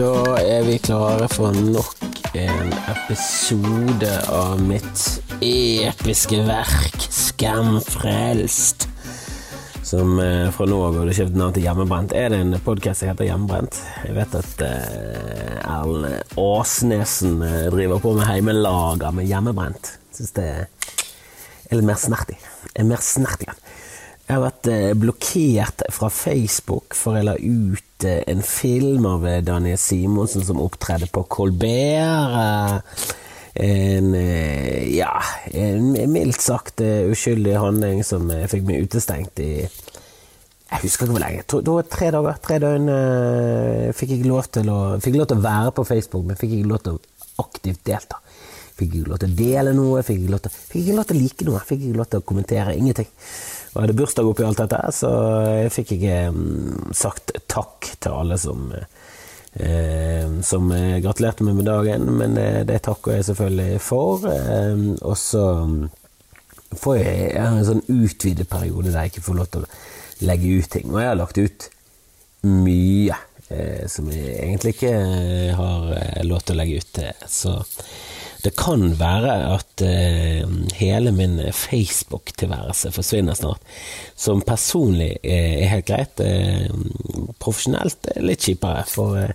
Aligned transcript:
Da 0.00 0.38
er 0.40 0.62
vi 0.64 0.78
klare 0.80 1.26
for 1.28 1.52
nok 1.52 2.30
en 2.32 2.70
episode 2.88 4.08
av 4.32 4.62
mitt 4.64 5.02
episke 5.44 6.38
verk 6.46 7.04
Skamfrelst. 7.12 8.86
Som 9.84 10.14
eh, 10.24 10.46
fra 10.56 10.68
nå 10.70 10.78
av 10.86 10.96
burde 10.96 11.12
skiftet 11.12 11.36
navn 11.36 11.52
til 11.52 11.66
Hjemmebrent. 11.66 12.14
Er 12.16 12.32
det 12.32 12.38
en 12.40 12.56
podkast 12.64 13.02
som 13.02 13.10
heter 13.10 13.28
Hjemmebrent? 13.28 13.76
Jeg 14.06 14.16
vet 14.16 14.38
at 14.40 14.64
eh, 14.64 15.60
Erlend 15.68 16.32
Åsnesen 16.40 17.44
eh, 17.44 17.68
driver 17.74 18.00
på 18.00 18.14
med 18.16 18.24
heimelager 18.30 19.12
med 19.18 19.28
hjemmebrent. 19.28 19.98
Syns 20.16 20.32
det 20.38 20.48
er 20.48 21.76
litt 21.76 21.90
mer 21.92 22.00
snertig. 22.00 22.40
Er 22.72 22.88
mer 22.88 23.04
snertig. 23.04 23.52
Jeg 24.30 24.36
har 24.36 24.44
vært 24.44 24.68
eh, 24.70 24.90
blokkert 24.94 25.82
fra 25.90 26.06
Facebook 26.14 26.94
for 26.94 27.18
jeg 27.18 27.26
la 27.26 27.32
ut 27.34 28.04
eh, 28.06 28.20
en 28.30 28.44
film 28.46 29.08
av 29.10 29.24
eh, 29.26 29.40
Daniel 29.42 29.80
Simonsen 29.82 30.44
som 30.46 30.60
opptredde 30.62 31.08
på 31.10 31.24
Colbert. 31.26 32.84
En, 33.58 34.12
ja, 34.94 35.10
en 35.50 35.88
mildt 36.14 36.38
sagt 36.38 36.78
uskyldig 36.78 37.56
handling 37.58 38.04
som 38.06 38.30
fikk 38.52 38.62
meg 38.68 38.86
utestengt 38.86 39.42
i 39.42 39.50
Jeg 39.66 40.78
husker 40.84 41.08
ikke 41.08 41.16
hvor 41.16 41.24
lenge. 41.24 41.42
To, 41.50 41.58
to, 41.66 41.74
tre 41.90 42.12
dager. 42.14 42.38
Tre 42.46 42.60
døgn 42.62 42.86
fikk 43.98 44.14
jeg 44.14 44.30
lov 44.30 44.46
til 44.54 44.70
å, 44.70 44.80
lov 44.94 45.26
til 45.26 45.40
å 45.40 45.42
være 45.42 45.74
på 45.74 45.88
Facebook, 45.90 46.28
men 46.30 46.38
fikk 46.38 46.60
ikke 46.60 46.70
lov 46.70 46.84
til 46.86 47.00
å 47.00 47.42
aktivt 47.42 47.82
delta. 47.90 48.22
Fikk 48.78 48.94
ikke 48.94 49.10
lov 49.10 49.24
til 49.24 49.34
å 49.34 49.40
dele 49.42 49.74
noe, 49.74 50.04
fikk 50.06 50.22
ikke 50.22 50.36
lov 50.36 50.44
til, 50.46 50.54
fikk 50.70 50.84
ikke 50.84 51.00
lov 51.00 51.10
til 51.10 51.18
å 51.18 51.24
like 51.24 51.48
noe, 51.50 51.64
fikk 51.66 51.88
ikke 51.88 51.98
lov 51.98 52.12
til 52.14 52.22
å 52.22 52.28
kommentere. 52.30 52.78
Ingenting. 52.78 53.10
Og 53.74 53.84
hadde 53.84 53.96
bursdag 53.98 54.26
oppi 54.26 54.46
alt 54.46 54.62
dette, 54.64 54.80
så 54.96 55.10
jeg 55.62 55.74
fikk 55.74 55.94
ikke 55.98 56.16
um, 56.34 56.90
sagt 56.96 57.32
takk 57.50 57.92
til 58.02 58.16
alle 58.16 58.38
som 58.40 58.66
eh, 58.74 60.26
som 60.46 60.66
gratulerte 61.02 61.46
meg 61.46 61.58
med 61.58 61.68
dagen, 61.70 62.10
men 62.18 62.34
det 62.38 62.66
det 62.70 62.80
takker 62.86 63.18
jeg 63.18 63.28
selvfølgelig 63.30 63.80
for. 63.84 64.26
Eh, 64.30 64.84
og 65.00 65.16
så 65.18 65.44
um, 65.62 65.80
får 66.76 66.96
jeg, 66.98 67.16
jeg 67.34 67.46
har 67.46 67.58
en 67.58 67.68
sånn 67.70 67.86
utvidet 67.88 68.48
periode 68.50 68.90
der 68.90 69.06
jeg 69.06 69.14
ikke 69.14 69.26
får 69.28 69.38
lov 69.40 69.50
til 69.54 69.66
å 69.66 69.72
legge 70.26 70.54
ut 70.58 70.70
ting. 70.70 70.90
Og 70.92 71.00
jeg 71.00 71.10
har 71.10 71.18
lagt 71.18 71.40
ut 71.40 71.68
mye 72.46 73.16
eh, 73.50 73.84
som 73.90 74.08
jeg 74.12 74.36
egentlig 74.38 74.76
ikke 74.76 74.94
har 75.58 75.90
eh, 75.96 76.22
lov 76.26 76.44
til 76.44 76.56
å 76.56 76.60
legge 76.60 76.80
ut. 76.80 77.02
Så 77.28 77.56
det 78.44 78.52
kan 78.58 78.94
være 78.98 79.34
at 79.54 79.82
eh, 79.84 80.44
hele 80.78 81.12
min 81.12 81.38
Facebook-tilværelse 81.52 82.92
forsvinner 82.94 83.36
snart. 83.38 83.60
Som 84.16 84.44
personlig 84.46 85.16
eh, 85.22 85.62
er 85.64 85.72
helt 85.74 85.88
greit. 85.88 86.22
Eh, 86.24 86.70
profesjonelt 87.40 88.10
er 88.14 88.24
litt 88.24 88.46
kjipere. 88.46 88.86
For 88.88 89.18
eh, 89.20 89.34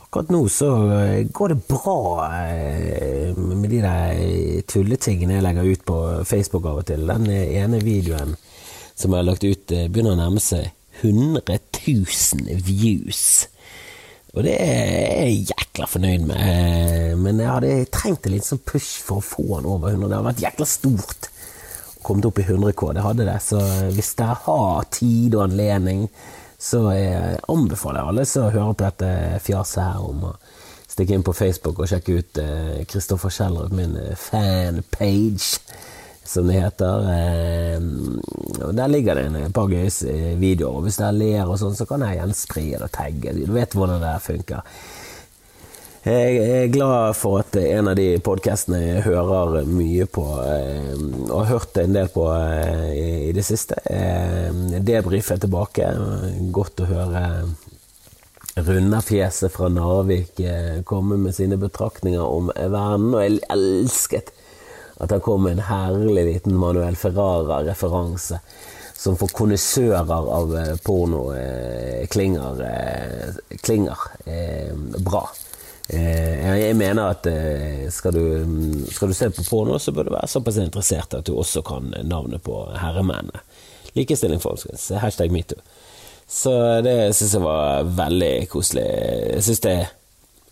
akkurat 0.00 0.32
nå 0.34 0.42
så 0.52 0.70
eh, 0.98 1.18
går 1.30 1.54
det 1.54 1.60
bra 1.70 1.98
eh, 2.42 3.38
med 3.38 3.70
de 3.70 3.82
der 3.84 4.66
tulletingene 4.70 5.38
jeg 5.38 5.46
legger 5.46 5.72
ut 5.72 5.86
på 5.92 5.98
Facebook 6.28 6.68
av 6.70 6.82
og 6.82 6.88
til. 6.90 7.06
Den 7.08 7.30
ene 7.30 7.82
videoen 7.84 8.36
som 8.94 9.12
jeg 9.12 9.22
har 9.22 9.30
lagt 9.30 9.46
ut, 9.46 9.72
begynner 9.72 10.14
å 10.14 10.20
nærme 10.20 10.42
seg 10.42 10.68
100 11.02 11.58
000 11.88 12.60
views. 12.62 13.48
Og 14.32 14.46
det 14.46 14.54
er 14.64 15.26
jeg 15.26 15.50
jækla 15.50 15.88
fornøyd 15.92 16.26
med. 16.30 16.38
Eh, 16.40 17.12
men 17.20 17.40
jeg 17.40 17.52
hadde 17.52 17.72
trengt 17.92 18.26
en 18.26 18.32
liten 18.32 18.54
sånn 18.54 18.64
push 18.64 19.02
for 19.04 19.20
å 19.20 19.26
få 19.26 19.44
den 19.58 19.68
over 19.68 19.92
100. 19.92 20.08
Det 20.08 20.16
hadde 20.16 20.28
vært 20.30 20.44
jækla 20.46 20.68
stort 20.68 21.28
å 21.28 22.04
komme 22.06 22.24
opp 22.30 22.40
i 22.40 22.46
100K. 22.46 22.92
Det 22.96 23.04
hadde 23.04 23.28
det. 23.28 23.36
Så 23.44 23.60
hvis 23.92 24.14
dere 24.16 24.38
har 24.46 24.88
tid 24.94 25.36
og 25.36 25.44
anledning, 25.50 26.06
så 26.62 26.86
jeg 26.94 27.42
anbefaler 27.50 28.00
jeg 28.00 28.12
alle 28.12 28.26
som 28.30 28.50
hører 28.54 28.76
på 28.78 28.86
dette 28.86 29.12
fjaset 29.44 29.82
her 29.82 30.08
om 30.08 30.28
å 30.30 30.34
stikke 30.92 31.16
inn 31.16 31.24
på 31.26 31.34
Facebook 31.36 31.80
og 31.80 31.88
sjekke 31.90 32.18
ut 32.20 32.40
Kristoffer 32.90 33.32
eh, 33.46 33.72
min 33.74 33.96
eh, 34.00 34.16
fanpage 34.18 35.60
som 36.24 36.46
det 36.46 36.60
heter. 36.60 37.06
Eh, 37.12 37.82
og 38.66 38.74
Der 38.74 38.88
ligger 38.88 39.14
det 39.14 39.26
en 39.26 39.52
par 39.52 39.70
gøye 39.70 39.90
eh, 39.90 40.34
videoer. 40.38 40.78
og 40.78 40.86
Hvis 40.86 41.00
dere 41.00 41.16
ler 41.16 41.46
og 41.46 41.58
sånn, 41.60 41.76
så 41.76 41.86
kan 41.88 42.04
jeg 42.06 42.20
gjenspre 42.20 42.66
eller 42.76 42.92
tagge. 42.92 43.34
Du 43.36 43.52
vet 43.52 43.74
hvordan 43.76 44.02
det 44.04 44.18
funker. 44.22 44.62
Jeg 46.02 46.38
er 46.42 46.70
glad 46.74 47.14
for 47.14 47.38
at 47.44 47.54
en 47.60 47.92
av 47.92 47.94
de 47.94 48.16
podkastene 48.18 48.80
jeg 48.80 49.04
hører 49.04 49.68
mye 49.70 50.06
på, 50.10 50.24
eh, 50.42 50.96
og 51.28 51.36
har 51.44 51.52
hørt 51.52 51.78
en 51.78 51.94
del 51.94 52.10
på 52.10 52.26
i 52.90 53.30
det 53.34 53.44
siste, 53.46 53.78
Debrif 54.82 55.30
er 55.30 55.38
tilbake. 55.44 55.92
Godt 56.50 56.82
å 56.82 56.90
høre 56.90 57.22
Runda-fjeset 58.52 59.54
fra 59.54 59.70
Narvik 59.70 60.42
komme 60.84 61.16
med 61.22 61.38
sine 61.38 61.56
betraktninger 61.56 62.20
om 62.20 62.50
verden, 62.50 63.14
og 63.14 63.22
jeg 63.22 63.38
elsket 63.54 64.34
at 65.00 65.10
det 65.10 65.22
kom 65.24 65.46
en 65.46 65.62
herlig 65.68 66.26
liten 66.28 66.56
Manuel 66.58 66.96
Ferrara-referanse 66.96 68.40
som 69.02 69.16
for 69.18 69.32
konnissører 69.34 70.12
av 70.12 70.52
eh, 70.56 70.74
porno 70.84 71.24
eh, 71.34 72.04
klinger, 72.10 72.60
eh, 72.66 73.56
klinger 73.62 74.04
eh, 74.24 74.70
bra. 75.02 75.24
Eh, 75.88 76.58
jeg 76.60 76.76
mener 76.78 77.10
at 77.10 77.26
eh, 77.26 77.88
skal 77.90 78.14
du, 78.14 78.22
skal, 78.92 79.10
du, 79.10 79.16
se 79.18 79.30
på 79.34 79.44
porno, 79.48 79.78
så 79.82 79.94
bør 79.94 80.06
du 80.06 80.14
være 80.14 80.30
såpass 80.30 80.60
interessert 80.62 81.18
at 81.18 81.26
du 81.26 81.34
også 81.34 81.64
kan 81.66 81.90
navnet 82.06 82.44
på 82.46 82.62
herremennene. 82.78 83.42
Likestilling, 83.96 84.40
folkens. 84.40 84.86
Hashtag 85.02 85.34
metoo. 85.34 85.58
Så 86.32 86.52
det 86.80 87.12
syns 87.16 87.34
jeg 87.34 87.44
var 87.44 87.90
veldig 87.98 88.34
koselig. 88.48 88.86
Jeg 89.34 89.42
synes 89.44 89.64
det 89.66 89.74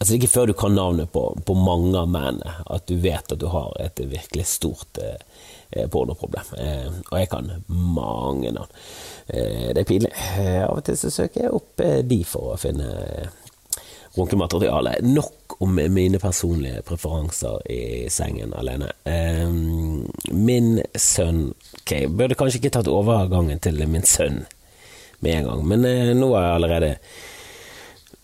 Altså 0.00 0.14
Ikke 0.16 0.30
før 0.32 0.46
du 0.48 0.54
kan 0.56 0.72
navnet 0.72 1.10
på, 1.12 1.22
på 1.44 1.54
mange 1.60 1.92
av 2.00 2.08
mennene, 2.08 2.54
at 2.72 2.86
du 2.88 2.94
vet 3.02 3.34
at 3.34 3.40
du 3.40 3.50
har 3.52 3.74
et 3.84 4.00
virkelig 4.00 4.46
stort 4.48 4.96
eh, 4.96 5.84
pornoproblem. 5.92 6.54
Eh, 6.56 6.86
og 7.10 7.18
jeg 7.18 7.28
kan 7.28 7.50
mange 7.68 8.48
navn. 8.56 8.72
Eh, 9.28 9.68
det 9.76 9.82
er 9.82 9.88
pinlig. 9.90 10.12
Eh, 10.40 10.62
av 10.64 10.78
og 10.78 10.86
til 10.86 10.96
så 10.96 11.12
søker 11.12 11.44
jeg 11.44 11.52
opp 11.58 11.84
eh, 11.84 12.00
de 12.00 12.22
for 12.24 12.54
å 12.54 12.56
finne 12.62 12.88
eh, 12.88 13.34
runkemateriale. 14.16 14.94
Nok 15.04 15.58
om 15.60 15.76
mine 15.92 16.20
personlige 16.22 16.80
preferanser 16.88 17.60
i 17.68 17.82
sengen 18.08 18.54
alene. 18.56 18.88
min 20.32 20.78
sønn 20.96 21.50
Ok, 21.82 21.92
burde 22.08 22.38
kanskje 22.38 22.62
ikke 22.62 22.72
tatt 22.78 22.88
overgangen 22.88 23.60
til 23.60 23.84
min 23.84 24.06
sønn 24.08 24.46
med 25.20 25.34
en 25.34 25.50
gang, 25.50 25.66
men 25.68 25.84
nå 26.16 26.30
har 26.32 26.46
jeg 26.46 26.56
allerede 26.56 26.90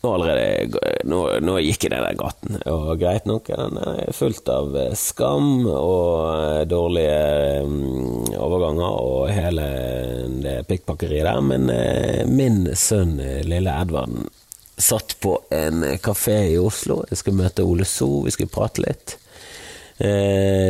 nå 0.06 0.12
allerede 0.14 0.92
nå, 1.08 1.20
nå 1.42 1.58
gikk 1.64 1.86
jeg 1.86 1.92
ned 1.92 2.04
den 2.06 2.20
gaten, 2.20 2.58
og 2.70 2.94
greit 3.00 3.26
nok, 3.28 3.50
den 3.50 3.78
er 3.82 4.14
fullt 4.14 4.48
av 4.52 4.76
eh, 4.78 4.94
skam 4.98 5.66
og 5.66 6.30
eh, 6.30 6.62
dårlige 6.70 7.66
mm, 7.66 8.32
overganger 8.38 8.98
og 9.02 9.30
hele 9.34 9.66
det 10.44 10.56
pikkpakkeriet 10.70 11.26
der, 11.26 11.42
men 11.44 11.70
eh, 11.72 12.22
min 12.30 12.64
sønn 12.78 13.18
lille 13.18 13.76
Edvard 13.82 14.26
satt 14.76 15.16
på 15.24 15.38
en 15.56 15.86
kafé 16.04 16.36
i 16.50 16.58
Oslo. 16.60 17.00
Jeg 17.08 17.22
skulle 17.22 17.40
møte 17.40 17.64
Ole 17.64 17.86
So, 17.88 18.20
vi 18.26 18.34
skulle 18.34 18.52
prate 18.52 18.82
litt. 18.84 19.14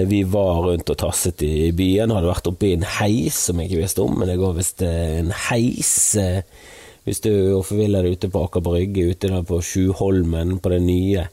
vi 0.06 0.20
var 0.30 0.60
rundt 0.62 0.92
og 0.92 0.98
tasset 1.00 1.42
i 1.42 1.72
byen, 1.75 2.12
hadde 2.14 2.30
vært 2.30 2.46
oppe 2.46 2.69
i 2.69 2.76
en 2.76 2.86
heis 3.00 3.41
som 3.48 3.58
jeg 3.58 3.66
ikke 3.66 3.80
visste 3.80 4.04
om, 4.04 4.14
men 4.14 4.30
det 4.30 4.38
går 4.38 4.54
visst 4.60 4.84
en 4.86 5.32
heis 5.48 5.96
hvis 7.06 7.22
du 7.22 7.33
forviller 7.62 8.03
deg 8.03 8.17
ute 8.17 8.31
på 8.33 8.43
Aker 8.49 8.65
Brygge, 8.67 9.12
ute 9.15 9.31
der 9.31 9.44
på 9.47 9.61
Sjuholmen, 9.62 10.59
på 10.59 10.72
det 10.72 10.83
nye 10.83 11.28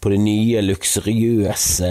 på 0.00 0.10
det 0.12 0.18
nye 0.20 0.60
luksuriøse 0.60 1.90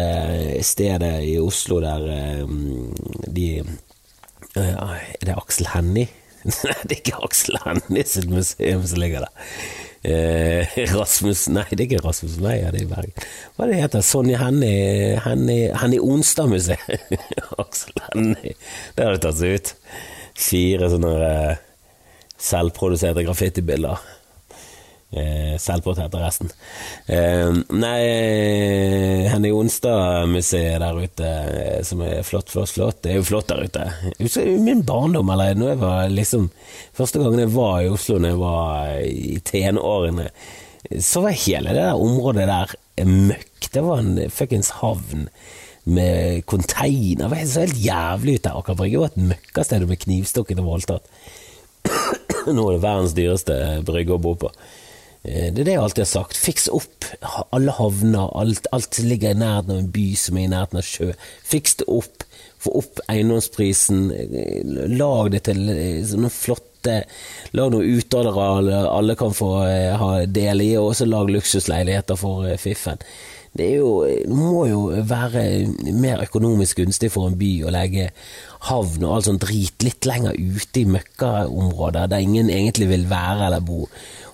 stedet 0.61 1.13
i 1.25 1.37
Oslo 1.41 1.79
der 1.81 2.03
um, 2.45 2.91
de 3.25 3.47
uh, 3.63 4.91
Er 4.93 5.25
det 5.25 5.37
Aksel 5.37 5.71
Hennie? 5.73 6.11
Nei, 6.43 6.75
det 6.83 6.97
er 6.97 6.99
ikke 6.99 7.23
Aksel 7.25 7.57
Hennie 7.63 8.05
sitt 8.05 8.29
museum 8.29 8.85
som 8.85 9.01
ligger 9.01 9.25
der. 9.25 9.57
Rasmus 10.91 11.47
Nei, 11.47 11.63
det 11.71 11.79
er 11.79 11.85
ikke 11.87 12.03
Rasmus 12.03 12.35
Meyer, 12.43 12.73
det 12.75 12.81
er 12.81 12.85
i 12.85 12.89
Bergen. 12.91 13.27
Hva 13.55 13.69
det 13.69 13.79
heter 13.79 14.03
Sonja 14.03 14.41
Hennie 14.43 15.21
Hennie, 15.23 16.01
Onstad-museet? 16.03 17.13
Aksel 17.63 18.01
Hennie. 18.09 18.57
Det 18.97 19.05
har 19.07 19.15
det 19.15 19.23
tatt 19.23 19.39
seg 19.39 19.57
ut. 19.57 19.75
Fire 20.37 20.89
sånne 20.91 21.13
selvproduserte 22.41 23.23
graffitibilder. 23.25 24.01
Eh, 25.13 25.57
selvportrett 25.61 26.15
av 26.15 26.21
resten. 26.21 26.49
Eh, 27.05 27.51
nei, 27.69 27.99
Henny 29.29 29.51
Onstad-museet 29.53 30.79
der 30.81 30.97
ute, 30.97 31.27
eh, 31.27 31.83
som 31.85 32.01
er 32.01 32.23
flott, 32.25 32.49
flott, 32.49 32.71
flott. 32.73 33.03
Det 33.03 33.11
er 33.11 33.19
jo 33.19 33.27
flott 33.27 33.51
der 33.51 33.61
ute. 33.67 33.85
I 34.17 34.57
min 34.57 34.81
barndom, 34.81 35.29
eller 35.29 35.53
når 35.53 35.69
jeg 35.69 35.81
var 35.83 36.09
liksom 36.09 36.49
Første 36.93 37.21
gangen 37.21 37.43
jeg 37.43 37.53
var 37.53 37.81
i 37.81 37.89
Oslo, 37.89 38.17
når 38.17 38.29
jeg 38.29 38.39
var 38.41 38.89
i 39.05 39.37
tenårene, 39.45 40.27
så 41.01 41.21
var 41.21 41.37
hele 41.45 41.73
det 41.73 41.85
der 41.85 42.01
området 42.07 42.49
der 42.49 42.73
møkk. 43.05 43.69
Det 43.73 43.83
var 43.85 44.01
en 44.01 44.29
fuckings 44.29 44.69
havn 44.81 45.27
med 45.85 46.45
container. 46.45 47.29
Det 47.29 47.47
så 47.49 47.65
helt 47.67 47.85
jævlig 47.85 48.35
ut 48.35 48.43
der. 48.43 48.57
Aker 48.57 48.77
Brygge 48.77 48.99
var 49.01 49.13
et 49.13 49.23
møkkasted 49.29 49.87
med 49.87 50.01
knivstukket 50.05 50.61
og 50.61 50.69
voldtatt. 50.73 51.09
Nå 52.55 52.65
er 52.69 52.77
det 52.77 52.83
verdens 52.83 53.13
dyreste 53.17 53.59
brygge 53.87 54.15
å 54.17 54.21
bo 54.21 54.35
på. 54.45 54.51
Eh, 55.23 55.49
Det 55.53 55.63
er 55.63 55.69
det 55.69 55.75
jeg 55.77 55.83
alltid 55.83 56.03
har 56.05 56.11
sagt. 56.11 56.37
Fiks 56.37 56.69
opp 56.73 57.07
alle 57.55 57.71
havner, 57.77 58.29
alt, 58.35 58.67
alt 58.75 58.99
ligger 59.03 59.31
i 59.31 59.39
nærheten 59.39 59.71
av 59.75 59.81
en 59.83 59.91
by 59.95 60.07
som 60.19 60.37
er 60.37 60.47
i 60.47 60.51
nærheten 60.51 60.81
av 60.81 60.87
sjø. 60.87 61.11
Fiks 61.47 61.79
det 61.81 61.87
opp. 61.87 62.25
Få 62.63 62.77
opp 62.79 62.99
eiendomsprisen. 63.11 64.05
eh, 64.15 64.87
Lag 64.95 65.31
det 65.33 65.43
til 65.49 65.63
noen 65.67 66.31
flotte 66.31 66.69
Lag 67.55 67.69
noen 67.71 67.95
utearealer 67.95 68.89
alle 68.91 69.15
kan 69.15 69.31
få 69.35 69.51
eh, 69.69 69.93
ha 69.95 70.25
del 70.27 70.65
i, 70.65 70.73
og 70.75 70.89
også 70.91 71.07
lag 71.07 71.29
luksusleiligheter 71.31 72.19
for 72.19 72.43
eh, 72.49 72.57
fiffen. 72.59 72.99
Det, 73.53 73.67
jo, 73.77 73.89
må 74.33 74.63
jo 74.65 74.87
være 75.05 75.43
mer 75.93 76.23
økonomisk 76.25 76.79
gunstig 76.81 77.11
for 77.13 77.29
en 77.29 77.37
by 77.37 77.51
å 77.67 77.73
legge 77.73 78.07
havn 78.65 79.03
og 79.05 79.11
all 79.13 79.25
sånn 79.27 79.41
drit 79.41 79.85
litt 79.85 80.07
lenger 80.09 80.33
ute 80.33 80.81
i 80.81 80.87
møkkaområder 80.89 82.09
der 82.09 82.23
ingen 82.25 82.49
egentlig 82.49 82.89
vil 82.89 83.05
være 83.11 83.49
eller 83.49 83.61
bo. 83.65 83.85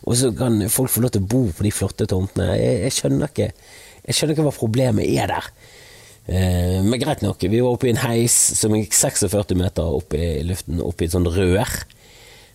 Og 0.07 0.15
så 0.15 0.31
kan 0.35 0.61
folk 0.71 0.93
få 0.93 1.03
lov 1.03 1.13
til 1.15 1.25
å 1.25 1.31
bo 1.33 1.41
på 1.51 1.65
de 1.67 1.73
flotte 1.75 2.07
tomtene. 2.07 2.53
Jeg, 2.55 2.79
jeg, 2.85 2.95
skjønner, 2.95 3.33
ikke, 3.33 3.49
jeg 4.05 4.15
skjønner 4.15 4.37
ikke 4.37 4.47
hva 4.47 4.55
problemet 4.55 5.11
er 5.11 5.33
der. 5.33 5.51
Eh, 6.29 6.79
men 6.85 7.01
greit 7.01 7.23
nok, 7.25 7.43
vi 7.43 7.59
var 7.59 7.75
oppe 7.75 7.89
i 7.89 7.93
en 7.93 8.03
heis 8.05 8.35
som 8.55 8.75
gikk 8.77 8.95
46 8.95 9.55
meter 9.59 9.99
opp 9.99 10.15
i 10.15 10.39
luften, 10.47 10.79
opp 10.85 11.01
i 11.01 11.09
et 11.09 11.15
sånt 11.15 11.31
rør. 11.35 11.75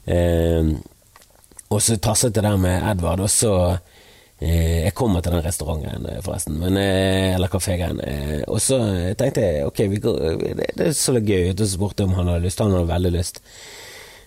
Eh, 0.09 0.73
og 1.69 1.83
så 1.83 1.99
tasset 1.99 2.37
jeg 2.37 2.45
der 2.47 2.57
med 2.61 2.89
Edvard, 2.93 3.25
og 3.25 3.31
så 3.33 3.53
Jeg 4.45 4.95
kommer 4.99 5.23
til 5.25 5.33
den 5.33 5.45
restauranten, 5.45 6.07
eh, 6.11 6.21
forresten, 6.25 6.59
men, 6.61 6.77
eh, 6.77 7.35
eller 7.35 7.49
kafégreien. 7.49 8.01
Eh, 8.05 8.43
og 8.47 8.61
så 8.61 8.79
tenkte 9.17 9.41
jeg 9.41 9.67
ok, 9.67 9.85
går, 10.03 10.19
det, 10.59 10.71
det 10.77 10.91
så 10.97 11.17
gøy 11.17 11.55
spurte 11.57 12.05
jeg 12.05 12.11
om 12.11 12.19
han 12.19 12.33
hadde 12.33 12.45
lyst. 12.45 12.61
Han 12.61 12.75
hadde 12.77 12.93
veldig 12.93 13.15
lyst. 13.15 13.41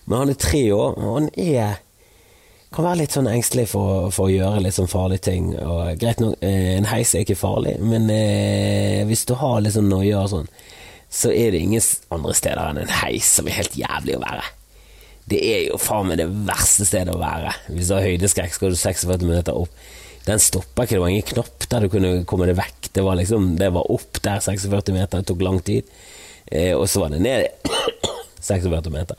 Men 0.06 0.18
han 0.18 0.32
er 0.32 0.40
tre 0.40 0.64
år, 0.72 0.96
og 0.96 1.14
han 1.14 1.30
er 1.36 1.78
kan 2.74 2.84
være 2.84 3.00
litt 3.00 3.14
sånn 3.16 3.28
engstelig 3.30 3.64
for, 3.70 4.10
for 4.12 4.28
å 4.28 4.32
gjøre 4.32 4.60
litt 4.64 4.76
sånn 4.76 4.90
farlige 4.90 5.24
ting. 5.30 5.52
Og 5.56 6.00
greit 6.00 6.20
nok, 6.20 6.36
eh, 6.44 6.74
en 6.76 6.88
heis 6.90 7.14
er 7.14 7.24
ikke 7.24 7.38
farlig, 7.38 7.78
men 7.80 8.10
eh, 8.12 9.04
hvis 9.08 9.24
du 9.28 9.34
har 9.40 9.62
litt 9.64 9.76
sånn 9.76 9.88
noia 9.88 10.20
og 10.24 10.32
sånn, 10.34 10.50
så 11.08 11.32
er 11.32 11.54
det 11.54 11.62
ingen 11.64 11.84
andre 12.12 12.34
steder 12.36 12.60
enn 12.68 12.82
en 12.82 12.96
heis 13.00 13.30
som 13.38 13.48
er 13.48 13.56
helt 13.62 13.78
jævlig 13.78 14.18
å 14.18 14.24
være. 14.24 14.44
Det 15.28 15.40
er 15.44 15.62
jo 15.68 15.80
faen 15.80 16.10
meg 16.10 16.20
det 16.20 16.28
verste 16.48 16.84
stedet 16.88 17.14
å 17.14 17.20
være. 17.20 17.54
Hvis 17.72 17.88
du 17.88 17.96
har 17.96 18.04
høydeskrekk, 18.04 18.52
skal 18.52 18.72
du 18.72 18.80
46 18.80 19.24
minutter 19.24 19.56
opp. 19.56 19.72
Den 20.28 20.42
stoppa 20.42 20.84
ikke, 20.84 20.98
det 20.98 21.02
var 21.02 21.12
ingen 21.14 21.28
knopp 21.32 21.66
der 21.72 21.84
du 21.84 21.92
kunne 21.92 22.12
komme 22.28 22.48
deg 22.48 22.58
vekk. 22.58 22.90
Det 22.92 23.04
var 23.04 23.16
liksom, 23.16 23.54
det 23.60 23.72
var 23.72 23.90
opp 23.94 24.20
der 24.24 24.42
46 24.44 24.92
meter, 24.92 25.22
det 25.22 25.28
tok 25.30 25.44
lang 25.44 25.60
tid. 25.64 25.88
Eh, 26.46 26.74
og 26.76 26.86
så 26.88 27.04
var 27.04 27.14
det 27.14 27.22
ned 27.24 27.48
46 28.48 28.92
meter, 28.92 29.16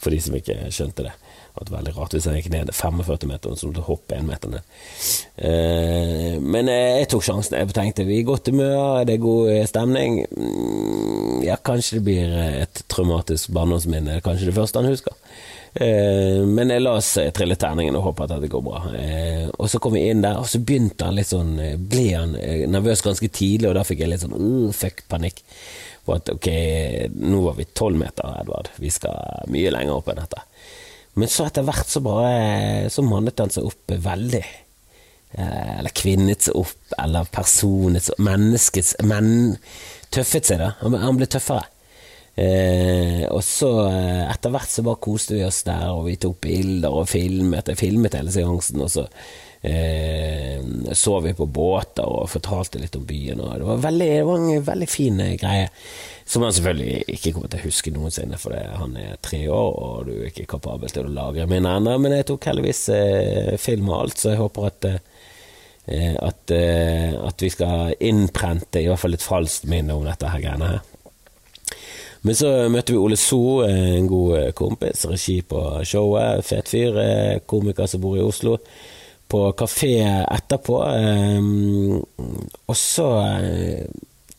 for 0.00 0.12
de 0.12 0.20
som 0.20 0.36
ikke 0.36 0.58
skjønte 0.72 1.08
det. 1.08 1.14
Det 1.52 1.68
var 1.68 1.82
veldig 1.82 1.92
rart 1.98 2.14
hvis 2.16 2.26
jeg 2.26 2.40
gikk 2.40 2.52
ned 2.54 2.70
45 2.72 3.28
meter, 3.28 3.52
og 3.52 3.60
så 3.60 3.68
måtte 3.68 3.82
du 3.82 3.84
hoppe 3.84 4.16
en 4.16 4.28
meter 4.28 4.52
ned. 4.54 4.70
Eh, 5.36 6.36
men 6.40 6.70
eh, 6.72 7.00
jeg 7.02 7.10
tok 7.12 7.26
sjansen. 7.26 7.58
Jeg 7.60 7.74
tenkte 7.76 8.06
vi 8.08 8.16
er 8.16 8.22
i 8.22 8.28
godt 8.28 8.48
humør, 8.48 9.02
det 9.08 9.18
er 9.18 9.24
god 9.24 9.50
eh, 9.52 9.66
stemning. 9.68 10.22
Mm, 10.32 11.42
ja, 11.44 11.58
kanskje 11.60 11.98
det 11.98 12.06
blir 12.08 12.36
et 12.64 12.84
traumatisk 12.92 13.52
barndomsminne. 13.52 14.22
Kanskje 14.24 14.48
det 14.48 14.56
første 14.56 14.80
han 14.80 14.88
husker. 14.88 15.16
Eh, 15.74 16.42
jeg 16.44 16.82
la 16.82 16.90
oss 16.98 17.14
eh, 17.16 17.30
trille 17.32 17.56
terningen 17.56 17.96
og 17.96 18.10
håpe 18.10 18.26
at 18.26 18.34
dette 18.34 18.50
går 18.52 18.64
bra. 18.64 18.80
Eh, 18.92 19.46
og 19.56 19.70
så 19.72 19.80
kom 19.80 19.96
vi 19.96 20.04
inn 20.10 20.20
der, 20.24 20.42
og 20.42 20.48
så 20.50 20.60
begynte 20.60 21.08
han 21.08 21.16
litt 21.16 21.30
sånn 21.30 21.54
Ble 21.88 22.06
han 22.12 22.36
nervøs 22.72 23.04
ganske 23.04 23.30
tidlig, 23.32 23.70
og 23.70 23.78
da 23.78 23.86
fikk 23.88 24.04
jeg 24.04 24.12
litt 24.12 24.24
sånn 24.24 24.36
uh, 24.36 24.68
fuck, 24.76 25.04
panikk. 25.08 25.40
For 26.02 26.18
at 26.18 26.28
ok, 26.32 26.48
nå 27.22 27.44
var 27.46 27.56
vi 27.56 27.68
tolv 27.72 28.00
meter, 28.00 28.36
Edvard. 28.42 28.72
Vi 28.82 28.90
skal 28.92 29.48
mye 29.54 29.72
lenger 29.72 29.96
opp 29.96 30.10
enn 30.12 30.20
dette. 30.20 30.44
Men 31.16 31.30
så 31.30 31.46
etter 31.46 31.64
hvert 31.68 31.90
så 31.92 32.00
bare 32.00 32.88
Så 32.88 33.02
mannet 33.04 33.36
han 33.36 33.50
seg 33.52 33.66
opp 33.68 33.92
veldig. 34.00 34.42
Eller 35.36 35.92
kvinnet 35.96 36.48
seg 36.48 36.56
opp, 36.56 36.72
eller 37.00 37.28
personet 37.32 38.08
Menneskets 38.20 38.94
Men 39.04 39.28
tøffet 40.12 40.48
seg, 40.48 40.60
da. 40.64 40.72
Han 40.82 41.20
ble 41.20 41.28
tøffere. 41.30 41.68
Eh, 42.34 43.26
og 43.28 43.42
så 43.44 43.68
eh, 43.90 44.22
etter 44.32 44.52
hvert 44.54 44.70
så 44.72 44.84
bare 44.86 45.00
koste 45.04 45.36
vi 45.36 45.44
oss 45.44 45.60
der, 45.66 45.90
og 45.92 46.06
vi 46.06 46.16
tok 46.20 46.38
bilder 46.46 46.94
og 47.02 47.08
filmet. 47.10 47.68
Jeg 47.68 47.80
filmet 47.80 48.16
hele 48.16 48.32
seansen, 48.32 48.80
og 48.80 48.88
så 48.92 49.04
eh, 49.60 50.62
så 50.96 51.18
vi 51.20 51.34
på 51.36 51.46
båter 51.46 52.08
og 52.08 52.30
fortalte 52.32 52.80
litt 52.80 52.96
om 52.96 53.04
byen. 53.08 53.42
Og 53.42 53.52
det, 53.58 53.66
var 53.68 53.84
veldig, 53.84 54.08
det 54.14 54.24
var 54.30 54.40
en 54.40 54.64
veldig 54.70 54.88
fin 54.88 55.20
eh, 55.20 55.34
greie, 55.40 55.68
som 56.24 56.46
han 56.46 56.56
selvfølgelig 56.56 57.18
ikke 57.18 57.34
kommer 57.36 57.52
til 57.52 57.60
å 57.60 57.66
huske 57.66 57.92
noensinne, 57.92 58.40
for 58.40 58.56
det, 58.56 58.64
han 58.80 58.96
er 58.96 59.20
tre 59.20 59.42
år, 59.52 59.76
og 59.84 60.08
du 60.08 60.14
er 60.16 60.30
ikke 60.30 60.48
kapabel 60.54 60.94
til 60.94 61.10
å 61.10 61.12
lagre 61.12 61.48
mine 61.50 61.76
ennå. 61.82 61.98
Men 62.00 62.16
jeg 62.16 62.30
tok 62.32 62.48
heldigvis 62.48 62.86
eh, 62.96 63.52
film 63.60 63.92
og 63.92 63.98
alt, 63.98 64.22
så 64.22 64.32
jeg 64.32 64.44
håper 64.44 64.70
at 64.72 64.94
at, 65.82 66.52
at 66.54 67.42
vi 67.42 67.48
skal 67.50 67.96
innprente 68.06 68.78
i 68.78 68.86
hvert 68.86 69.00
fall 69.02 69.16
et 69.16 69.24
falskt 69.26 69.64
minne 69.66 69.96
om 69.98 70.04
dette 70.06 70.30
her 70.30 70.38
greiene 70.38 70.68
her. 70.76 70.91
Men 72.22 72.36
så 72.38 72.50
møtte 72.70 72.94
vi 72.94 73.00
Ole 73.02 73.16
So, 73.18 73.62
en 73.66 74.06
god 74.10 74.36
eh, 74.38 74.50
kompis, 74.54 75.06
regi 75.10 75.40
på 75.42 75.58
showet, 75.88 76.44
fet 76.46 76.70
fyr, 76.70 76.98
eh, 77.02 77.40
komiker 77.50 77.88
som 77.90 78.02
bor 78.04 78.14
i 78.18 78.22
Oslo, 78.22 78.58
på 79.32 79.40
kafé 79.58 79.96
etterpå. 80.06 80.78
eh, 80.86 82.38
Og 82.68 82.78
så 82.78 83.08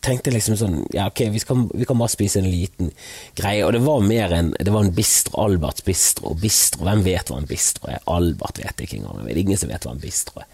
tenkte 0.03 0.30
jeg 0.30 0.35
liksom 0.35 0.57
sånn 0.59 0.80
Ja, 0.91 1.06
ok, 1.07 1.21
vi, 1.31 1.39
skal, 1.39 1.65
vi 1.74 1.85
kan 1.88 2.00
bare 2.00 2.12
spise 2.12 2.39
en 2.39 2.50
liten 2.51 2.91
greie. 3.39 3.65
Og 3.68 3.71
det 3.75 3.83
var 3.83 4.03
mer 4.03 4.33
enn 4.36 4.53
Det 4.59 4.71
var 4.71 4.83
en 4.83 4.95
bistro, 4.95 5.38
Alberts 5.44 5.83
bistro. 5.83 6.33
Bistro, 6.39 6.83
Hvem 6.88 7.03
vet 7.06 7.31
hva 7.31 7.39
en 7.39 7.47
bistro 7.50 7.91
er? 7.91 8.03
Albert 8.12 8.59
vet 8.63 8.83
ikke 8.83 9.00
engang. 9.00 9.24
Det 9.24 9.31
er 9.36 9.44
ingen 9.44 9.59
som 9.59 9.71
vet 9.71 9.88
hva 9.88 9.95
en 9.95 10.03
bistro 10.03 10.44
er. 10.44 10.47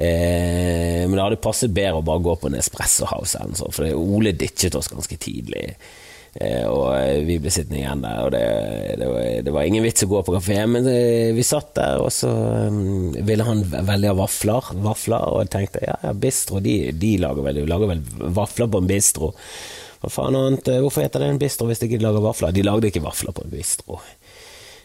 Men 0.00 1.16
det 1.16 1.24
hadde 1.24 1.40
passet 1.44 1.72
bedre 1.76 1.98
å 1.98 2.04
bare 2.06 2.22
gå 2.24 2.36
på 2.40 2.48
en 2.48 2.56
Espresso 2.56 3.08
House, 3.10 3.36
for 3.74 3.88
Ole 3.98 4.32
ditchet 4.38 4.76
oss 4.78 4.88
ganske 4.88 5.18
tidlig. 5.20 5.74
Eh, 6.38 6.62
og 6.70 6.92
eh, 6.94 7.24
vi 7.26 7.40
ble 7.42 7.50
sittende 7.50 7.80
igjen 7.80 8.04
der, 8.04 8.20
og 8.22 8.30
det, 8.30 8.42
det, 9.00 9.08
var, 9.10 9.24
det 9.48 9.54
var 9.56 9.66
ingen 9.66 9.82
vits 9.82 10.04
å 10.06 10.10
gå 10.12 10.20
på 10.22 10.34
kafé, 10.36 10.60
men 10.70 10.86
eh, 10.86 11.32
vi 11.34 11.42
satt 11.42 11.72
der, 11.74 11.98
og 12.04 12.12
så 12.14 12.30
um, 12.70 13.10
ville 13.26 13.46
han 13.48 13.64
ve- 13.66 13.82
veldig 13.88 14.12
ha 14.12 14.14
vafler, 14.20 14.68
vafler, 14.84 15.26
og 15.26 15.50
tenkte 15.50 15.82
ja, 15.82 15.96
ja 16.06 16.12
bistro, 16.14 16.62
de, 16.62 16.76
de 16.94 17.16
lager, 17.18 17.42
vel, 17.48 17.58
de 17.58 17.66
lager 17.66 17.90
vel 17.96 18.04
vafler 18.36 18.70
på 18.70 18.78
en 18.84 18.90
bistro. 18.92 19.32
Hva 20.00 20.08
faen 20.14 20.38
annet, 20.38 20.70
hvorfor 20.80 21.02
heter 21.04 21.20
det 21.20 21.32
en 21.34 21.42
bistro 21.42 21.66
hvis 21.68 21.82
de 21.82 21.90
ikke 21.90 22.00
lager 22.06 22.22
vafler? 22.24 22.54
De 22.56 22.62
lagde 22.64 22.88
ikke 22.88 23.02
vafler 23.04 23.34
på 23.36 23.42
en 23.44 23.50
bistro. 23.52 23.98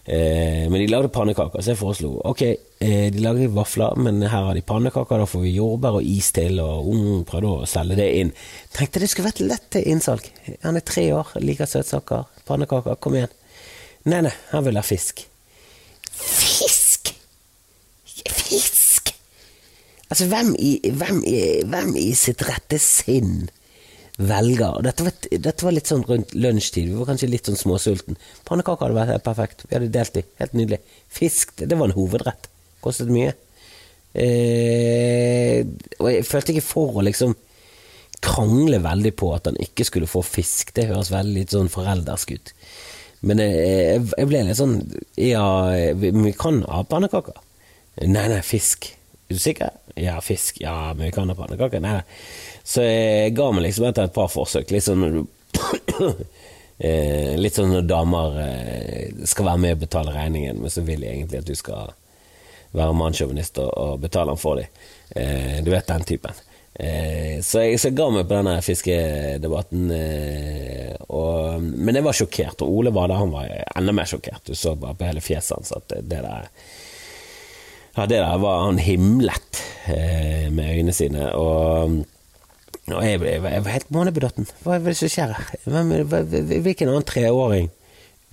Eh, 0.05 0.69
men 0.69 0.77
de 0.77 0.88
lagde 0.91 1.09
pannekaker, 1.09 1.63
så 1.63 1.71
jeg 1.71 1.79
foreslo 1.79 2.12
ok, 2.29 2.41
eh, 2.85 3.07
de 3.09 3.24
lager 3.24 3.50
vafler, 3.50 3.95
men 3.97 4.21
her 4.21 4.50
har 4.50 4.53
de 4.53 4.62
pannekaker, 4.62 5.17
da 5.17 5.25
får 5.25 5.41
vi 5.41 5.55
jordbær 5.55 5.97
og 5.97 6.05
is 6.05 6.29
til, 6.35 6.59
og 6.62 6.91
mm, 6.93 7.24
prøvde 7.25 7.53
å 7.55 7.69
selge 7.69 7.97
det 7.97 8.05
inn. 8.19 8.33
Tenkte 8.75 9.01
det 9.01 9.09
skulle 9.09 9.31
vært 9.31 9.41
lett 9.41 9.65
til 9.74 9.89
innsalg. 9.89 10.29
Han 10.62 10.77
er 10.77 10.85
tre 10.85 11.07
år, 11.17 11.33
liker 11.41 11.69
søtsaker, 11.69 12.29
pannekaker, 12.45 13.00
kom 13.01 13.17
igjen. 13.17 13.33
Nei, 14.05 14.21
nei, 14.27 14.35
han 14.51 14.67
vil 14.67 14.77
ha 14.77 14.85
fisk. 14.85 15.25
Fisk! 16.13 17.09
Fisk! 18.29 19.09
Altså, 20.05 20.29
hvem 20.29 20.53
i, 20.62 20.75
hvem 20.85 21.24
i, 21.25 21.38
hvem 21.65 21.95
i 21.97 22.12
sitt 22.13 22.45
rette 22.45 22.77
sinn 22.77 23.47
velger 24.15 24.77
og 24.77 24.84
dette 24.86 25.03
var, 25.03 25.15
dette 25.43 25.65
var 25.65 25.74
litt 25.75 25.89
sånn 25.91 26.05
rundt 26.07 26.34
lunsjtid, 26.38 26.88
vi 26.88 27.00
var 27.00 27.10
kanskje 27.10 27.31
litt 27.31 27.50
sånn 27.50 27.60
småsulten. 27.60 28.19
Pannekaker 28.48 28.88
hadde 28.88 29.00
vært 29.00 29.13
helt 29.15 29.25
perfekt, 29.25 29.65
vi 29.67 29.75
hadde 29.75 29.91
delt 29.91 30.15
de, 30.15 30.24
helt 30.39 30.55
nydelig. 30.55 30.79
Fisk, 31.12 31.55
det, 31.60 31.75
var 31.75 31.89
en 31.89 31.98
hovedrett. 31.98 32.48
Kostet 32.86 33.12
mye. 33.12 33.34
Eh, 34.15 35.65
og 36.00 36.07
jeg 36.12 36.27
følte 36.27 36.53
ikke 36.53 36.63
for 36.63 37.01
å 37.01 37.03
liksom 37.03 37.36
krangle 38.25 38.79
veldig 38.81 39.12
på 39.19 39.31
at 39.36 39.50
han 39.50 39.60
ikke 39.62 39.88
skulle 39.88 40.10
få 40.10 40.24
fisk. 40.25 40.72
Det 40.75 40.88
høres 40.89 41.12
veldig 41.13 41.41
litt 41.41 41.55
sånn 41.55 41.72
foreldersk 41.72 42.36
ut. 42.38 42.53
Men 43.25 43.41
eh, 43.43 43.55
jeg, 43.57 44.05
jeg 44.13 44.29
ble 44.29 44.43
litt 44.48 44.60
sånn 44.60 44.77
Ja, 45.19 45.48
vi, 45.98 46.13
vi 46.15 46.36
kan 46.38 46.63
ha 46.69 46.86
pannekaker. 46.88 47.41
Nei, 48.05 48.27
nei, 48.31 48.41
fisk. 48.45 48.93
Er 49.27 49.38
du 49.38 49.41
sikker? 49.41 49.75
Ja, 50.00 50.19
fisk. 50.24 50.60
Ja, 50.63 50.93
men 50.93 51.10
vi 51.10 51.15
kan 51.15 51.31
ha 51.31 51.38
pannekaker. 51.38 51.84
Nei, 51.84 52.00
nei. 52.00 52.54
Så 52.65 52.81
jeg 52.81 53.36
ga 53.38 53.51
meg 53.53 53.67
liksom 53.67 53.86
etter 53.86 54.07
et 54.07 54.15
par 54.15 54.31
forsøk. 54.34 54.72
Litt 54.74 54.88
sånn 54.88 55.03
når 55.03 55.13
du 55.13 55.22
eh, 56.79 57.36
Litt 57.38 57.60
sånn 57.60 57.72
når 57.75 57.86
damer 57.86 58.39
eh, 58.41 59.22
skal 59.29 59.51
være 59.51 59.62
med 59.62 59.77
og 59.77 59.84
betale 59.86 60.15
regningen, 60.15 60.63
men 60.63 60.74
så 60.74 60.81
vil 60.88 61.05
de 61.05 61.12
egentlig 61.12 61.43
at 61.43 61.51
du 61.51 61.53
skal 61.57 61.93
være 62.75 62.95
mannssjåvinist 62.98 63.62
og, 63.63 64.00
betale 64.01 64.34
den 64.34 64.41
for 64.41 64.60
dem. 64.60 64.81
Eh, 65.15 65.62
du 65.63 65.69
vet 65.72 65.88
den 65.88 66.07
typen. 66.10 66.43
Så, 66.75 67.62
jeg, 67.63 67.77
så 67.79 67.88
ga 67.95 68.10
meg 68.12 68.25
på 68.27 68.36
denne 68.36 68.57
fiskedebatten, 68.60 69.86
og, 71.07 71.62
men 71.63 71.95
jeg 71.95 72.03
var 72.03 72.17
sjokkert. 72.17 72.65
Og 72.65 72.81
Ole 72.81 72.91
var 72.91 73.07
der, 73.07 73.22
han 73.22 73.31
var 73.31 73.53
enda 73.79 73.93
mer 73.95 74.10
sjokkert. 74.12 74.41
Du 74.43 74.60
så 74.60 74.74
bare 74.75 74.98
på 75.00 75.07
hele 75.07 75.24
fjeset 75.24 75.53
hans 75.55 75.72
at 75.72 75.95
det 75.95 76.19
der 76.25 76.50
ja, 77.95 78.03
det 78.03 78.17
der 78.17 78.43
var 78.43 78.65
Han 78.65 78.81
himlet 78.84 79.62
med 80.51 80.67
øynene 80.67 80.98
sine, 80.98 81.29
og, 81.31 82.03
og 82.93 83.01
jeg, 83.01 83.21
jeg, 83.25 83.41
jeg 83.41 83.65
var 83.65 83.73
helt 83.73 83.93
månebedatten. 83.93 84.49
Hva 84.61 84.75
er 84.77 84.83
det 84.85 84.97
som 84.99 85.09
skjer 85.09 85.31
her? 85.33 85.53
Hvilken 85.65 86.91
annen 86.91 87.07
treåring 87.07 87.71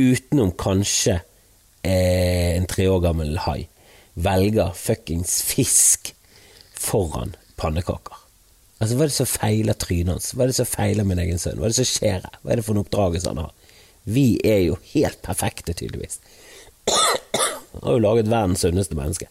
utenom 0.00 0.52
kanskje 0.60 1.20
eh, 1.84 2.56
en 2.56 2.68
tre 2.68 2.88
år 2.90 3.00
gammel 3.04 3.38
hai 3.46 3.62
velger 4.14 4.74
fuckings 4.76 5.38
fisk 5.48 6.12
foran 6.76 7.32
pannekaker. 7.56 8.18
Altså, 8.82 8.96
Hva 8.98 9.06
er 9.06 9.12
det 9.12 9.16
som 9.16 9.30
feiler 9.30 9.78
trynet 9.78 10.16
hans? 10.16 10.32
Hva 10.34 10.44
er 10.44 10.52
det 10.52 10.58
som 10.58 10.68
feiler 10.68 11.06
min 11.06 11.22
egen 11.22 11.40
sønn? 11.40 11.60
Hva 11.60 11.68
er 11.68 11.72
det 11.72 11.80
som 11.80 11.88
skjer 11.88 12.18
her? 12.26 12.38
Hva 12.42 12.52
er 12.52 12.60
det 12.60 12.66
for 12.66 12.74
en 12.74 12.82
oppdragelse 12.82 13.30
han 13.30 13.40
har? 13.44 13.52
Vi 14.02 14.26
er 14.44 14.64
jo 14.66 14.76
helt 14.92 15.20
perfekte, 15.22 15.76
tydeligvis. 15.78 16.18
Han 17.72 17.86
har 17.86 17.94
jo 17.94 18.00
laget 18.04 18.26
verdens 18.28 18.60
sunneste 18.66 18.96
menneske. 18.98 19.28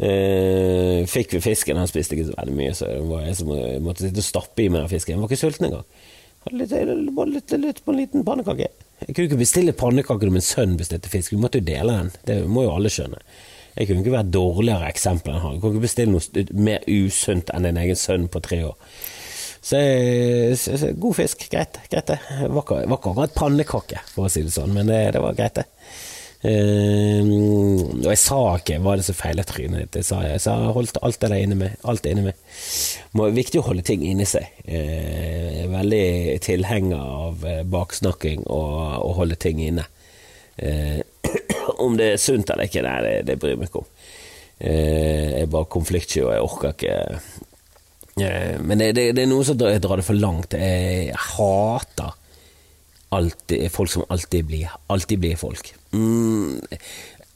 Eh, 0.00 1.02
fikk 1.10 1.34
vi 1.36 1.42
fisken, 1.44 1.76
han 1.76 1.88
spiste 1.90 2.16
ikke 2.16 2.30
så 2.30 2.36
veldig 2.38 2.56
mye, 2.56 2.72
så 2.76 2.88
det 2.88 3.02
var 3.10 3.26
jeg 3.26 3.36
som 3.36 3.50
måtte 3.84 4.06
sitte 4.06 4.22
og 4.22 4.28
stappe 4.30 4.64
i 4.64 4.70
meg 4.72 4.86
den 4.86 4.92
fisken. 4.94 5.14
Jeg 5.14 5.20
var 5.20 5.28
ikke 5.28 5.42
sulten 5.42 5.68
engang. 5.68 5.86
Litt, 6.56 6.72
litt, 6.72 7.52
litt, 7.60 7.82
på 7.84 7.92
en 7.92 8.00
liten 8.00 8.24
pannekake. 8.24 8.70
Jeg 9.00 9.14
kunne 9.14 9.28
ikke 9.28 9.40
bestille 9.42 9.76
pannekaker 9.76 10.28
når 10.28 10.36
min 10.38 10.44
sønn 10.44 10.76
bestilte 10.80 11.12
fisk, 11.12 11.34
vi 11.34 11.40
måtte 11.40 11.60
jo 11.60 11.68
dele 11.68 11.96
den. 11.98 12.12
Det 12.28 12.38
må 12.48 12.64
jo 12.64 12.74
alle 12.74 12.92
skjønne. 12.92 13.20
Jeg 13.76 13.88
kunne 13.88 14.02
ikke 14.02 14.16
være 14.16 14.32
dårligere 14.34 14.88
eksempel 14.88 15.34
enn 15.34 15.42
han. 15.44 15.56
Jeg 15.56 15.62
kunne 15.62 15.76
ikke 15.76 15.86
bestille 15.86 16.14
noe 16.16 16.62
mer 16.64 16.86
usunt 16.88 17.52
enn 17.54 17.68
din 17.68 17.80
egen 17.84 17.98
sønn 17.98 18.26
på 18.32 18.42
tre 18.44 18.62
år. 18.70 18.78
Så, 19.60 19.76
så, 20.56 20.78
så 20.80 20.94
god 20.96 21.18
fisk, 21.18 21.44
greit. 21.52 21.76
greit 21.92 22.08
det. 22.08 22.18
Var 22.40 22.64
ikke 22.64 22.80
akkurat 22.96 23.36
pannekake, 23.36 24.00
for 24.14 24.26
å 24.26 24.32
si 24.32 24.42
det 24.46 24.54
sånn, 24.54 24.72
men 24.76 24.88
det, 24.88 25.02
det 25.16 25.20
var 25.20 25.36
greit, 25.36 25.60
det. 25.60 25.68
Uh, 26.40 27.20
og 28.00 28.06
jeg 28.06 28.18
sa 28.22 28.38
ikke 28.56 28.78
hva 28.80 28.94
det 28.96 29.04
som 29.04 29.16
feilet 29.16 29.48
trynet 29.48 29.82
ditt. 29.82 29.98
Jeg 30.00 30.06
sa, 30.08 30.20
jeg 30.24 30.40
sa 30.40 30.54
holdt 30.72 30.96
alt 31.04 31.18
det 31.20 31.28
der 31.28 31.44
inne 31.44 31.58
med. 31.60 31.74
Alt 31.84 32.08
inne 32.08 32.30
med. 32.30 32.38
Må, 33.12 33.28
viktig 33.36 33.60
å 33.60 33.66
holde 33.66 33.84
ting 33.84 34.06
inni 34.08 34.24
seg. 34.28 34.48
Uh, 34.64 35.66
veldig 35.68 36.38
tilhenger 36.44 37.00
av 37.00 37.44
uh, 37.44 37.60
baksnakking 37.68 38.46
og 38.46 38.78
å 39.04 39.12
holde 39.20 39.36
ting 39.40 39.60
inne. 39.64 39.86
om 41.80 41.94
det 41.96 42.06
er 42.12 42.18
sunt 42.20 42.50
eller 42.52 42.68
ikke, 42.68 42.82
nei, 42.84 42.96
det, 43.04 43.12
det 43.28 43.36
bryr 43.40 43.54
jeg 43.54 43.60
meg 43.60 43.70
ikke 43.70 43.80
om. 43.80 43.86
jeg 44.60 45.44
er 45.46 45.52
bare 45.54 45.68
konfliktsky, 45.72 46.20
og 46.20 46.34
jeg 46.34 46.42
orker 46.44 46.74
ikke 46.74 48.58
Men 48.66 48.82
det, 48.82 48.90
det, 48.98 49.06
det, 49.16 49.22
er 49.22 49.30
noe 49.30 49.46
som 49.46 49.56
drar, 49.56 49.78
drar 49.80 50.02
det 50.02 50.04
for 50.04 50.20
langt. 50.20 50.52
Jeg 50.52 51.16
hater 51.16 52.12
alltid, 53.16 53.70
folk 53.72 53.94
som 53.94 54.04
alltid 54.08 54.50
blir. 54.50 54.76
Alltid 54.92 55.22
blir 55.22 55.40
folk. 55.40 55.72
Mm, 55.96 56.60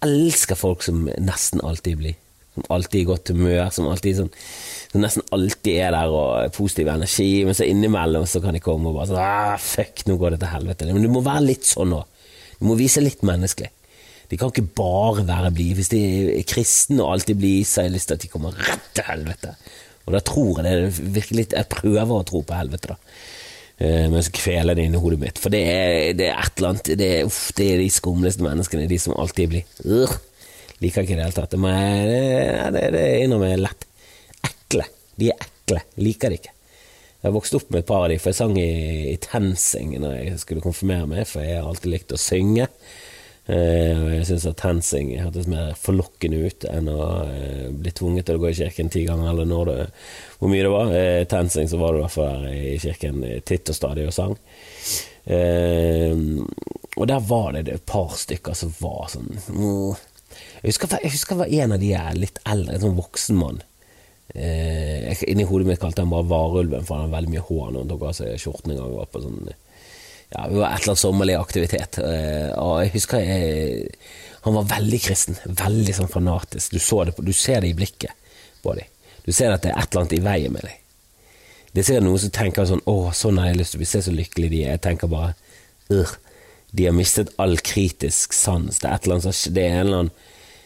elsker 0.05 0.59
folk 0.59 0.85
som 0.87 1.09
nesten 1.19 1.63
alltid 1.65 2.01
blir. 2.01 2.19
Som 2.55 2.67
alltid 2.71 3.01
i 3.01 3.07
godt 3.09 3.33
humør, 3.35 3.65
som, 3.75 3.89
alltid, 3.91 4.21
sånn, 4.21 4.35
som 4.93 5.03
nesten 5.03 5.25
alltid 5.35 5.81
er 5.83 5.95
der 5.97 6.13
og 6.15 6.53
positiv 6.55 6.91
energi, 6.93 7.31
men 7.47 7.57
så 7.59 7.67
innimellom 7.67 8.29
så 8.31 8.43
kan 8.45 8.55
de 8.55 8.63
komme 8.63 8.93
og 8.93 9.01
bare 9.01 9.09
sånn 9.11 9.19
ah, 9.19 9.57
Fuck, 9.59 10.05
nå 10.07 10.15
går 10.21 10.37
det 10.37 10.45
til 10.45 10.53
helvete. 10.53 10.91
Men 10.95 11.03
du 11.03 11.11
må 11.11 11.25
være 11.25 11.49
litt 11.49 11.67
sånn 11.67 11.97
òg. 11.97 12.29
Du 12.61 12.69
må 12.71 12.79
vise 12.79 13.03
litt 13.03 13.25
menneskelig. 13.27 13.73
De 14.31 14.39
kan 14.41 14.53
ikke 14.53 14.71
bare 14.79 15.27
være 15.29 15.51
blide. 15.55 15.79
Hvis 15.81 15.91
de 15.93 16.03
er 16.39 16.47
kristne 16.49 17.03
og 17.03 17.17
alltid 17.17 17.41
blide, 17.43 17.67
så 17.69 17.83
har 17.83 17.91
jeg 17.91 17.97
lyst 17.99 18.11
til 18.11 18.19
at 18.19 18.25
de 18.25 18.31
kommer 18.33 18.63
rett 18.71 18.87
til 18.97 19.09
helvete. 19.11 19.57
Og 20.05 20.15
da 20.15 20.21
tror 20.25 20.61
jeg 20.61 20.65
det 20.69 21.05
virkelig 21.15 21.47
Jeg 21.53 21.71
prøver 21.73 22.15
å 22.15 22.25
tro 22.29 22.43
på 22.45 22.57
helvete, 22.57 22.95
da. 22.95 22.97
Uh, 23.85 24.07
men 24.09 24.23
så 24.25 24.33
kveler 24.33 24.79
det 24.79 24.87
inni 24.89 25.01
hodet 25.01 25.21
mitt. 25.21 25.41
For 25.43 25.53
det 25.53 25.61
er, 25.69 26.13
det 26.17 26.31
er, 26.31 26.39
et 26.41 26.57
eller 26.57 26.73
annet 26.73 26.93
det 26.97 27.11
er, 27.19 27.29
uff, 27.29 27.51
det 27.59 27.69
er 27.75 27.83
de 27.83 27.91
skumleste 27.93 28.45
menneskene, 28.47 28.89
de 28.89 29.01
som 29.03 29.17
alltid 29.19 29.53
blir 29.53 29.85
uh, 29.85 30.17
Liker 30.83 31.05
ikke 31.05 31.15
i 31.15 31.19
det 31.19 31.25
hele 31.29 31.37
tatt. 31.37 31.55
Det, 31.55 32.73
det, 32.75 32.83
det 32.93 33.05
innrømmer 33.23 33.53
jeg 33.53 33.63
lett. 33.63 33.87
Ekle. 34.45 34.89
De 35.21 35.31
er 35.31 35.45
ekle. 35.47 35.81
Liker 36.03 36.33
det 36.33 36.41
ikke. 36.41 36.55
Jeg 37.25 37.31
har 37.31 37.37
vokst 37.39 37.55
opp 37.57 37.71
med 37.71 37.81
et 37.81 37.89
par 37.89 38.03
av 38.05 38.11
de, 38.13 38.19
for 38.21 38.35
jeg 38.35 38.37
sang 38.37 38.57
i, 38.61 39.15
i 39.15 39.17
TenSing 39.23 39.95
når 40.03 40.17
jeg 40.19 40.41
skulle 40.43 40.65
konfirmere 40.65 41.07
meg, 41.09 41.23
for 41.31 41.47
jeg 41.47 41.57
har 41.57 41.71
alltid 41.71 41.95
likt 41.95 42.13
å 42.13 42.21
synge. 42.21 42.67
Uh, 43.45 43.99
og 44.01 44.07
jeg 44.09 44.25
syns 44.31 44.47
at 44.49 44.57
TenSing 44.57 45.11
hørtes 45.21 45.49
mer 45.53 45.75
forlokkende 45.77 46.39
ut 46.49 46.65
enn 46.65 46.87
å 46.89 47.01
uh, 47.29 47.67
bli 47.77 47.91
tvunget 47.93 48.25
til 48.25 48.39
å 48.39 48.41
gå 48.41 48.49
i 48.49 48.57
kirken 48.57 48.89
ti 48.89 49.03
ganger, 49.05 49.35
eller 49.35 49.51
når 49.51 49.69
det, 49.69 49.75
hvor 50.39 50.49
mye 50.49 50.63
det 50.65 50.71
var. 50.73 50.93
Uh, 50.95 51.25
TenSing 51.29 51.69
så 51.69 51.81
var 51.81 51.93
det 51.93 52.01
i 52.01 52.05
hvert 52.07 52.15
fall 52.15 52.47
i 52.49 52.79
kirken 52.81 53.21
titt 53.45 53.69
og 53.69 53.77
stadig 53.77 54.07
og 54.09 54.17
sang. 54.17 54.39
Og 56.95 57.05
der 57.09 57.29
var 57.29 57.55
det 57.57 57.69
et 57.73 57.85
par 57.89 58.11
stykker 58.21 58.57
som 58.57 58.73
var 58.77 59.07
sånn 59.09 59.31
jeg, 59.41 60.67
husker, 60.67 60.97
jeg 61.01 61.15
husker 61.15 61.39
var 61.39 61.53
en 61.63 61.73
av 61.77 61.81
de 61.81 61.93
litt 62.19 62.41
eldre, 62.49 62.75
en 62.75 62.83
sånn 62.83 62.99
voksen 62.99 63.39
mann. 63.39 63.63
Inni 64.35 65.47
hodet 65.49 65.69
mitt 65.69 65.81
kalte 65.81 66.05
han 66.05 66.13
bare 66.13 66.29
Varulven, 66.29 66.85
for 66.85 66.97
han 66.97 67.07
hadde 67.07 67.17
veldig 67.17 67.33
mye 67.33 67.45
hår 67.49 67.67
når 67.71 67.79
han 67.81 67.93
tok 67.93 68.05
av 68.09 68.17
seg 68.19 68.41
skjorten 68.41 68.75
en 68.75 68.81
gang. 68.83 68.97
Var 68.99 69.13
på 69.13 69.23
sånn 69.25 69.41
ja, 70.31 70.47
vi 70.51 70.59
var 70.59 70.73
et 70.73 70.83
eller 70.83 70.95
annet 70.95 71.03
sommerlig 71.03 71.37
aktivitet. 71.39 71.99
Eh, 72.03 72.51
og 72.59 72.81
jeg 72.83 72.95
husker 72.97 73.23
jeg, 73.23 73.91
han 74.47 74.57
var 74.59 74.71
veldig 74.73 75.01
kristen. 75.05 75.39
Veldig 75.45 75.97
sånn 75.97 76.11
fanatisk. 76.13 76.75
Du, 76.75 76.81
det, 76.81 77.15
du 77.21 77.33
ser 77.33 77.63
det 77.65 77.73
i 77.73 77.79
blikket 77.79 78.13
på 78.65 78.75
dem. 78.79 78.91
Du 79.25 79.33
ser 79.33 79.55
at 79.55 79.65
det 79.65 79.73
er 79.73 79.81
et 79.81 79.89
eller 79.91 80.05
annet 80.05 80.19
i 80.19 80.25
veien 80.25 80.53
med 80.53 80.67
dem. 80.69 80.81
Det 81.75 81.83
er 81.83 81.89
sikkert 81.89 82.07
noen 82.07 82.21
som 82.23 82.31
tenker 82.31 82.67
sånn 82.71 82.85
'Å, 82.87 82.99
sånn 83.19 83.39
har 83.41 83.49
jeg 83.51 83.59
lyst 83.59 83.73
til 83.75 83.79
å 83.79 83.83
bli. 83.83 83.89
Se 83.91 84.03
så 84.07 84.13
lykkelige 84.15 84.51
de 84.53 84.61
er.' 84.63 84.77
Jeg 84.77 84.85
tenker 84.85 85.11
bare 85.11 85.35
Ur. 85.91 86.13
De 86.73 86.87
har 86.87 86.95
mistet 86.95 87.33
all 87.39 87.57
kritisk 87.59 88.33
sans. 88.33 88.79
Det 88.79 88.89
er 88.89 88.95
et 88.95 89.05
eller 89.05 89.19
annet, 89.21 89.55
det 89.55 89.65
er 89.65 89.75
en 89.81 89.87
eller 89.87 89.99
annen 90.05 90.15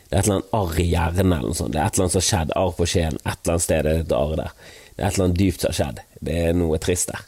det 0.08 0.16
er 0.16 0.20
et 0.20 0.28
eller 0.28 0.36
annet 0.38 0.54
arr 0.56 0.78
i 0.80 0.84
hjernen 0.88 1.32
eller 1.36 1.50
noe 1.52 1.56
sånt. 1.58 1.72
Det 1.74 1.80
er 1.80 1.86
et 1.86 1.96
eller 1.96 2.06
annet 2.06 2.14
som 2.14 2.22
har 2.22 2.28
skjedd. 2.28 2.52
Arr 2.56 2.70
på 2.78 2.86
skjeen. 2.88 3.16
Et 3.18 3.34
eller 3.34 3.52
annet 3.52 3.64
sted 3.64 3.78
er 3.78 3.82
det 3.84 3.96
et 4.00 4.14
arr 4.16 4.36
der. 4.40 4.52
Det 4.96 5.02
er 5.02 5.08
et 5.08 5.18
eller 5.18 5.26
annet 5.26 5.40
dypt 5.40 5.60
som 5.60 5.68
har 5.68 5.76
skjedd. 5.78 5.98
Det 6.24 6.36
er 6.44 6.56
noe 6.56 6.78
trist 6.80 7.10
der. 7.12 7.26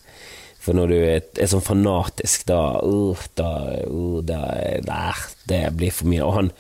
For 0.61 0.77
når 0.77 0.93
du 0.93 0.97
er, 0.99 1.23
er 1.41 1.49
sånn 1.49 1.65
fanatisk, 1.65 2.45
da, 2.51 2.61
uh, 2.85 3.23
da, 3.39 3.51
uh, 3.89 4.21
da 4.25 4.41
der, 4.85 5.23
Det 5.49 5.63
blir 5.77 5.95
for 5.95 6.11
mye. 6.13 6.27
Og 6.27 6.37
han, 6.37 6.51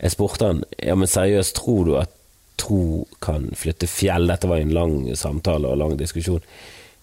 jeg 0.00 0.14
spurte 0.16 0.48
han 0.48 0.62
ja, 0.78 0.96
men 0.96 1.10
seriøst, 1.10 1.58
tror 1.58 1.84
du 1.88 1.94
at 2.00 2.14
tro 2.60 3.06
kan 3.24 3.50
flytte 3.56 3.88
fjell? 3.88 4.30
Dette 4.30 4.48
var 4.48 4.62
en 4.62 4.72
lang 4.76 4.96
samtale 5.16 5.68
og 5.68 5.80
lang 5.80 5.98
diskusjon. 6.00 6.44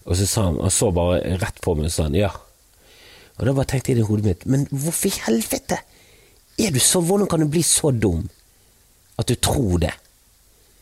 Og 0.08 0.18
så 0.18 0.26
sa 0.26 0.48
han, 0.48 0.58
han 0.64 0.74
så 0.74 0.90
bare 0.94 1.38
rett 1.38 1.62
på 1.62 1.76
meg 1.78 1.90
og 1.90 1.94
sa 1.94 2.08
han, 2.08 2.18
ja. 2.18 2.32
Og 3.38 3.46
da 3.46 3.54
bare 3.54 3.70
tenkte 3.70 3.92
jeg 3.92 4.02
i 4.02 4.08
hodet 4.08 4.26
mitt, 4.26 4.46
men 4.50 4.66
hvorfor 4.72 5.10
i 5.10 5.24
helvete? 5.28 5.78
Er 6.58 6.72
du 6.74 6.80
så, 6.82 6.98
Hvordan 6.98 7.28
kan 7.30 7.44
du 7.44 7.46
bli 7.46 7.62
så 7.62 7.92
dum 7.94 8.24
at 9.18 9.28
du 9.30 9.36
tror 9.38 9.78
det? 9.78 9.92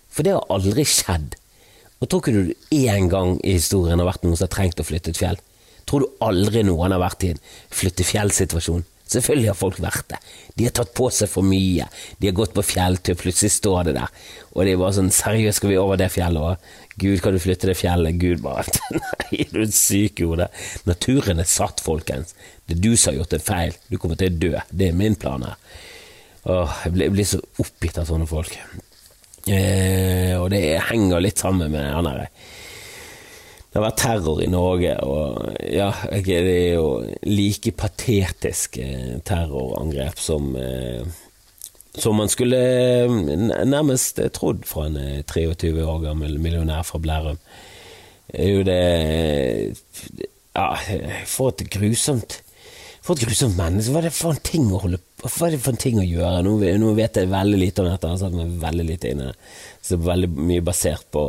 For 0.08 0.24
det 0.24 0.32
har 0.32 0.48
aldri 0.52 0.86
skjedd. 0.88 1.36
Og 2.00 2.08
tror 2.08 2.22
ikke 2.22 2.32
du 2.32 2.54
én 2.76 3.10
gang 3.12 3.36
i 3.44 3.58
historien 3.58 4.00
har 4.00 4.08
vært 4.08 4.24
noen 4.24 4.38
som 4.38 4.46
har 4.46 4.54
trengt 4.54 4.80
å 4.80 4.86
flytte 4.88 5.12
et 5.12 5.20
fjell? 5.20 5.36
Tror 5.86 6.02
du 6.02 6.24
aldri 6.26 6.64
noen 6.66 6.94
har 6.94 7.02
vært 7.02 7.24
i 7.26 7.32
en 7.34 7.42
flytte-fjell-situasjon? 7.78 8.84
Selvfølgelig 9.06 9.50
har 9.52 9.58
folk 9.58 9.76
vært 9.78 10.08
det. 10.10 10.18
De 10.58 10.64
har 10.66 10.72
tatt 10.74 10.90
på 10.98 11.06
seg 11.14 11.30
for 11.30 11.46
mye. 11.46 11.84
De 12.18 12.26
har 12.26 12.34
gått 12.34 12.56
på 12.56 12.64
fjelltur, 12.66 13.14
plutselig 13.20 13.52
står 13.54 13.86
det 13.86 13.94
der. 14.00 14.16
Og 14.50 14.66
det 14.66 14.72
er 14.72 14.80
bare 14.80 14.96
sånn 14.96 15.12
Seriøst, 15.14 15.60
skal 15.60 15.70
vi 15.70 15.78
over 15.78 16.00
det 16.00 16.08
fjellet 16.10 16.42
Og 16.42 16.98
Gud, 16.98 17.20
kan 17.22 17.36
du 17.36 17.38
flytte 17.42 17.70
det 17.70 17.76
fjellet? 17.78 18.18
Gud 18.18 18.42
bare 18.42 18.64
Nei, 18.96 19.46
du 19.52 19.60
er 19.62 19.70
syk 19.70 20.24
i 20.24 20.26
hodet. 20.26 20.48
Naturen 20.90 21.42
er 21.44 21.46
satt, 21.50 21.84
folkens. 21.84 22.34
Det 22.66 22.80
er 22.80 22.82
du 22.82 22.96
som 22.96 23.12
har 23.12 23.20
gjort 23.20 23.38
en 23.38 23.46
feil. 23.46 23.78
Du 23.86 23.94
kommer 24.02 24.18
til 24.18 24.32
å 24.32 24.40
dø. 24.42 24.52
Det 24.74 24.90
er 24.90 24.98
min 24.98 25.14
plan 25.22 25.46
her. 25.46 25.54
Åh, 26.46 26.82
jeg 26.86 26.96
blir, 26.96 27.06
jeg 27.06 27.14
blir 27.14 27.30
så 27.30 27.42
oppgitt 27.62 28.02
av 28.02 28.10
sånne 28.10 28.26
folk. 28.30 28.58
Eh, 29.46 30.34
og 30.34 30.50
det 30.50 30.64
henger 30.88 31.22
litt 31.22 31.38
sammen 31.38 31.70
med 31.70 31.92
han 31.94 32.10
herre 32.10 32.30
det 33.76 33.82
har 33.82 33.90
vært 33.90 33.98
terror 34.00 34.38
i 34.40 34.46
Norge, 34.48 34.92
og 35.04 35.50
ja, 35.68 35.90
det 36.24 36.36
er 36.40 36.78
jo 36.78 36.86
like 37.28 37.74
patetiske 37.76 38.86
terrorangrep 39.28 40.16
som 40.16 40.54
eh, 40.56 41.04
som 41.92 42.16
man 42.16 42.32
skulle 42.32 42.56
nærmest 43.68 44.22
trodd 44.32 44.64
fra 44.64 44.86
en 44.88 44.96
23 45.28 45.74
eh, 45.74 45.84
år 45.84 46.00
gammel 46.06 46.38
millionær 46.40 46.88
fra 46.88 47.02
Blærum. 47.04 47.36
Det 48.32 48.46
er 48.46 48.50
jo 48.54 48.64
det 48.64 48.80
Ja, 50.56 50.72
for 51.28 51.52
et 51.52 51.68
grusomt 51.68 52.40
For 53.04 53.12
et 53.12 53.28
grusomt 53.28 53.60
menneske. 53.60 53.92
Hva 53.92 54.00
er 54.00 54.08
det 54.08 54.16
for 54.16 54.32
en 54.32 54.40
ting 54.40 54.72
å 54.72 54.80
holde 54.86 55.04
hva 55.20 55.46
er 55.46 55.52
det 55.52 55.60
for 55.60 55.76
en 55.76 55.84
ting 55.84 56.00
å 56.00 56.08
gjøre? 56.08 56.42
Nå, 56.48 56.56
nå 56.80 56.96
vet 56.96 57.20
jeg 57.20 57.28
veldig 57.28 57.60
lite 57.60 57.84
om 57.84 57.92
dette, 57.92 58.16
jeg 58.24 58.58
veldig 58.64 58.84
lite 58.88 59.12
inn 59.12 59.24
i 59.24 59.30
det. 59.30 59.38
Er 59.92 60.04
veldig 60.08 60.28
mye 60.48 60.64
basert 60.64 61.08
på 61.12 61.22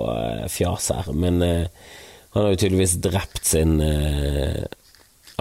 fjas 0.51 0.91
her. 0.95 1.07
Men 1.15 1.39
uh, 1.41 1.87
han 2.33 2.43
har 2.43 2.53
jo 2.53 2.59
tydeligvis 2.61 2.97
drept 3.01 3.45
sin 3.45 3.79
eh, 3.81 4.65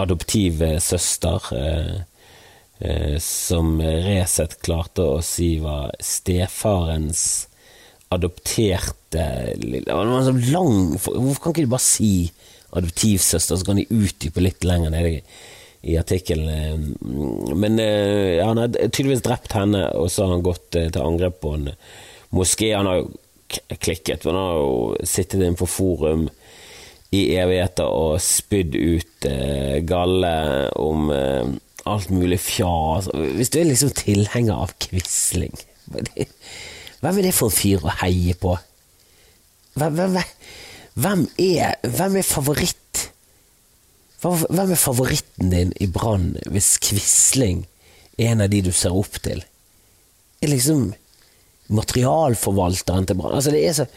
adoptive 0.01 0.79
søster, 0.81 1.43
eh, 1.57 1.97
eh, 2.79 3.17
som 3.21 3.75
Resett 3.81 4.57
klarte 4.65 5.05
å 5.05 5.19
si 5.25 5.57
var 5.61 5.91
stefarens 6.01 7.21
adopterte 8.13 9.23
Han 9.89 10.09
var 10.09 10.21
en 10.21 10.27
sånn 10.29 10.45
lang 10.53 10.77
Hvorfor 10.95 11.41
kan 11.41 11.51
ikke 11.51 11.65
de 11.65 11.71
bare 11.73 11.83
si 11.83 12.11
adoptivsøster, 12.77 13.59
så 13.59 13.67
kan 13.67 13.79
de 13.79 13.87
utdype 13.91 14.43
litt 14.43 14.63
lenger 14.67 14.91
nede 14.91 15.11
i, 15.17 15.19
i 15.91 15.93
artikkelen. 15.99 16.89
Men 17.55 17.79
ja, 17.79 18.49
han 18.49 18.59
har 18.59 18.73
tydeligvis 18.75 19.23
drept 19.25 19.55
henne, 19.55 19.85
og 19.95 20.11
så 20.11 20.25
har 20.25 20.33
han 20.35 20.43
gått 20.45 20.75
til 20.75 20.99
angrep 20.99 21.39
på 21.41 21.53
en 21.55 21.69
moské. 22.35 22.73
Han 22.75 22.89
har 22.91 22.99
jo 22.99 23.07
klikket, 23.79 24.27
han 24.27 24.35
har 24.35 24.59
jo 24.59 25.07
sittet 25.07 25.39
inne 25.39 25.57
på 25.57 25.69
forum 25.71 26.27
i 27.15 27.21
evigheter 27.39 27.87
og 27.87 28.19
spydd 28.23 28.75
ut 28.75 29.27
eh, 29.29 29.79
galle 29.87 30.33
om 30.79 31.11
eh, 31.13 31.53
alt 31.87 32.11
mulig 32.11 32.39
fjas. 32.43 33.07
Hvis 33.37 33.51
du 33.53 33.61
er 33.61 33.69
liksom 33.69 33.93
tilhenger 33.95 34.65
av 34.65 34.73
Quisling 34.83 35.55
Hvem 35.87 37.19
er 37.19 37.23
det 37.23 37.35
for 37.37 37.47
en 37.47 37.55
fyr 37.55 37.85
å 37.85 37.93
heie 38.01 38.35
på? 38.35 38.57
Hvem, 39.77 39.95
hvem, 39.95 40.17
hvem 40.97 41.23
er, 41.39 41.77
hvem 41.85 42.17
er 42.19 42.27
favoritt? 42.27 43.03
Hvem 44.19 44.73
er 44.73 44.79
favoritten 44.81 45.53
din 45.53 45.71
i 45.79 45.87
Brann 45.93 46.31
hvis 46.49 46.73
Quisling 46.83 47.67
er 48.17 48.33
en 48.33 48.43
av 48.43 48.51
de 48.51 48.63
du 48.65 48.71
ser 48.75 48.97
opp 48.97 49.21
til? 49.23 49.43
Er 50.41 50.51
liksom 50.51 50.89
materialforvalteren 51.71 53.07
til 53.07 53.19
Brann 53.19 53.37
Altså, 53.37 53.53
det 53.53 53.63
er 53.63 53.77
så 53.77 53.87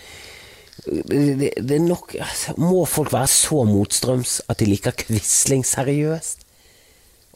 det, 0.86 1.50
det, 1.60 1.76
er 1.76 1.82
nok 1.84 2.14
altså, 2.16 2.54
Må 2.56 2.84
folk 2.88 3.12
være 3.12 3.28
så 3.28 3.64
motstrøms 3.68 4.40
at 4.48 4.62
de 4.62 4.68
liker 4.70 4.96
Quisling 4.96 5.64
seriøst? 5.66 6.46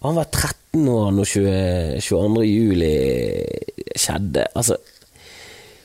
Han 0.04 0.18
var 0.18 0.28
13 0.28 0.88
år 0.88 1.12
når 1.16 1.28
20, 1.30 2.00
22. 2.04 2.42
juli 2.44 2.94
skjedde. 3.96 4.46
Altså, 4.52 4.76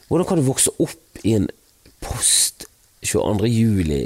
hvordan 0.09 0.27
kan 0.27 0.41
du 0.41 0.47
vokse 0.47 0.73
opp 0.81 1.21
i 1.23 1.37
en 1.37 1.47
post 2.03 2.65
22. 3.05 3.47
juli 3.47 4.01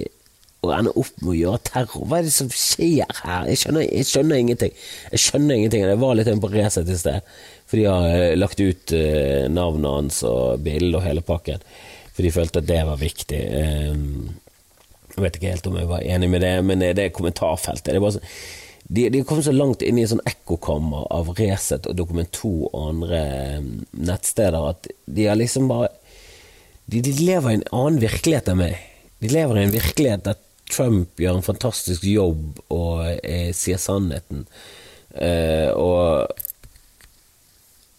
og 0.63 0.71
ende 0.75 0.93
opp 0.99 1.15
med 1.23 1.31
å 1.33 1.37
gjøre 1.39 1.63
terror? 1.69 2.05
Hva 2.05 2.19
er 2.19 2.27
det 2.27 2.35
som 2.35 2.51
skjer 2.53 3.09
her? 3.23 3.49
Jeg 3.49 3.63
skjønner, 3.63 3.87
jeg 3.87 4.09
skjønner 4.09 4.43
ingenting. 4.43 4.77
Jeg 5.15 5.23
skjønner 5.25 5.57
ingenting. 5.57 5.87
Det 5.89 5.97
var 6.03 6.19
litt 6.19 6.29
en 6.29 6.43
på 6.43 6.51
Resett 6.53 6.93
i 6.93 6.99
sted, 6.99 7.33
for 7.65 7.81
de 7.81 7.87
har 7.89 8.07
eh, 8.11 8.35
lagt 8.37 8.61
ut 8.61 8.93
uh, 8.93 9.49
navnet 9.49 9.97
hans 9.97 10.21
og 10.29 10.61
bildet 10.67 10.99
og 10.99 11.05
hele 11.07 11.25
pakken. 11.25 11.65
For 12.13 12.25
de 12.25 12.33
følte 12.33 12.61
at 12.61 12.69
det 12.69 12.81
var 12.87 12.99
viktig. 13.01 13.39
Um, 13.93 14.33
jeg 15.13 15.23
vet 15.23 15.37
ikke 15.37 15.53
helt 15.53 15.69
om 15.69 15.79
jeg 15.79 15.89
var 15.89 16.05
enig 16.15 16.29
med 16.29 16.43
det, 16.45 16.53
men 16.65 16.83
det 16.83 17.01
er 17.01 17.15
kommentarfeltet. 17.15 17.93
Det 17.93 18.01
er 18.01 18.15
så 18.17 18.21
de, 18.83 19.07
de 19.09 19.23
kom 19.23 19.39
så 19.43 19.53
langt 19.55 19.81
inn 19.81 19.97
i 19.97 20.03
en 20.03 20.11
sånn 20.11 20.25
ekkokammer 20.27 21.07
av 21.15 21.31
Resett 21.37 21.87
og 21.87 21.95
Dokument 21.97 22.29
2 22.35 22.51
og 22.67 22.79
andre 22.89 23.21
um, 23.57 23.69
nettsteder 23.95 24.67
at 24.73 24.89
de 25.05 25.27
har 25.29 25.39
liksom 25.39 25.69
bare 25.71 25.87
de, 26.91 26.99
de, 26.99 27.13
lever 27.23 27.47
i 27.53 27.57
en 27.61 27.67
annen 27.71 28.01
virkelighet 28.03 28.49
enn 28.51 28.59
meg. 28.59 28.75
De 29.23 29.31
lever 29.31 29.59
i 29.59 29.63
en 29.63 29.73
virkelighet 29.73 30.25
der 30.27 30.41
Trump 30.67 31.19
gjør 31.19 31.39
en 31.39 31.45
fantastisk 31.45 32.03
jobb 32.07 32.59
og 32.73 33.05
eh, 33.23 33.51
sier 33.55 33.79
sannheten. 33.79 34.43
Uh, 35.13 35.69
og 35.77 36.39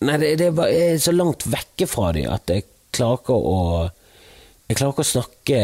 Nei, 0.04 0.18
det, 0.20 0.34
det 0.36 0.50
er 0.50 0.56
bare 0.56 0.74
er 0.76 0.98
så 1.00 1.14
langt 1.14 1.46
vekke 1.48 1.86
fra 1.88 2.10
dem 2.12 2.28
at 2.28 2.50
jeg 2.50 2.66
klarer 2.92 3.22
ikke 3.22 3.36
å 3.38 3.58
Jeg 4.68 4.78
klarer 4.78 4.94
ikke 4.94 5.04
å 5.04 5.12
snakke 5.12 5.58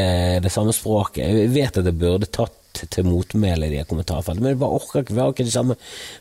det 0.45 0.53
samme 0.53 0.75
språket. 0.77 1.25
Jeg 1.25 1.53
vet 1.55 1.79
at 1.81 1.89
jeg 1.89 1.97
burde 2.01 2.29
tatt 2.29 2.85
til 2.93 3.09
motmæle 3.09 3.67
i 3.67 3.73
de 3.73 3.85
kommentarfeltene, 3.89 4.45
men 4.45 4.55
jeg 4.55 4.61
bare 4.61 4.77
orker 4.77 5.03
ikke. 5.03 5.17
Vi 5.17 5.23
har 5.23 5.33
ikke 5.33 5.49
de 5.49 5.55
samme 5.55 5.77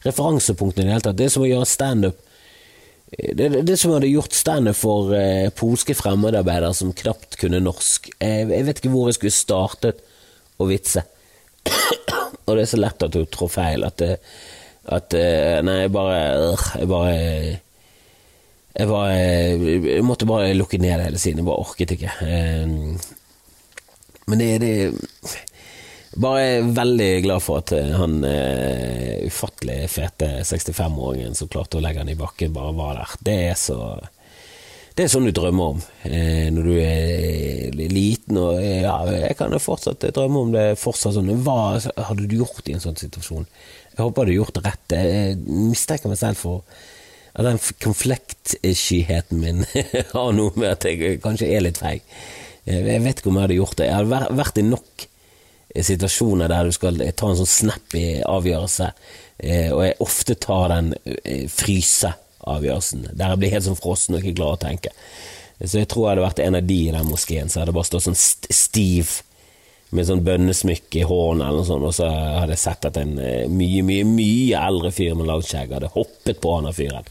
referansepunktene 0.06 0.86
i 0.86 0.90
det 0.90 0.96
hele 0.96 1.06
tatt. 1.10 1.20
Det 1.20 1.28
er 1.28 1.34
som 1.36 1.46
å 1.46 1.50
gjøre 1.52 1.70
standup 1.70 2.26
det, 3.10 3.50
det, 3.50 3.62
det 3.66 3.78
som 3.78 3.96
hadde 3.96 4.10
gjort 4.12 4.36
standup 4.38 4.78
for 4.78 5.14
eh, 5.18 5.50
polske 5.58 5.96
fremmedarbeidere 5.98 6.76
som 6.78 6.94
knapt 6.94 7.40
kunne 7.42 7.62
norsk. 7.64 8.12
Jeg, 8.20 8.46
jeg, 8.52 8.66
vet 8.68 8.82
ikke 8.82 8.92
hvor 8.94 9.10
jeg 9.10 9.18
skulle 9.18 9.34
startet 9.34 10.04
å 10.62 10.68
vitse. 10.70 11.02
Og 12.46 12.54
det 12.54 12.62
er 12.64 12.70
så 12.70 12.80
lett 12.80 13.06
at 13.06 13.16
du 13.16 13.24
trår 13.26 13.52
feil. 13.54 13.88
At, 13.88 14.04
at 15.00 15.18
eh, 15.18 15.58
Nei, 15.66 15.82
jeg 15.86 15.94
bare 15.96 16.20
Jeg 16.78 16.92
bare 16.92 17.16
jeg, 18.80 18.88
var, 18.88 19.12
jeg 19.12 20.04
måtte 20.08 20.28
bare 20.30 20.54
lukke 20.56 20.80
ned 20.80 21.04
hele 21.04 21.20
siden. 21.20 21.42
Jeg 21.42 21.48
bare 21.50 21.64
orket 21.66 21.96
ikke. 21.98 22.12
Eh, 22.24 22.68
men 24.30 24.40
det, 24.40 24.52
det 24.64 24.76
bare 26.20 26.62
veldig 26.64 27.10
glad 27.26 27.44
for 27.44 27.60
at 27.60 27.74
eh, 27.76 27.92
han 28.00 28.22
ufattelig 29.28 29.90
fete 29.92 30.30
65-åringen 30.48 31.36
som 31.38 31.52
klarte 31.52 31.78
å 31.78 31.84
legge 31.84 32.02
han 32.02 32.12
i 32.14 32.18
bakken, 32.18 32.56
bare 32.56 32.78
var 32.78 33.02
der. 33.02 33.18
Det 33.28 33.36
er 33.50 33.60
så 33.60 33.80
Det 34.96 35.06
er 35.06 35.12
sånn 35.12 35.28
du 35.30 35.32
drømmer 35.32 35.76
om 35.76 35.82
eh, 36.04 36.48
når 36.52 36.66
du 36.66 36.78
er 36.84 37.76
liten. 37.92 38.40
Og 38.40 38.64
ja, 38.64 38.96
jeg 39.12 39.36
kan 39.40 39.52
jo 39.52 39.60
fortsatt 39.64 40.08
drømme 40.16 40.46
om 40.46 40.56
det 40.56 40.66
fortsatt 40.80 41.16
sånn. 41.16 41.36
Hva 41.44 41.76
hadde 41.80 42.28
du 42.28 42.40
gjort 42.42 42.68
i 42.68 42.76
en 42.76 42.84
sånn 42.84 43.00
situasjon? 43.00 43.48
Jeg 43.94 44.02
håper 44.06 44.24
du 44.24 44.32
hadde 44.32 44.40
gjort 44.40 44.56
det 44.58 44.66
rett. 44.66 44.96
Jeg 44.96 45.38
mistenker 45.46 46.12
meg 46.12 46.20
selv 46.20 46.40
for 46.40 46.64
at 47.34 47.46
den 47.46 47.60
konfliktskyheten 47.84 49.40
min 49.42 49.64
har 50.16 50.34
noe 50.36 50.54
med 50.56 50.74
at 50.74 50.88
jeg 50.90 51.20
kanskje 51.24 51.52
er 51.54 51.66
litt 51.66 51.82
feig. 51.82 52.04
Jeg 52.70 53.02
vet 53.02 53.22
ikke 53.22 53.32
om 53.32 53.40
jeg 53.40 53.48
hadde 53.48 53.58
gjort 53.58 53.78
det. 53.80 53.88
Jeg 53.90 53.98
hadde 53.98 54.38
vært 54.38 54.60
i 54.62 54.66
nok 54.66 55.06
situasjoner 55.76 56.50
der 56.50 56.68
du 56.68 56.76
skal 56.76 56.98
ta 56.98 57.30
en 57.30 57.40
sånn 57.40 57.50
snappy 57.50 58.04
avgjørelse, 58.26 58.90
eh, 59.38 59.70
og 59.74 59.84
jeg 59.86 59.98
ofte 60.06 60.36
tar 60.42 60.72
den 60.74 60.94
eh, 61.06 61.46
fryseavgjørelsen, 61.54 63.12
der 63.14 63.34
jeg 63.34 63.42
blir 63.42 63.54
helt 63.54 63.68
sånn 63.68 63.80
frossen 63.80 64.18
og 64.18 64.24
ikke 64.24 64.40
glad 64.42 64.58
å 64.58 64.64
tenke. 64.66 64.94
Så 65.60 65.82
jeg 65.82 65.90
tror 65.92 66.06
jeg 66.06 66.14
hadde 66.14 66.26
vært 66.26 66.42
en 66.44 66.58
av 66.58 66.68
de 66.68 66.78
i 66.88 66.94
den 66.96 67.10
moskeen 67.10 67.52
som 67.52 67.62
hadde 67.62 67.76
bare 67.76 67.90
stått 67.90 68.08
sånn 68.08 68.18
stiv 68.18 69.20
med 69.96 70.06
sånn 70.06 70.22
bønnesmykke 70.26 71.02
i 71.02 71.08
hånden 71.10 71.46
eller 71.46 71.64
noe 71.64 71.68
sånt, 71.68 71.88
og 71.88 71.96
så 71.98 72.10
hadde 72.10 72.54
jeg 72.54 72.62
sett 72.62 72.88
at 72.90 73.00
en 73.02 73.16
eh, 73.18 73.50
mye, 73.50 73.82
mye, 73.86 74.06
mye 74.06 74.62
eldre 74.62 74.92
fyr 74.94 75.16
med 75.18 75.30
langt 75.30 75.50
skjegg 75.50 75.74
hadde 75.74 75.92
hoppet 75.96 76.42
på 76.44 76.56
han 76.56 76.70
fyren 76.76 77.10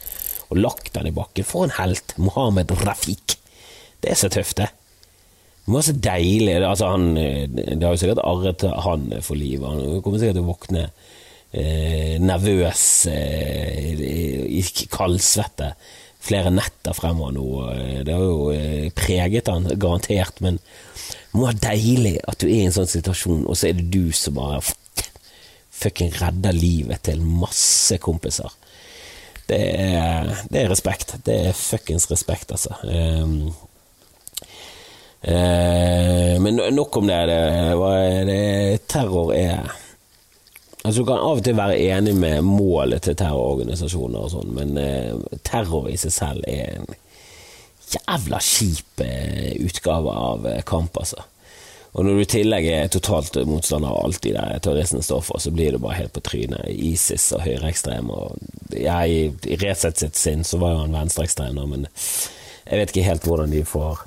og 0.49 0.61
lagt 0.63 0.97
han 0.97 1.09
i 1.11 1.13
bakken. 1.13 1.45
For 1.45 1.67
en 1.67 1.75
helt! 1.77 2.15
Mohammed 2.17 2.73
Rafik. 2.81 3.37
Det 4.01 4.15
er 4.15 4.17
så 4.17 4.31
tøft, 4.33 4.63
det. 4.63 4.71
Det 5.67 5.75
var 5.75 5.85
så 5.85 5.93
deilig. 5.93 6.55
Altså, 6.65 6.89
han, 6.95 7.11
det 7.19 7.83
har 7.83 7.93
jo 7.93 8.01
sikkert 8.01 8.25
arret 8.25 8.65
han 8.87 9.11
for 9.21 9.37
livet. 9.37 9.69
Han 9.69 10.01
kommer 10.05 10.23
sikkert 10.23 10.39
til 10.39 10.47
å 10.47 10.49
våkne 10.49 10.85
eh, 11.53 12.15
nervøs 12.23 12.85
eh, 13.13 13.93
i 14.49 14.63
kaldsvette 14.89 15.75
flere 16.25 16.51
netter 16.53 16.97
fremover 16.97 17.37
nå. 17.37 17.47
Det 18.07 18.15
har 18.15 18.25
jo 18.25 18.49
eh, 18.55 18.89
preget 18.97 19.51
han, 19.53 19.69
garantert. 19.77 20.41
Men 20.45 20.59
det 21.29 21.37
må 21.37 21.47
være 21.47 21.65
deilig 21.69 22.15
at 22.25 22.41
du 22.41 22.49
er 22.49 22.57
i 22.57 22.67
en 22.67 22.75
sånn 22.75 22.89
situasjon, 22.89 23.45
og 23.47 23.57
så 23.59 23.69
er 23.69 23.79
det 23.79 23.91
du 23.93 24.13
som 24.17 24.39
bare 24.39 24.63
fucking 25.79 26.15
redder 26.19 26.57
livet 26.57 27.05
til 27.07 27.23
masse 27.23 27.99
kompiser. 28.03 28.55
Det 29.49 29.59
er, 29.81 30.29
det 30.53 30.63
er 30.63 30.73
respekt. 30.73 31.15
Det 31.25 31.37
er 31.49 31.57
fuckings 31.57 32.09
respekt, 32.11 32.53
altså. 32.53 32.75
Um, 32.85 33.53
uh, 35.25 36.35
men 36.45 36.61
nok 36.75 37.01
om 37.01 37.09
det. 37.09 37.21
det, 37.31 37.43
det 38.29 38.89
terror 38.89 39.33
er 39.37 39.69
Altså 40.85 41.03
Du 41.03 41.07
kan 41.09 41.19
av 41.21 41.41
og 41.41 41.45
til 41.45 41.57
være 41.59 41.79
enig 41.91 42.15
med 42.17 42.45
målet 42.47 43.03
til 43.05 43.17
terrororganisasjoner 43.19 44.23
og 44.25 44.31
sånn, 44.33 44.53
men 44.57 44.79
eh, 44.79 45.39
terror 45.45 45.89
i 45.91 45.97
seg 46.01 46.15
selv 46.15 46.47
er 46.49 46.79
en 46.79 46.87
jævla 47.95 48.41
kjip 48.45 49.03
eh, 49.05 49.57
utgave 49.65 50.15
av 50.15 50.47
eh, 50.49 50.63
kamp, 50.67 50.97
altså. 51.01 51.25
Og 51.97 52.05
når 52.05 52.15
du 52.15 52.23
i 52.23 52.29
tillegg 52.31 52.67
er 52.69 52.91
totalt 52.93 53.35
motstander 53.49 53.91
av 53.91 54.05
alt 54.05 54.21
de 54.23 54.35
der 54.37 54.61
terroristene 54.63 55.03
står 55.03 55.23
for, 55.25 55.41
så 55.43 55.51
blir 55.51 55.73
det 55.75 55.81
bare 55.83 55.97
helt 56.03 56.13
på 56.15 56.23
trynet. 56.23 56.69
ISIS 56.69 57.31
og 57.35 57.43
høyreekstrem 57.47 58.13
og 58.13 58.37
jeg, 58.77 59.33
I 59.49 59.57
Resett 59.63 59.99
sitt 59.99 60.19
sinn 60.21 60.45
så 60.47 60.61
var 60.61 60.75
jo 60.75 60.85
han 60.85 60.95
venstreekstrem, 60.95 61.59
men 61.73 61.89
jeg 61.89 62.79
vet 62.83 62.93
ikke 62.93 63.09
helt 63.09 63.27
hvordan 63.27 63.57
de 63.57 63.65
får 63.67 64.05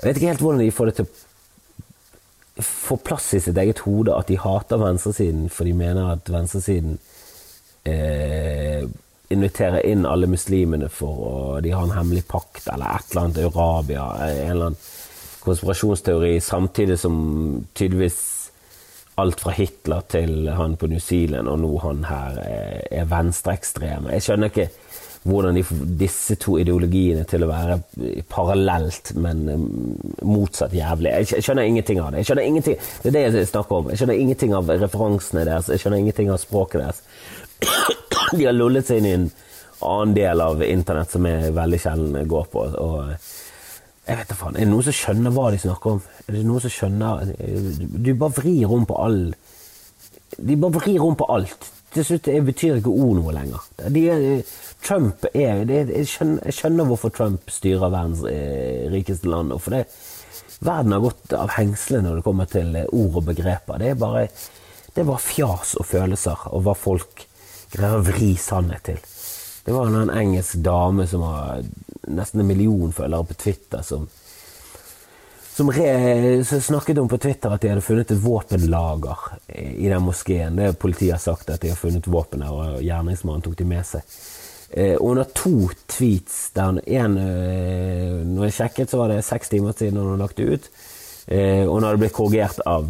jeg 0.00 0.06
vet 0.06 0.20
ikke 0.20 0.30
helt 0.30 0.44
hvordan 0.44 0.62
de 0.62 0.70
får 0.72 0.90
det 0.90 0.96
til 1.00 1.08
å 1.08 2.64
få 2.64 2.96
plass 3.04 3.32
i 3.36 3.40
sitt 3.42 3.58
eget 3.60 3.82
hode 3.84 4.14
at 4.16 4.28
de 4.28 4.38
hater 4.40 4.80
venstresiden, 4.80 5.48
for 5.52 5.68
de 5.68 5.74
mener 5.76 6.12
at 6.12 6.28
venstresiden 6.32 6.98
eh, 7.88 8.84
inviterer 9.30 9.86
inn 9.86 10.06
alle 10.06 10.26
muslimene 10.30 10.88
for 10.92 11.22
å 11.26 11.34
De 11.62 11.70
har 11.70 11.86
en 11.86 11.94
hemmelig 11.94 12.26
pakt 12.30 12.66
eller 12.72 12.96
et 12.96 13.12
eller 13.12 13.22
annet 13.22 13.44
Arabia, 13.46 14.06
en 14.26 14.50
eller 14.50 14.72
annen 14.72 14.82
konspirasjonsteori, 15.40 16.34
samtidig 16.44 16.98
som 17.00 17.16
tydeligvis 17.72 18.20
alt 19.20 19.40
fra 19.40 19.52
Hitler 19.52 20.04
til 20.08 20.48
han 20.56 20.76
på 20.80 20.88
New 20.90 21.00
Zealand 21.00 21.48
og 21.48 21.60
nå 21.62 21.70
han 21.84 22.04
her 22.08 22.40
er, 22.44 22.76
er 23.00 23.08
venstreekstreme. 23.08 24.12
Jeg 24.16 24.26
skjønner 24.26 24.52
ikke 24.52 24.68
hvordan 25.28 25.56
de 25.58 25.62
får 25.68 25.80
disse 26.00 26.36
to 26.40 26.54
ideologiene 26.60 27.26
til 27.28 27.44
å 27.44 27.50
være 27.50 27.76
parallelt, 28.32 29.12
men 29.20 29.42
um, 29.52 29.66
motsatt 30.24 30.72
jævlig. 30.72 31.12
Jeg 31.28 31.44
skjønner 31.44 31.68
ingenting 31.68 32.00
av 32.00 32.12
det. 32.12 32.22
Jeg 32.22 32.30
skjønner 32.30 32.48
ingenting, 32.48 32.78
Det 33.02 33.10
er 33.10 33.16
det 33.18 33.24
jeg 33.26 33.50
snakker 33.52 33.82
om. 33.82 33.90
Jeg 33.92 34.00
skjønner 34.00 34.22
ingenting 34.22 34.56
av 34.56 34.72
referansene 34.72 35.44
deres. 35.48 35.68
Jeg 35.68 35.84
skjønner 35.84 36.00
ingenting 36.00 36.32
av 36.32 36.40
språket 36.40 36.86
deres. 36.86 37.04
De 38.30 38.46
har 38.46 38.56
lullet 38.56 38.86
seg 38.86 39.00
inn 39.00 39.08
i 39.08 39.14
en 39.18 39.30
annen 39.86 40.16
del 40.16 40.42
av 40.44 40.62
internett 40.64 41.14
som 41.14 41.26
jeg 41.26 41.54
veldig 41.56 41.80
sjelden 41.80 42.28
går 42.28 42.50
på. 42.52 42.66
og 42.80 43.14
jeg 44.10 44.18
vet 44.18 44.30
da 44.30 44.36
faen. 44.38 44.56
Er 44.56 44.66
det 44.66 44.72
noen 44.72 44.86
som 44.86 44.96
skjønner 44.96 45.34
hva 45.36 45.50
de 45.52 45.58
snakker 45.62 45.96
om? 45.96 46.00
Er 46.26 46.34
det 46.34 46.46
noen 46.48 46.62
som 46.64 46.72
skjønner 46.74 47.28
Du 47.94 48.08
bare 48.18 48.34
vrir 48.40 48.72
om 48.74 48.86
på 48.88 48.96
all 48.98 49.20
De 50.34 50.56
bare 50.56 50.80
vrir 50.80 51.04
om 51.04 51.14
på 51.18 51.28
alt. 51.30 51.68
Til 51.94 52.06
slutt 52.06 52.30
betyr 52.46 52.78
ikke 52.78 52.90
ord 52.90 53.16
noe 53.18 53.34
lenger. 53.34 53.64
De 53.90 54.04
Trump 54.80 55.26
er 55.34 55.64
de, 55.68 55.82
jeg, 55.90 56.06
skjønner, 56.08 56.44
jeg, 56.46 56.56
skjønner, 56.56 56.86
hvorfor 56.88 57.12
Trump 57.12 57.50
styrer 57.52 57.92
verdens 57.92 58.22
eh, 58.30 58.86
rikeste 58.92 59.28
land. 59.28 59.52
For 59.60 59.76
det, 59.76 59.82
verden 60.64 60.94
har 60.96 61.02
gått 61.04 61.34
av 61.36 61.52
hengslene 61.58 62.06
når 62.06 62.20
det 62.20 62.26
kommer 62.26 62.48
til 62.50 62.70
eh, 62.78 62.88
ord 62.88 63.18
og 63.20 63.26
begreper. 63.28 63.82
Det 63.82 63.90
er 63.92 63.98
bare, 64.00 64.28
det 64.94 65.02
er 65.02 65.10
bare 65.10 65.24
fjas 65.24 65.74
og 65.76 65.88
følelser 65.90 66.46
og 66.54 66.64
hva 66.64 66.76
folk 66.78 67.26
greier 67.72 67.98
å 67.98 68.04
vri 68.04 68.34
sannhet 68.40 68.84
til. 68.88 69.00
Det 69.64 69.74
var 69.74 69.90
en 69.92 70.10
engelsk 70.10 70.58
dame 70.64 71.06
som 71.06 71.22
har 71.26 71.62
nesten 72.10 72.42
en 72.42 72.48
million 72.48 72.92
følgere 72.92 73.28
på 73.28 73.36
Twitter 73.38 73.82
som, 73.86 74.06
som, 75.54 75.70
re, 75.70 76.44
snakket 76.44 76.98
om 76.98 77.08
på 77.08 77.20
Twitter 77.20 77.52
at 77.52 77.62
de 77.62 77.70
hadde 77.70 77.84
funnet 77.84 78.10
et 78.10 78.22
våpenlager 78.24 79.26
i 79.54 79.90
den 79.90 80.02
moskeen. 80.02 80.56
Det 80.56 80.78
Politiet 80.80 81.18
har 81.18 81.22
sagt 81.22 81.52
at 81.52 81.62
de 81.62 81.74
har 81.74 81.78
funnet 81.78 82.08
våpen 82.08 82.42
der, 82.42 82.54
og 82.54 82.80
gjerningsmannen 82.82 83.44
tok 83.44 83.58
de 83.60 83.68
med 83.68 83.86
seg. 83.86 84.16
Eh, 84.70 84.94
har 84.94 85.24
to 85.34 85.68
tweets 85.90 86.52
der 86.54 86.78
en, 86.86 87.16
eh, 87.18 88.24
Når 88.24 88.44
jeg 88.44 88.52
sjekket, 88.52 88.90
så 88.90 88.98
var 88.98 89.08
det 89.08 89.24
seks 89.24 89.48
timer 89.48 89.72
siden 89.72 89.98
hun 89.98 90.12
hadde 90.12 90.22
lagt 90.22 90.36
det 90.36 90.46
ut. 90.46 90.68
Eh, 91.26 91.66
og 91.66 91.74
hun 91.74 91.84
hadde 91.84 91.98
blitt 91.98 92.14
korrigert 92.14 92.60
av 92.66 92.86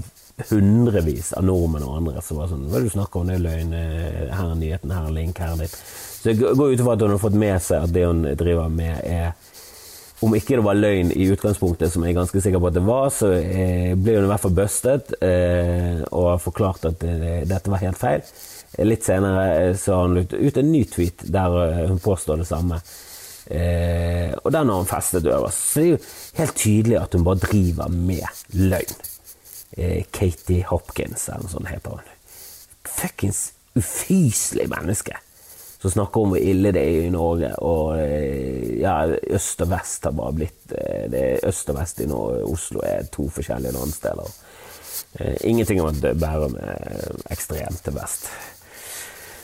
hundrevis 0.49 1.33
av 1.37 1.45
nordmenn 1.45 1.85
og 1.87 1.97
andre 2.01 2.23
som 2.25 2.39
var 2.41 2.49
sånn 2.51 2.65
Hva 2.71 2.79
er 2.79 2.85
det 2.85 2.91
du 2.91 2.95
snakker 2.97 3.21
om? 3.21 3.29
Det 3.31 3.37
er 3.37 3.45
løgn. 3.45 3.73
eh, 3.77 4.35
Her 4.35 4.51
er 4.51 4.59
nyheten, 4.61 4.91
her 4.95 5.07
er 5.09 5.15
link, 5.17 5.39
her 5.39 5.53
er 5.55 5.63
ditt. 5.65 5.77
Så 6.21 6.31
jeg 6.33 6.41
går 6.41 6.73
ut 6.75 6.81
ifra 6.81 6.95
at 6.97 7.01
hun 7.05 7.15
har 7.15 7.23
fått 7.23 7.39
med 7.41 7.63
seg 7.65 7.87
at 7.87 7.93
det 7.95 8.05
hun 8.07 8.23
driver 8.37 8.69
med, 8.69 9.01
er 9.05 9.33
om 10.21 10.35
ikke 10.37 10.59
det 10.59 10.65
var 10.67 10.77
løgn 10.77 11.13
i 11.17 11.27
utgangspunktet, 11.33 11.89
som 11.93 12.03
jeg 12.05 12.13
er 12.13 12.19
ganske 12.19 12.41
sikker 12.45 12.61
på 12.61 12.69
at 12.69 12.75
det 12.77 12.83
var, 12.85 13.07
så 13.09 13.31
eh, 13.41 13.95
ble 13.97 14.19
hun 14.19 14.27
i 14.27 14.31
hvert 14.33 14.43
fall 14.43 14.53
bustet 14.59 15.15
eh, 15.25 16.03
og 16.13 16.35
forklart 16.45 16.85
at 16.91 17.07
dette 17.49 17.73
var 17.73 17.81
helt 17.81 17.97
feil. 18.01 18.21
Litt 18.85 19.03
senere 19.09 19.73
så 19.81 19.97
har 19.97 20.05
hun 20.09 20.19
lagt 20.21 20.37
ut 20.37 20.59
en 20.61 20.69
ny 20.73 20.85
tweet 20.93 21.25
der 21.33 21.87
hun 21.89 21.99
påstår 22.05 22.43
det 22.43 22.47
samme. 22.51 22.79
Og 23.51 24.53
den 24.55 24.69
har 24.71 24.77
hun 24.77 24.87
festet 24.87 25.27
øverst. 25.27 25.65
Så 25.73 25.81
det 25.81 25.87
er 25.89 25.91
jo 25.97 26.03
helt 26.39 26.55
tydelig 26.61 27.01
at 27.01 27.17
hun 27.17 27.25
bare 27.27 27.43
driver 27.43 27.89
med 27.91 28.45
løgn. 28.55 29.10
Eh, 29.77 30.05
Katie 30.11 30.65
Hopkins, 30.67 31.29
eller 31.29 31.51
noe 31.55 31.71
heter 31.71 31.99
hun. 31.99 32.15
Fuckings 32.91 33.51
ufyselig 33.79 34.67
menneske 34.71 35.15
som 35.81 35.93
snakker 35.95 36.21
om 36.21 36.33
hvor 36.35 36.43
ille 36.43 36.73
det 36.77 36.81
er 36.83 37.07
i 37.07 37.13
Norge. 37.13 37.53
Og 37.65 38.01
eh, 38.03 38.81
ja, 38.83 38.99
øst 39.09 39.63
og 39.65 39.71
vest 39.73 40.05
har 40.05 40.17
bare 40.17 40.37
blitt 40.37 40.75
eh, 40.75 41.07
det 41.13 41.23
er 41.27 41.49
Øst 41.49 41.71
og 41.73 41.79
vest 41.79 42.03
i 42.03 42.09
Norge, 42.11 42.45
Oslo 42.45 42.83
er 42.85 43.09
to 43.13 43.29
forskjellige 43.33 43.77
landsdeler. 43.79 44.39
Ingenting 45.43 45.81
om 45.83 45.89
at 45.89 46.19
Bærum 46.21 46.55
er 46.61 47.09
ekstremt 47.35 47.81
til 47.83 47.97
vest. 47.97 48.29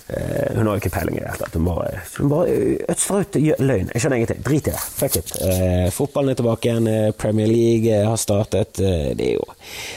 Eh, 0.08 0.56
hun 0.56 0.66
har 0.66 0.76
jo 0.76 0.82
ikke 0.84 0.92
peiling 0.94 1.16
i 1.16 1.20
det 1.20 1.30
hele 1.32 1.40
tatt. 1.40 1.54
Hun 1.58 1.64
bare, 1.66 2.02
hun 2.20 2.28
bare 2.30 2.52
ødsler 2.92 3.24
ut 3.24 3.38
løgn. 3.58 3.88
Jeg 3.90 4.02
skjønner 4.02 4.20
ingenting. 4.20 4.42
Drit 4.46 4.68
i 4.70 4.74
det. 4.74 4.82
Fuck 5.00 5.16
it. 5.18 5.32
Eh, 5.42 5.88
fotballen 5.94 6.30
er 6.30 6.38
tilbake 6.38 6.68
igjen. 6.70 6.86
Eh, 6.90 7.08
Premier 7.18 7.50
League 7.50 7.90
eh, 7.90 8.06
har 8.06 8.20
startet. 8.20 8.78
Eh, 8.78 9.08
det 9.18 9.32
er 9.32 9.34
jo 9.34 9.48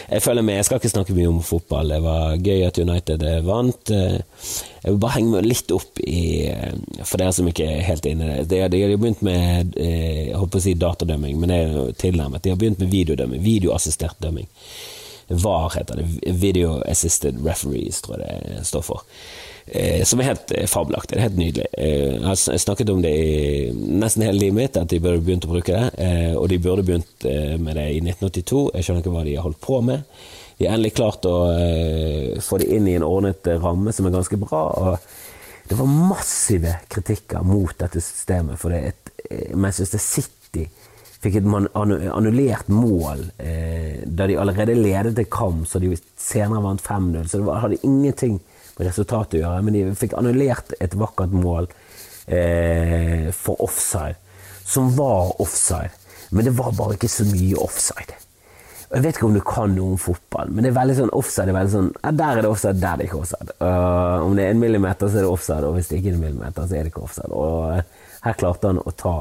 Jeg 0.09 0.23
følger 0.25 0.45
med. 0.47 0.57
Jeg 0.57 0.65
skal 0.65 0.81
ikke 0.81 0.93
snakke 0.95 1.17
mye 1.17 1.29
om 1.29 1.43
fotball. 1.45 1.93
Det 1.93 2.01
var 2.01 2.41
gøy 2.41 2.65
at 2.65 2.81
United 2.81 3.25
vant. 3.45 3.89
jeg 3.89 4.93
vil 4.93 4.99
bare 4.99 5.15
henge 5.17 5.31
meg 5.35 5.45
litt 5.45 5.71
opp 5.75 5.99
i 6.01 6.49
For 7.03 7.19
dere 7.19 7.33
som 7.35 7.47
ikke 7.47 7.67
er 7.67 7.85
helt 7.85 8.05
inne 8.09 8.31
i 8.31 8.37
det. 8.39 8.47
De, 8.49 8.61
de 8.73 8.81
har 8.81 8.97
begynt 8.97 9.21
med 9.21 9.75
jeg 9.77 10.37
holdt 10.37 10.55
på 10.55 10.57
å 10.57 10.63
si 10.63 10.73
datadømming, 10.73 11.37
men 11.37 11.51
det 11.51 11.57
er 11.59 11.75
jo 11.75 11.83
tilnærmet. 11.93 12.41
De 12.41 12.49
har 12.49 12.57
begynt 12.57 12.81
med 12.81 12.89
videodømming. 12.89 13.43
Videoassistert 13.45 14.17
dømming. 14.23 14.49
VAR 15.29 15.69
heter 15.77 16.01
det. 16.01 16.33
Video 16.33 16.79
Assisted 16.89 17.37
Referees, 17.45 18.01
tror 18.01 18.23
jeg 18.23 18.41
det 18.47 18.65
står 18.65 18.81
for. 18.89 19.05
Eh, 19.71 20.03
som 20.03 20.19
er 20.19 20.31
helt 20.31 20.51
eh, 20.55 20.65
fabelaktig. 20.65 21.13
Det 21.13 21.19
er 21.19 21.27
helt 21.27 21.37
nydelig. 21.37 21.67
Eh, 21.77 22.15
jeg 22.15 22.25
har 22.25 22.57
snakket 22.63 22.89
om 22.89 23.03
det 23.03 23.11
i 23.13 23.69
nesten 24.01 24.25
hele 24.25 24.39
livet 24.39 24.57
mitt, 24.57 24.79
at 24.79 24.89
de 24.89 25.01
burde 25.03 25.21
begynt 25.21 25.45
å 25.45 25.51
bruke 25.51 25.75
det. 25.75 26.09
Og 26.39 26.49
de 26.49 26.57
burde 26.63 26.85
begynt 26.87 27.27
med 27.61 27.77
det 27.77 27.87
i 27.93 28.01
1982. 28.01 28.63
Jeg 28.73 28.87
skjønner 28.87 29.03
ikke 29.03 29.13
hva 29.13 29.23
de 29.27 29.37
har 29.37 29.45
holdt 29.45 29.61
på 29.61 29.81
med. 29.85 30.19
De 30.57 30.67
har 30.67 30.75
endelig 30.75 30.95
klart 30.97 31.27
å 31.29 31.35
få 32.43 32.59
det 32.59 32.69
inn 32.75 32.87
i 32.89 32.97
en 32.97 33.05
ordnet 33.07 33.47
ramme 33.61 33.93
som 33.95 34.07
er 34.07 34.15
ganske 34.17 34.39
bra. 34.41 34.63
og 34.81 35.69
Det 35.69 35.77
var 35.77 35.93
massive 35.93 36.75
kritikker 36.89 37.45
mot 37.45 37.75
dette 37.77 38.01
systemet, 38.01 38.59
for 38.59 38.73
det 38.73 38.81
et 38.89 39.55
Manchester 39.55 40.01
City 40.01 40.65
fikk 41.19 41.41
et 41.41 41.47
annullert 41.75 42.69
mål 42.71 43.25
da 43.37 44.27
de 44.27 44.37
allerede 44.39 44.77
ledet 44.77 45.19
en 45.19 45.29
kamp, 45.29 45.65
så 45.67 45.81
de 45.83 45.91
senere 46.17 46.63
vant 46.63 46.81
5-0. 46.81 47.27
Så 47.27 47.43
det 47.43 47.59
hadde 47.63 47.83
ingenting 47.83 48.39
resultatet 48.87 49.39
å 49.39 49.43
gjøre, 49.43 49.63
men 49.65 49.75
de 49.75 49.85
fikk 49.99 50.15
annullert 50.19 50.73
et 50.79 50.95
vakkert 50.97 51.35
mål 51.35 51.69
eh, 52.27 53.29
for 53.35 53.59
offside, 53.65 54.17
som 54.63 54.93
var 54.97 55.35
offside. 55.41 55.93
Men 56.29 56.45
det 56.45 56.53
var 56.57 56.75
bare 56.77 56.95
ikke 56.97 57.09
så 57.11 57.25
mye 57.25 57.57
offside. 57.59 58.17
Jeg 58.89 59.03
vet 59.05 59.17
ikke 59.17 59.27
om 59.27 59.35
du 59.37 59.41
kan 59.45 59.73
noe 59.77 59.93
om 59.93 59.99
fotball, 60.01 60.49
men 60.49 60.65
det 60.65 60.71
er 60.71 60.77
veldig 60.79 60.95
sånn 60.97 61.11
offside 61.13 61.51
er 61.51 61.57
veldig 61.59 61.73
sånn, 61.75 61.89
ja, 61.99 62.11
Der 62.21 62.39
er 62.39 62.45
det 62.45 62.49
offside, 62.49 62.79
der 62.81 62.95
er 62.95 63.01
det 63.01 63.05
ikke 63.05 63.19
offside. 63.19 63.55
Uh, 63.61 64.25
om 64.25 64.33
det 64.37 64.47
er 64.47 64.55
en 64.55 64.61
millimeter, 64.63 65.09
så 65.09 65.19
er 65.19 65.27
det 65.27 65.29
offside, 65.29 65.67
og 65.67 65.75
hvis 65.77 65.91
det 65.91 65.99
ikke 65.99 66.09
er 66.09 66.15
en 66.15 66.23
millimeter, 66.23 66.65
så 66.65 66.77
er 66.77 66.87
det 66.87 66.93
ikke 66.93 67.03
offside. 67.05 67.29
Og 67.29 67.53
uh, 67.69 68.15
her 68.25 68.39
klarte 68.39 68.71
han 68.71 68.81
å 68.81 68.95
ta 68.97 69.17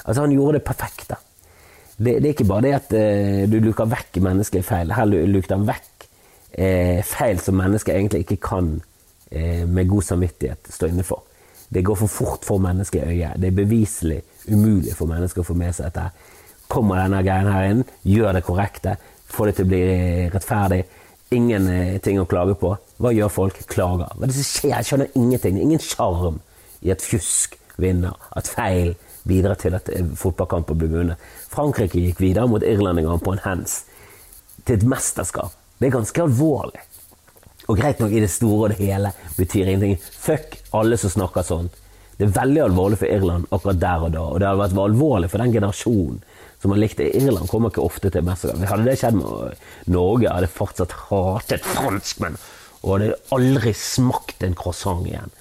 Altså, 0.00 0.22
han 0.22 0.32
gjorde 0.32 0.56
det 0.56 0.64
perfekte. 0.64 1.16
Det, 1.98 2.14
det 2.22 2.24
er 2.24 2.32
ikke 2.32 2.46
bare 2.48 2.64
det 2.64 2.70
at 2.78 2.94
uh, 2.96 3.42
du 3.50 3.58
luker 3.60 3.90
vekk 3.90 4.20
menneskelige 4.24 4.64
feil. 4.64 4.94
Her 4.96 5.10
lukte 5.10 5.58
han 5.58 5.66
vekk 5.68 5.88
feil 7.06 7.38
som 7.38 7.54
mennesker 7.54 7.94
egentlig 7.94 8.24
ikke 8.24 8.36
kan 8.42 8.70
med 9.30 9.86
god 9.86 10.02
samvittighet 10.02 10.72
stå 10.74 10.88
inne 10.90 11.04
for. 11.06 11.22
Det 11.70 11.84
går 11.86 11.98
for 12.00 12.10
fort 12.10 12.44
for 12.44 12.58
mennesket 12.58 13.04
i 13.04 13.12
øyet. 13.14 13.36
Det 13.38 13.46
er 13.46 13.58
beviselig 13.60 14.22
umulig 14.50 14.94
for 14.98 15.06
mennesker 15.06 15.44
å 15.44 15.46
få 15.46 15.54
med 15.54 15.74
seg 15.76 15.86
dette. 15.86 16.08
Kommer 16.70 16.98
denne 16.98 17.22
greien 17.22 17.50
her 17.50 17.68
inn, 17.68 17.84
gjør 18.06 18.34
det 18.34 18.42
korrekte, 18.46 18.96
får 19.30 19.50
det 19.50 19.54
til 19.58 19.66
å 19.66 19.70
bli 19.70 19.82
rettferdig. 20.34 20.80
Ingenting 21.34 22.18
eh, 22.18 22.22
å 22.24 22.26
klage 22.30 22.56
på. 22.58 22.72
Hva 22.98 23.12
gjør 23.14 23.30
folk? 23.30 23.60
Klager. 23.70 24.10
Hva 24.16 24.26
er 24.26 24.32
det 24.32 24.38
som 24.40 24.48
skjer? 24.48 24.72
Jeg 24.74 24.88
skjønner 24.88 25.14
ingenting. 25.18 25.60
Ingen 25.62 25.82
sjarm 25.82 26.40
i 26.82 26.90
at 26.90 27.04
fjusk 27.06 27.54
vinner. 27.78 28.18
At 28.34 28.50
feil 28.50 28.96
bidrar 29.30 29.58
til 29.62 29.78
at 29.78 29.92
eh, 29.94 30.10
fotballkamper 30.18 30.78
blir 30.78 30.90
vunnet. 30.96 31.30
Frankrike 31.54 32.02
gikk 32.02 32.22
videre 32.22 32.50
mot 32.50 32.66
Irland 32.66 33.06
på 33.22 33.36
en 33.36 33.44
hands. 33.46 33.84
Til 34.66 34.80
et 34.80 34.88
mesterskap. 34.90 35.54
Det 35.78 35.88
er 35.88 35.94
ganske 35.94 36.26
alvorlig. 36.26 36.82
Og 37.70 37.78
greit 37.78 38.00
nok, 38.02 38.10
i 38.10 38.22
det 38.24 38.32
store 38.32 38.64
og 38.64 38.72
det 38.72 38.80
hele 38.82 39.12
betyr 39.36 39.68
ingenting. 39.68 39.98
Fuck 40.00 40.58
alle 40.74 40.98
som 40.98 41.12
snakker 41.12 41.46
sånn. 41.46 41.70
Det 42.18 42.26
er 42.26 42.36
veldig 42.36 42.62
alvorlig 42.66 42.98
for 43.00 43.08
Irland 43.08 43.46
akkurat 43.54 43.78
der 43.80 44.02
og 44.04 44.10
da, 44.12 44.24
og 44.26 44.40
det 44.40 44.48
hadde 44.48 44.60
vært 44.60 44.80
alvorlig 44.82 45.30
for 45.32 45.40
den 45.40 45.54
generasjonen 45.54 46.18
som 46.60 46.74
har 46.74 46.80
likt 46.82 46.98
det. 47.00 47.12
Irland 47.16 47.48
kommer 47.48 47.72
ikke 47.72 47.84
ofte 47.86 48.10
til 48.12 48.26
mesterskap. 48.26 48.66
Hadde 48.68 48.88
det 48.88 48.96
skjedd 49.00 49.16
med 49.16 49.62
Norge, 49.94 50.28
hadde 50.28 50.48
jeg 50.48 50.56
fortsatt 50.58 50.96
hatet 51.06 51.64
franskmenn 51.64 52.36
og 52.80 52.96
hadde 52.96 53.16
aldri 53.36 53.72
smakt 53.76 54.44
en 54.44 54.56
croissant 54.58 55.06
igjen. 55.08 55.32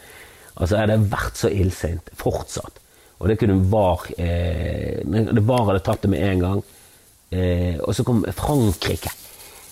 Altså, 0.56 0.76
jeg 0.76 0.86
hadde 0.86 1.12
vært 1.12 1.40
så 1.40 1.52
illsint. 1.52 2.14
Fortsatt. 2.20 2.80
Og 3.20 3.28
det 3.32 3.40
kunne 3.40 3.58
VAR 3.72 4.06
eh, 4.16 5.00
Det 5.04 5.44
VAR 5.48 5.66
hadde 5.72 5.84
tatt 5.84 6.04
det 6.06 6.12
med 6.12 6.24
en 6.24 6.44
gang. 6.46 6.62
Eh, 7.36 7.76
og 7.84 7.96
så 7.96 8.06
kom 8.08 8.24
Frankrike 8.36 9.12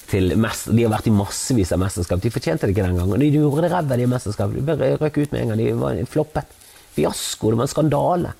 til 0.08 0.34
mest, 0.40 0.72
De 0.72 0.86
har 0.86 0.94
vært 0.94 1.10
i 1.10 1.16
massevis 1.16 1.74
av 1.76 1.82
mesterskap. 1.84 2.22
De 2.24 2.32
fortjente 2.32 2.68
det 2.68 2.76
ikke 2.76 2.88
den 2.88 3.00
gangen. 3.00 3.20
De 3.20 3.32
gjorde 3.32 3.66
det 3.66 3.72
ræva, 3.74 4.00
de 4.00 4.10
mesterskapene. 4.10 4.78
De 4.80 4.92
røk 5.02 5.22
ut 5.22 5.32
med 5.34 5.42
en 5.42 5.54
gang. 5.54 5.62
De 5.62 5.72
var 5.82 6.04
floppet. 6.10 6.60
Fiasko. 6.96 7.52
Det 7.52 7.60
var 7.60 7.68
en 7.68 7.74
skandale. 7.76 8.34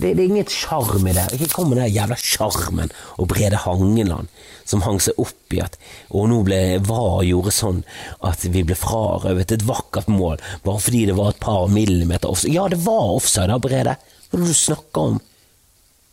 Det, 0.00 0.14
det 0.16 0.22
er 0.22 0.28
ingen 0.30 0.48
sjarm 0.48 1.06
i 1.10 1.12
det. 1.12 1.26
Ikke 1.36 1.50
kom 1.52 1.68
med 1.70 1.82
den 1.82 1.92
jævla 1.92 2.16
sjarmen 2.16 2.92
og 3.20 3.28
Brede 3.28 3.58
Hangeland 3.60 4.30
som 4.70 4.84
hang 4.86 5.00
seg 5.02 5.18
opp 5.20 5.54
i 5.56 5.60
at 5.64 5.76
Og 6.14 6.28
nå 6.30 6.40
ble 6.46 6.78
VAR 6.86 7.24
gjorde 7.26 7.52
sånn 7.54 7.80
at 8.26 8.44
vi 8.46 8.62
ble 8.66 8.76
frarøvet 8.78 9.56
et 9.56 9.66
vakkert 9.66 10.08
mål 10.12 10.38
bare 10.64 10.82
fordi 10.84 11.06
det 11.10 11.16
var 11.18 11.34
et 11.34 11.42
par 11.42 11.66
millimeter 11.72 12.30
offside. 12.30 12.54
Ja, 12.54 12.68
det 12.70 12.80
var 12.86 13.16
offside 13.16 13.50
da, 13.50 13.58
Brede. 13.60 13.96
Hva 14.30 14.38
er 14.38 14.44
det 14.44 14.52
du 14.54 14.56
snakker 14.56 15.10
om? 15.10 15.18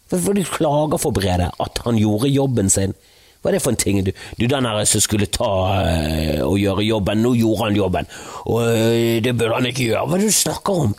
Hvorfor 0.09 0.35
du 0.35 0.43
klager 0.47 1.01
for 1.03 1.15
Brede 1.15 1.51
at 1.63 1.83
han 1.85 1.99
gjorde 2.01 2.33
jobben 2.33 2.73
sin? 2.73 2.95
Hva 3.41 3.51
er 3.51 3.57
det 3.57 3.63
for 3.63 3.73
en 3.73 3.79
ting? 3.79 3.99
Du, 4.05 4.11
du 4.39 4.45
den 4.49 4.67
her 4.67 4.83
som 4.89 5.03
skulle 5.03 5.29
ta 5.31 5.51
øh, 5.81 6.41
og 6.47 6.57
gjøre 6.61 6.87
jobben, 6.87 7.21
nå 7.23 7.33
gjorde 7.37 7.67
han 7.67 7.77
jobben, 7.77 8.09
og 8.45 8.61
øh, 8.65 9.17
det 9.23 9.35
burde 9.37 9.55
han 9.59 9.69
ikke 9.69 9.91
gjøre. 9.91 10.05
Hva 10.07 10.17
er 10.17 10.25
det 10.25 10.31
du 10.33 10.39
snakker 10.39 10.83
om? 10.87 10.95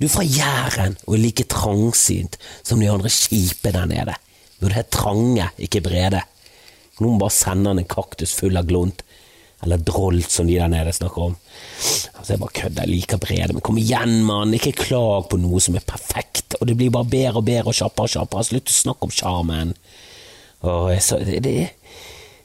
Du 0.00 0.06
er 0.06 0.12
fra 0.14 0.24
Jæren 0.24 0.96
og 1.06 1.14
er 1.16 1.20
like 1.20 1.44
trangsynt 1.52 2.38
som 2.62 2.80
de 2.80 2.88
andre 2.88 3.12
kjipe 3.12 3.72
der 3.74 3.88
nede. 3.90 4.14
Burde 4.60 4.78
hett 4.78 4.92
trange, 4.94 5.50
ikke 5.60 5.82
brede. 5.84 6.22
Noen 7.00 7.20
bare 7.20 7.32
sender 7.32 7.74
han 7.74 7.82
en 7.82 7.88
kaktus 7.88 8.32
full 8.36 8.56
av 8.60 8.68
glunt. 8.68 9.04
Eller 9.60 9.76
drolt, 9.84 10.30
som 10.32 10.46
de 10.48 10.56
der 10.56 10.70
nede 10.72 10.92
snakker 10.96 11.26
om. 11.30 11.34
Altså, 12.16 12.32
Jeg 12.32 12.40
bare 12.40 12.56
kødder, 12.56 12.82
jeg 12.86 12.88
liker 12.94 13.18
Brede, 13.20 13.52
men 13.52 13.60
kom 13.64 13.76
igjen, 13.76 14.22
mann, 14.24 14.54
ikke 14.56 14.72
klag 14.72 15.28
på 15.28 15.36
noe 15.36 15.60
som 15.60 15.76
er 15.76 15.84
perfekt, 15.84 16.56
og 16.60 16.68
det 16.68 16.78
blir 16.80 16.92
bare 16.94 17.08
bedre 17.12 17.42
og 17.42 17.44
bedre 17.44 17.68
og 17.68 17.76
kjappere 17.76 18.08
og 18.08 18.14
kjappere. 18.14 18.46
Slutt 18.48 18.72
å 18.72 18.76
snakke 18.78 19.08
om 19.08 19.12
sjarmen. 19.12 19.74
Og 20.66 20.90
så, 21.02 21.18
det, 21.24 21.70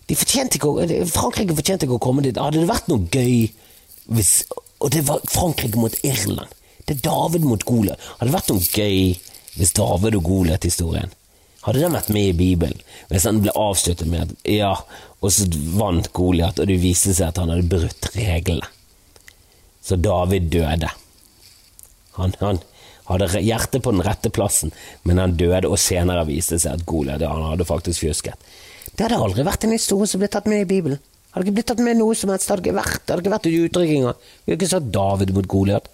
de 0.07 0.15
fortjente 0.15 0.59
ikke 0.59 1.05
Frankrike 1.11 1.57
fortjente 1.57 1.87
ikke 1.87 1.97
å 1.97 2.05
komme 2.05 2.23
dit. 2.25 2.37
Hadde 2.37 2.61
det 2.61 2.69
vært 2.69 2.89
noe 2.91 3.07
gøy 3.11 3.49
hvis 4.15 4.45
Og 4.83 4.91
det 4.93 5.01
var 5.07 5.23
Frankrike 5.31 5.79
mot 5.81 5.95
Irland. 6.05 6.51
Det 6.85 6.99
er 6.99 7.05
David 7.07 7.45
mot 7.47 7.63
Goliat. 7.65 8.01
Hadde 8.19 8.29
det 8.29 8.37
vært 8.37 8.51
noe 8.53 8.67
gøy 8.69 9.15
hvis 9.55 9.71
David 9.73 10.17
og 10.19 10.27
Goliat-historien 10.27 11.13
Hadde 11.65 11.81
den 11.81 11.95
vært 11.95 12.11
med 12.13 12.27
i 12.29 12.37
Bibelen? 12.37 12.81
Hvis 13.09 13.25
han 13.25 13.39
ble 13.41 13.53
avsluttet 13.57 14.09
med 14.09 14.27
at 14.27 14.49
ja, 14.49 14.75
og 15.17 15.31
så 15.33 15.47
vant 15.73 16.11
Goliat, 16.13 16.59
og 16.61 16.69
det 16.69 16.77
viste 16.83 17.15
seg 17.17 17.31
at 17.31 17.39
han 17.41 17.49
hadde 17.49 17.65
brutt 17.71 18.09
reglene. 18.13 18.67
Så 19.81 19.97
David 19.97 20.51
døde. 20.53 20.91
Han, 22.19 22.35
han, 22.41 22.61
hadde 23.09 23.41
hjertet 23.41 23.83
på 23.85 23.93
den 23.93 24.03
rette 24.05 24.31
plassen, 24.33 24.73
men 25.03 25.21
han 25.21 25.35
døde, 25.37 25.67
og 25.69 25.79
senere 25.81 26.25
viste 26.29 26.59
seg 26.61 26.79
at 26.79 26.85
Goliat 26.89 27.23
han 27.25 27.43
hadde 27.51 27.67
faktisk 27.67 28.05
fjusket. 28.05 28.47
Det 28.95 29.05
hadde 29.05 29.19
aldri 29.21 29.45
vært 29.45 29.67
en 29.67 29.75
historie 29.75 30.09
som 30.09 30.21
ble 30.21 30.29
tatt 30.31 30.47
med 30.49 30.63
i 30.63 30.69
Bibelen. 30.69 31.01
Hadde 31.35 31.49
ikke 31.49 31.57
blitt 31.57 31.67
tatt 31.73 31.83
med 31.83 31.99
noe 31.99 32.15
som 32.15 32.31
helst. 32.31 32.47
Hadde 32.47 32.63
ikke 32.63 32.77
vært, 32.77 33.01
hadde 33.09 33.23
ikke 33.25 33.33
vært 33.33 33.49
uttrykk. 33.49 33.89
Vi 33.91 34.03
hadde 34.05 34.55
ikke 34.55 34.71
sagt 34.71 34.93
David 34.95 35.33
mot 35.35 35.49
Goliat. 35.51 35.89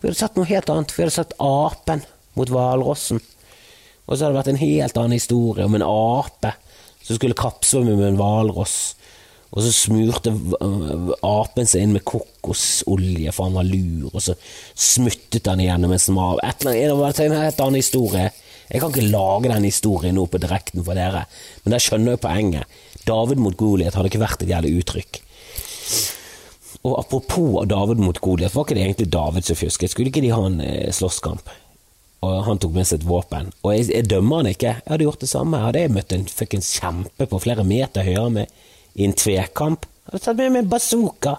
Vi 0.00 0.08
hadde 0.08 0.18
sagt 0.18 0.38
noe 0.38 0.48
helt 0.48 0.70
annet. 0.72 0.94
Vi 0.94 1.04
hadde 1.04 1.16
sagt 1.18 1.36
apen 1.44 2.04
mot 2.38 2.52
hvalrossen. 2.54 3.20
Og 4.08 4.16
så 4.16 4.24
hadde 4.24 4.32
det 4.32 4.40
vært 4.40 4.52
en 4.54 4.62
helt 4.62 5.00
annen 5.02 5.18
historie 5.18 5.66
om 5.68 5.76
en 5.76 5.84
ape 5.84 6.54
som 7.04 7.18
skulle 7.18 7.36
kappsvømme 7.36 7.98
med 7.98 8.14
en 8.14 8.20
hvalross. 8.20 8.78
Og 9.48 9.64
så 9.64 9.70
smurte 9.72 10.32
apen 11.24 11.68
seg 11.68 11.84
inn 11.84 11.94
med 11.96 12.04
kokosolje, 12.08 13.32
for 13.32 13.48
han 13.48 13.56
var 13.56 13.68
lur, 13.68 14.10
og 14.12 14.20
så 14.20 14.34
smuttet 14.76 15.48
han 15.48 15.62
igjennom 15.64 15.94
en 15.94 16.02
smal 16.02 16.42
Et 16.44 16.66
eller 16.66 16.92
annet, 16.92 17.22
en 17.24 17.38
helt 17.38 17.62
annen 17.64 17.80
historie. 17.80 18.26
Jeg 18.68 18.82
kan 18.82 18.92
ikke 18.92 19.08
lage 19.08 19.48
den 19.48 19.64
historien 19.64 20.18
nå 20.18 20.26
på 20.28 20.40
direkten 20.42 20.84
for 20.84 20.98
dere, 20.98 21.24
men 21.64 21.72
der 21.72 21.80
skjønner 21.80 22.18
jeg 22.18 22.24
poenget. 22.26 22.76
David 23.08 23.40
mot 23.40 23.56
Goliat 23.56 23.96
hadde 23.96 24.10
ikke 24.10 24.20
vært 24.20 24.44
et 24.44 24.52
jævlig 24.52 24.74
uttrykk. 24.82 25.22
Og 26.84 26.98
apropos 27.00 27.64
David 27.66 28.02
mot 28.04 28.20
Goliat, 28.20 28.52
var 28.54 28.66
ikke 28.66 28.76
det 28.76 28.84
egentlig 28.84 29.08
David 29.12 29.48
som 29.48 29.56
fjusket? 29.56 29.94
Skulle 29.94 30.12
ikke 30.12 30.22
de 30.22 30.34
ha 30.34 30.42
en 30.44 30.60
eh, 30.60 30.92
slåsskamp? 30.94 31.48
Og 32.28 32.44
han 32.44 32.60
tok 32.60 32.74
med 32.74 32.86
seg 32.86 33.00
et 33.00 33.08
våpen. 33.08 33.48
Og 33.62 33.72
jeg, 33.72 33.88
jeg 33.94 34.10
dømmer 34.10 34.42
han 34.42 34.50
ikke. 34.52 34.74
Jeg 34.76 34.92
hadde 34.92 35.06
gjort 35.06 35.24
det 35.24 35.30
samme. 35.30 35.58
Jeg 35.58 35.68
Hadde 35.68 35.96
møtt 35.96 36.14
en 36.14 36.28
fuckings 36.28 36.70
kjempe 36.76 37.28
på 37.30 37.40
flere 37.42 37.64
meter 37.66 38.06
høyere 38.06 38.30
med 38.34 38.56
i 38.98 39.06
en 39.06 39.14
tvekamp, 39.14 39.86
hadde 40.08 40.18
jeg 40.18 40.24
tatt 40.24 40.40
med 40.40 40.52
meg 40.52 40.64
en 40.64 40.72
bazooka. 40.72 41.36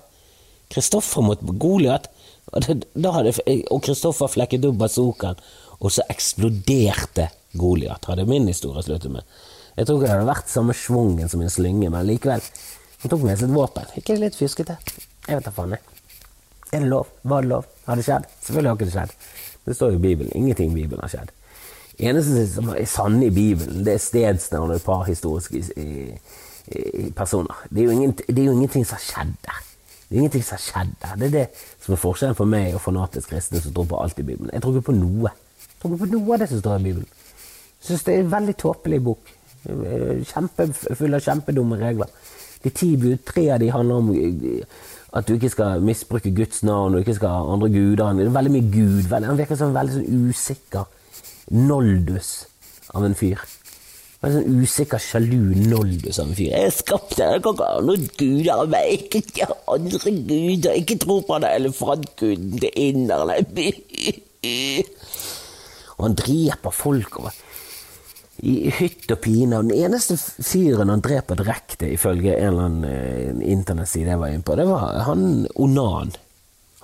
Kristoffer 0.69 1.25
mot 1.25 1.41
Goliat. 1.59 2.07
Og 2.53 2.65
det- 2.65 3.11
hadde 3.13 3.33
Kristoffer 3.85 4.27
flekket 4.31 4.65
opp 4.65 4.77
bazookaen, 4.77 5.35
og 5.79 5.91
så 5.91 6.01
eksploderte 6.09 7.29
Goliat. 7.53 8.05
Hadde 8.05 8.25
min 8.25 8.47
historie 8.47 8.83
sluttet 8.83 9.11
med. 9.11 9.23
Jeg 9.77 9.85
tror 9.85 9.97
ikke 9.97 10.07
det 10.07 10.15
hadde 10.17 10.31
vært 10.35 10.49
samme 10.49 10.73
svungen 10.73 11.29
som 11.29 11.41
en 11.41 11.49
slynge, 11.49 11.89
men 11.89 12.07
likevel. 12.07 12.41
Han 13.01 13.09
tok 13.09 13.21
med 13.23 13.37
seg 13.37 13.49
et 13.49 13.55
våpen. 13.55 13.85
Ikke 13.97 14.19
litt 14.19 14.35
fjuskete? 14.35 14.77
Jeg 15.27 15.37
vet 15.37 15.45
da 15.45 15.51
faen, 15.51 15.71
jeg. 15.71 15.79
Er 16.73 16.79
det 16.79 16.89
lov? 16.89 17.07
Var 17.23 17.41
det 17.41 17.49
lov? 17.49 17.65
Har 17.87 17.95
det 17.95 18.05
skjedd? 18.05 18.25
Selvfølgelig 18.43 18.69
har 18.69 18.75
ikke 18.75 18.89
det 18.89 18.93
skjedd. 18.93 19.13
Det 19.65 19.75
står 19.75 19.91
jo 19.91 19.99
i 19.99 20.03
Bibelen. 20.03 20.31
Ingenting 20.35 20.71
i 20.71 20.81
Bibelen 20.81 20.99
har 21.01 21.09
skjedd. 21.09 21.31
Eneste 21.99 22.45
som 22.53 22.69
er 22.69 22.85
sanne 22.85 23.25
i 23.25 23.29
Bibelen, 23.29 23.83
det 23.83 23.93
er 23.93 24.03
stedsnavn 24.03 24.69
og 24.71 24.75
et 24.75 24.85
par 24.85 25.03
historiske 25.03 25.63
personer. 27.15 27.65
Det 27.69 27.81
er, 27.81 27.85
jo 27.85 27.91
ingen, 27.91 28.13
det 28.27 28.39
er 28.39 28.45
jo 28.45 28.55
ingenting 28.57 28.85
som 28.85 28.97
har 28.97 29.05
skjedd 29.05 29.33
der. 29.45 29.61
Det 30.09 30.15
er 30.15 30.21
ingenting 30.23 30.43
som 30.45 30.57
har 30.57 30.63
skjedd 30.65 30.93
der. 31.01 31.15
Det 31.21 31.27
er 31.29 31.35
det 31.37 31.45
som 31.83 31.95
er 31.95 32.01
forskjellen 32.01 32.37
for 32.37 32.49
meg 32.49 32.75
og 32.77 32.83
fanatisk 32.83 33.33
kristne 33.33 33.61
som 33.63 33.73
tror 33.73 33.89
på 33.89 34.01
alt 34.03 34.19
i 34.19 34.25
Bibelen. 34.25 34.51
Jeg 34.53 34.63
tror 34.63 34.75
ikke 34.77 34.91
på 34.91 34.97
noe. 34.97 35.33
Jeg 35.65 35.81
tror 35.81 35.95
ikke 35.95 36.05
på 36.05 36.11
noe 36.15 36.35
av 36.35 36.43
det 36.43 36.49
som 36.51 36.61
står 36.63 36.79
i 36.79 36.87
Bibelen. 36.89 37.09
Jeg 37.79 37.87
syns 37.89 38.05
det 38.07 38.15
er 38.15 38.23
en 38.25 38.31
veldig 38.33 38.55
tåpelig 38.59 39.01
bok. 39.03 39.33
Kjempefull 40.29 41.17
av 41.17 41.25
kjempedumme 41.25 41.79
regler. 41.79 42.13
De 42.63 42.71
ti 42.75 42.95
bud, 42.99 43.21
tre 43.25 43.45
av 43.53 43.61
de 43.61 43.69
handler 43.71 44.01
om 44.01 44.09
eh, 44.15 44.63
at 45.15 45.27
du 45.27 45.35
ikke 45.37 45.51
skal 45.53 45.83
misbruke 45.83 46.31
Guds 46.35 46.61
navn, 46.67 46.93
og 46.93 47.05
ikke 47.05 47.15
skal 47.17 47.31
ha 47.33 47.53
andre 47.53 47.69
guder. 47.71 48.17
Det 48.17 48.25
er 48.27 48.35
veldig 48.35 48.51
mye 48.53 48.71
Gud. 48.73 49.13
Han 49.13 49.39
virker 49.39 49.57
som 49.57 49.71
en 49.71 49.77
veldig 49.77 49.95
sånn 49.95 50.27
usikker 50.29 50.89
noldus 51.55 52.33
av 52.93 53.05
en 53.07 53.15
fyr. 53.17 53.39
Veldig 54.19 54.39
sånn 54.41 54.63
usikker, 54.65 54.99
sjalu 54.99 55.43
noldo 55.69 56.11
som 56.11 56.31
en 56.31 56.35
fyr. 56.35 56.51
'Jeg 56.51 56.73
skapte 56.75 57.23
deg, 57.23 57.39
ikke 57.39 57.53
ha 57.63 57.79
noen 57.79 58.09
guder 58.19 58.51
av 58.55 58.67
meg, 58.73 58.91
ikke 58.97 59.21
ikke 59.23 59.47
andre 59.71 60.11
guder, 60.27 60.73
ikke 60.75 60.97
tro 60.99 61.21
på 61.23 61.39
den 61.39 61.47
elefantguden 61.53 62.59
til 62.59 62.71
inderne.' 62.75 63.39
Og 65.99 66.03
han 66.05 66.15
dreper 66.15 66.71
folk 66.71 67.19
over 67.19 67.31
i 68.43 68.69
hytt 68.71 69.11
og 69.11 69.19
pine. 69.23 69.57
Og 69.57 69.67
den 69.67 69.85
eneste 69.85 70.15
fyren 70.19 70.91
han 70.91 71.03
dreper 71.03 71.39
direkte, 71.39 71.89
ifølge 71.91 72.35
en 72.35 72.47
eller 72.47 72.67
annen 72.67 72.85
eh, 72.87 73.51
internettside 73.51 74.13
jeg 74.13 74.21
var 74.21 74.31
inne 74.31 74.47
på, 74.47 74.55
det 74.55 74.67
var 74.67 75.01
han 75.07 75.47
Onan. 75.55 76.13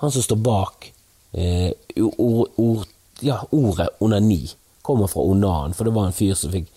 Han 0.02 0.12
som 0.12 0.24
står 0.24 0.40
bak 0.44 0.92
eh, 1.32 1.72
or, 2.00 2.48
or, 2.60 2.84
ja, 3.24 3.40
ordet 3.56 3.88
onani. 4.00 4.44
Kommer 4.84 5.08
fra 5.08 5.24
Onan, 5.24 5.74
for 5.74 5.88
det 5.88 5.96
var 5.96 6.08
en 6.08 6.16
fyr 6.16 6.36
som 6.36 6.52
fikk 6.52 6.68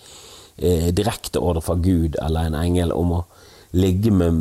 eh, 0.61 0.89
direkte 0.95 1.41
ordre 1.41 1.63
fra 1.65 1.75
Gud 1.79 2.17
eller 2.21 2.49
en 2.49 2.57
engel 2.59 2.93
om 2.95 3.17
å 3.19 3.21
ligge 3.71 4.11
med 4.11 4.33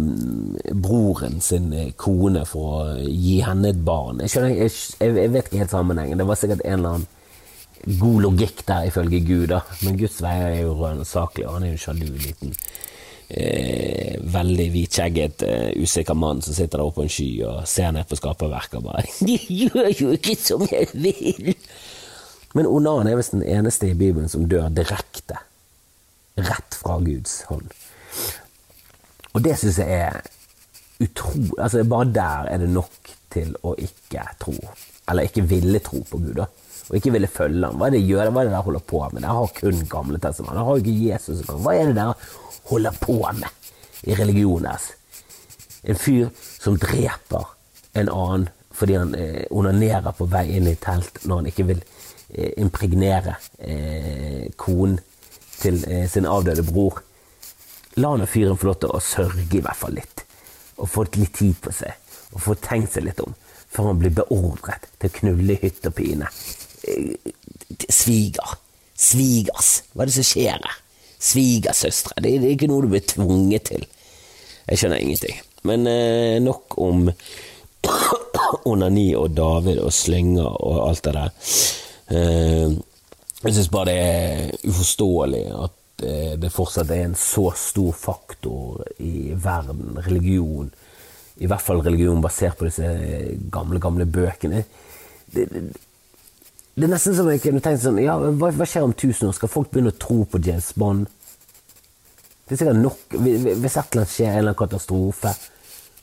broren 0.72 1.40
sin 1.44 1.72
eh, 1.72 1.92
kone 1.96 2.44
for 2.48 2.80
å 2.80 3.06
gi 3.06 3.38
henne 3.44 3.72
et 3.72 3.80
barn. 3.84 4.22
Jeg, 4.24 4.32
skjønner, 4.32 4.54
jeg, 4.56 4.74
jeg, 5.04 5.32
vet 5.34 5.48
ikke 5.48 5.62
helt 5.64 5.74
sammenhengen. 5.74 6.20
Det 6.20 6.28
var 6.28 6.40
sikkert 6.40 6.64
en 6.64 6.78
eller 6.78 6.98
annen 6.98 7.98
god 7.98 8.22
logikk 8.24 8.62
der, 8.66 8.88
ifølge 8.88 9.20
Gud, 9.24 9.48
da. 9.52 9.62
Men 9.84 9.98
Guds 10.00 10.20
veier 10.24 10.48
er 10.50 10.62
jo 10.64 10.76
rønnsaklig, 10.80 11.46
og 11.46 11.58
han 11.58 11.66
er 11.66 11.74
jo 11.74 11.78
en 11.78 11.82
sjalu 11.84 12.06
liten 12.24 12.54
eh, 13.28 14.16
veldig 14.38 14.68
hvitskjegget, 14.74 15.44
eh, 15.46 15.68
usikker 15.82 16.16
mann 16.18 16.42
som 16.42 16.56
sitter 16.56 16.78
der 16.78 16.86
oppe 16.86 17.02
på 17.02 17.06
en 17.06 17.12
sky 17.12 17.28
og 17.48 17.68
ser 17.68 17.92
ned 17.94 18.08
på 18.08 18.18
skaperverket 18.18 18.80
og 18.80 18.88
bare 18.88 19.04
'De 19.26 19.38
gjør 19.38 19.92
jo 19.92 20.16
ikke 20.16 20.36
som 20.40 20.64
jeg 20.70 20.88
vil'. 20.94 21.54
Men 22.56 22.66
Onan 22.66 23.06
er 23.06 23.18
visst 23.18 23.36
den 23.36 23.44
eneste 23.44 23.90
i 23.90 23.94
Bibelen 23.94 24.28
som 24.28 24.48
dør 24.48 24.70
direkte. 24.72 25.36
Rett 26.38 26.78
fra 26.78 26.98
Guds 27.02 27.42
hånd. 27.48 27.70
Og 29.34 29.42
det 29.44 29.56
syns 29.60 29.80
jeg 29.82 30.00
er 30.08 30.20
utrolig 31.02 31.58
Altså, 31.58 31.84
bare 31.84 32.12
der 32.14 32.52
er 32.52 32.62
det 32.62 32.70
nok 32.72 33.12
til 33.32 33.52
å 33.66 33.74
ikke 33.78 34.24
tro. 34.40 34.56
Eller 35.08 35.28
ikke 35.28 35.44
ville 35.48 35.82
tro 35.84 36.00
på 36.08 36.20
Gud, 36.22 36.34
da. 36.40 36.48
Og 36.88 36.96
ikke 36.96 37.12
ville 37.12 37.28
følge 37.28 37.66
ham. 37.66 37.76
Hva 37.76 37.88
er 37.88 37.96
det 37.96 38.02
de 38.02 38.12
gjør? 38.12 38.30
Hva 38.32 38.42
er 38.42 38.48
det 38.48 38.54
der 38.56 38.66
holder 38.68 38.84
på 38.92 39.02
med? 39.12 39.22
Dere 39.22 39.36
har 39.38 39.56
kun 39.58 39.82
Gamle 39.90 40.20
testament. 40.22 40.56
Dere 40.56 40.68
har 40.68 40.82
ikke 40.82 40.96
Jesus. 41.08 41.42
Hva 41.48 41.74
er 41.76 41.90
det 41.90 41.98
dere 41.98 42.14
holder 42.70 43.02
på 43.02 43.18
med 43.36 44.08
i 44.08 44.16
religionen 44.16 44.70
deres? 44.70 44.92
En 45.88 46.00
fyr 46.00 46.30
som 46.58 46.78
dreper 46.80 47.52
en 47.98 48.08
annen 48.12 48.48
fordi 48.78 48.94
han 48.94 49.14
eh, 49.18 49.44
onanerer 49.50 50.14
på 50.14 50.28
vei 50.30 50.44
inn 50.54 50.68
i 50.70 50.76
telt 50.78 51.24
når 51.26 51.40
han 51.40 51.48
ikke 51.50 51.64
vil 51.66 51.80
eh, 51.82 52.52
impregnere 52.62 53.34
eh, 53.58 54.44
konen 54.60 55.00
til 55.62 55.82
eh, 55.88 56.06
sin 56.10 56.28
avdøde 56.28 56.64
bror. 56.66 57.02
La 57.98 58.14
nå 58.14 58.28
fyren 58.30 58.58
få 58.58 58.70
lov 58.70 58.78
til 58.82 58.94
å 58.94 59.02
sørge 59.02 59.58
i 59.58 59.62
hvert 59.64 59.78
fall 59.78 59.96
litt, 59.98 60.24
og 60.78 60.90
få 60.90 61.06
litt 61.16 61.34
tid 61.40 61.56
på 61.62 61.72
seg, 61.74 61.94
og 62.32 62.42
få 62.44 62.56
tenkt 62.62 62.94
seg 62.94 63.08
litt 63.08 63.20
om, 63.24 63.34
før 63.68 63.90
han 63.90 64.00
blir 64.02 64.14
beordret 64.20 64.86
til 64.98 65.10
å 65.10 65.16
knulle 65.20 65.58
hytt 65.62 65.88
og 65.88 65.96
pine. 65.98 66.30
Eh, 66.86 67.14
Sviger. 67.88 68.56
Svigers. 68.98 69.82
Hva 69.92 70.02
er 70.02 70.10
det 70.10 70.16
som 70.16 70.26
skjer 70.26 70.56
her? 70.58 70.78
Svigersøstre. 71.18 72.18
Det 72.22 72.32
er 72.36 72.46
ikke 72.52 72.68
noe 72.70 72.84
du 72.84 72.92
blir 72.92 73.04
tvunget 73.06 73.70
til. 73.70 73.84
Jeg 74.68 74.80
skjønner 74.80 75.02
ingenting. 75.02 75.38
Men 75.66 75.86
eh, 75.90 76.38
nok 76.42 76.78
om 76.82 77.08
onani 78.70 79.10
og 79.18 79.32
David 79.36 79.80
og 79.82 79.94
slynger 79.94 80.46
og 80.46 80.82
alt 80.88 81.04
det 81.06 81.14
der. 81.16 81.50
Eh, 82.14 82.76
jeg 83.44 83.54
syns 83.54 83.70
bare 83.70 83.92
det 83.92 83.98
er 84.02 84.54
uforståelig 84.66 85.42
at 85.54 86.06
eh, 86.06 86.32
det 86.42 86.50
fortsatt 86.54 86.90
er 86.90 87.04
en 87.06 87.18
så 87.18 87.48
stor 87.54 87.92
faktor 87.94 88.82
i 88.98 89.34
verden, 89.38 89.98
religion, 90.06 90.70
i 91.38 91.46
hvert 91.46 91.62
fall 91.62 91.84
religion 91.86 92.22
basert 92.22 92.58
på 92.58 92.66
disse 92.66 92.88
gamle, 93.54 93.78
gamle 93.78 94.08
bøkene. 94.10 94.64
Det, 95.30 95.44
det, 95.52 95.62
det 96.74 96.86
er 96.86 96.90
nesten 96.90 97.14
som 97.14 97.30
jeg 97.30 97.44
kunne 97.44 97.62
tenkt 97.62 97.84
sånn 97.84 98.00
ja, 98.02 98.16
hva, 98.18 98.50
hva 98.54 98.66
skjer 98.66 98.88
om 98.88 98.96
tusen 98.96 99.30
år? 99.30 99.36
Skal 99.38 99.52
folk 99.52 99.70
begynne 99.70 99.94
å 99.94 100.00
tro 100.02 100.24
på 100.26 100.42
James 100.42 100.72
Bond? 100.78 101.06
Det 102.48 102.56
er 102.56 102.60
sikkert 102.62 102.78
nok 102.80 103.16
Hvis 103.18 103.74
et 103.76 103.90
eller 103.92 103.98
annet 104.00 104.12
skjer, 104.12 104.28
en 104.30 104.38
eller 104.38 104.54
annen 104.54 104.58
katastrofe, 104.58 105.34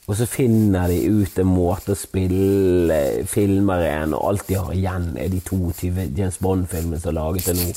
og 0.06 0.18
så 0.20 0.26
finner 0.30 0.92
de 0.92 1.00
ut 1.10 1.40
en 1.42 1.48
måte 1.50 1.96
å 1.96 1.98
spille 1.98 2.98
filmer 3.30 3.88
igjen, 3.88 4.14
og 4.14 4.28
alt 4.30 4.44
de 4.50 4.58
har 4.60 4.74
igjen, 4.76 5.08
er 5.18 5.32
de 5.34 5.40
22 5.42 6.12
James 6.14 6.38
Bond-filmene 6.46 7.00
som 7.02 7.10
er 7.10 7.18
laget 7.18 7.48
til 7.50 7.58
nå. 7.58 7.72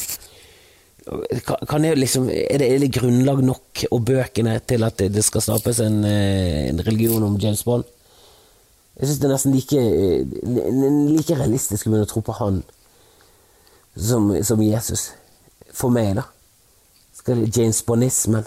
Liksom, 1.96 2.26
er, 2.28 2.60
det, 2.60 2.66
er 2.68 2.82
det 2.82 2.90
grunnlag 2.92 3.40
nok, 3.48 3.86
og 3.88 4.02
bøkene, 4.10 4.58
til 4.68 4.84
at 4.84 4.98
det, 5.00 5.08
det 5.14 5.24
skal 5.24 5.46
skapes 5.46 5.80
en, 5.80 6.02
eh, 6.04 6.66
en 6.68 6.84
religion 6.84 7.24
om 7.24 7.38
James 7.40 7.64
Bond? 7.64 7.88
Jeg 8.98 9.08
syns 9.08 9.22
det 9.22 9.28
er 9.30 9.32
nesten 9.32 9.56
like, 9.56 9.78
eh, 9.80 10.20
like 11.14 11.38
realistisk 11.38 11.86
å 11.86 11.94
begynne 11.94 12.10
å 12.10 12.12
tro 12.12 12.20
på 12.26 12.36
han 12.42 12.60
som, 13.96 14.28
som 14.44 14.60
Jesus. 14.60 15.14
For 15.72 15.88
meg, 15.94 16.18
da. 16.20 16.28
Skal 17.16 17.40
det 17.40 17.56
James 17.56 17.80
Bondismen 17.88 18.44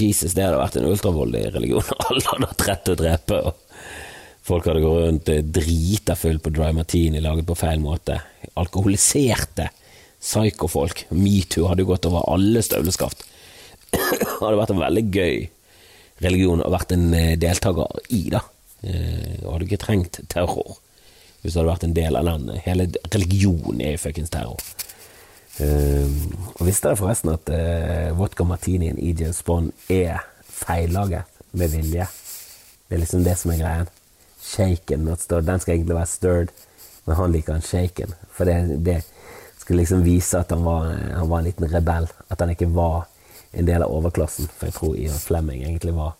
Jesus, 0.00 0.34
det 0.34 0.44
hadde 0.46 0.58
vært 0.60 0.76
en 0.80 0.88
ultravoldelig 0.90 1.52
religion. 1.54 1.86
Alle 2.08 2.24
hadde 2.30 2.50
hatt 2.50 2.66
rett 2.68 2.84
til 2.86 2.96
å 2.96 3.00
drepe. 3.00 3.38
og 3.50 3.54
Folk 4.44 4.66
hadde 4.68 4.82
gått 4.84 5.02
rundt 5.06 5.30
eh, 5.32 5.42
drita 5.56 6.16
full 6.20 6.40
på 6.44 6.52
dry 6.52 6.70
martini 6.76 7.22
laget 7.24 7.46
på 7.48 7.56
feil 7.56 7.80
måte. 7.80 8.18
Alkoholiserte 8.60 9.70
psykofolk. 10.24 11.06
Metoo 11.16 11.68
hadde 11.70 11.86
gått 11.88 12.06
over 12.08 12.24
alle 12.32 12.62
støvleskaft. 12.64 13.24
Det 13.92 14.00
hadde 14.40 14.56
vært 14.58 14.72
en 14.74 14.82
veldig 14.82 15.04
gøy 15.14 15.36
religion 16.24 16.62
å 16.64 16.70
vært 16.72 16.94
en 16.96 17.06
eh, 17.16 17.34
deltaker 17.40 18.00
i, 18.14 18.22
da. 18.32 18.40
Eh, 18.84 19.40
Og 19.44 19.54
hadde 19.54 19.68
ikke 19.68 19.82
trengt 19.84 20.20
terror. 20.32 20.78
Hvis 21.42 21.52
du 21.54 21.60
hadde 21.60 21.70
vært 21.72 21.86
en 21.88 21.96
del 21.96 22.16
av 22.16 22.28
den. 22.28 22.50
Hele 22.64 22.86
religionen 23.12 23.82
er 23.84 23.96
jo 23.96 24.04
fuckings 24.06 24.32
terror. 24.32 24.60
Um, 25.60 26.34
og 26.58 26.66
visste 26.66 26.88
dere 26.88 26.98
forresten 26.98 27.30
at 27.30 27.50
uh, 27.52 28.10
vodka 28.18 28.42
martinien 28.48 28.98
i 28.98 29.12
James 29.14 29.38
Bond 29.46 29.70
er 29.92 30.24
feillaget 30.50 31.30
med 31.54 31.70
vilje? 31.70 32.08
Det 32.88 32.96
er 32.96 33.02
liksom 33.04 33.22
det 33.24 33.36
som 33.38 33.52
er 33.54 33.60
greien. 33.62 33.92
Shaken, 34.42 35.04
not 35.06 35.22
stirred. 35.22 35.46
Den 35.46 35.62
skal 35.62 35.76
egentlig 35.76 35.96
være 35.96 36.10
stirred, 36.10 36.54
men 37.04 37.16
han 37.16 37.32
liker 37.32 37.54
en 37.54 37.64
shaken. 37.64 38.16
For 38.34 38.50
det, 38.50 38.80
det 38.84 39.00
skulle 39.58 39.80
liksom 39.80 40.02
vise 40.04 40.38
at 40.38 40.50
han 40.50 40.64
var, 40.64 40.90
han 40.90 41.28
var, 41.28 41.38
en 41.38 41.44
liten 41.44 41.70
rebell. 41.72 42.08
At 42.28 42.40
han 42.40 42.50
ikke 42.52 42.68
var 42.74 43.06
en 43.52 43.66
del 43.66 43.82
av 43.82 43.94
overklassen. 43.94 44.50
For 44.58 44.68
jeg 44.68 44.76
tror 44.76 44.98
Ian 44.98 45.22
Flemming 45.22 45.62
egentlig 45.62 45.94
var 45.94 46.18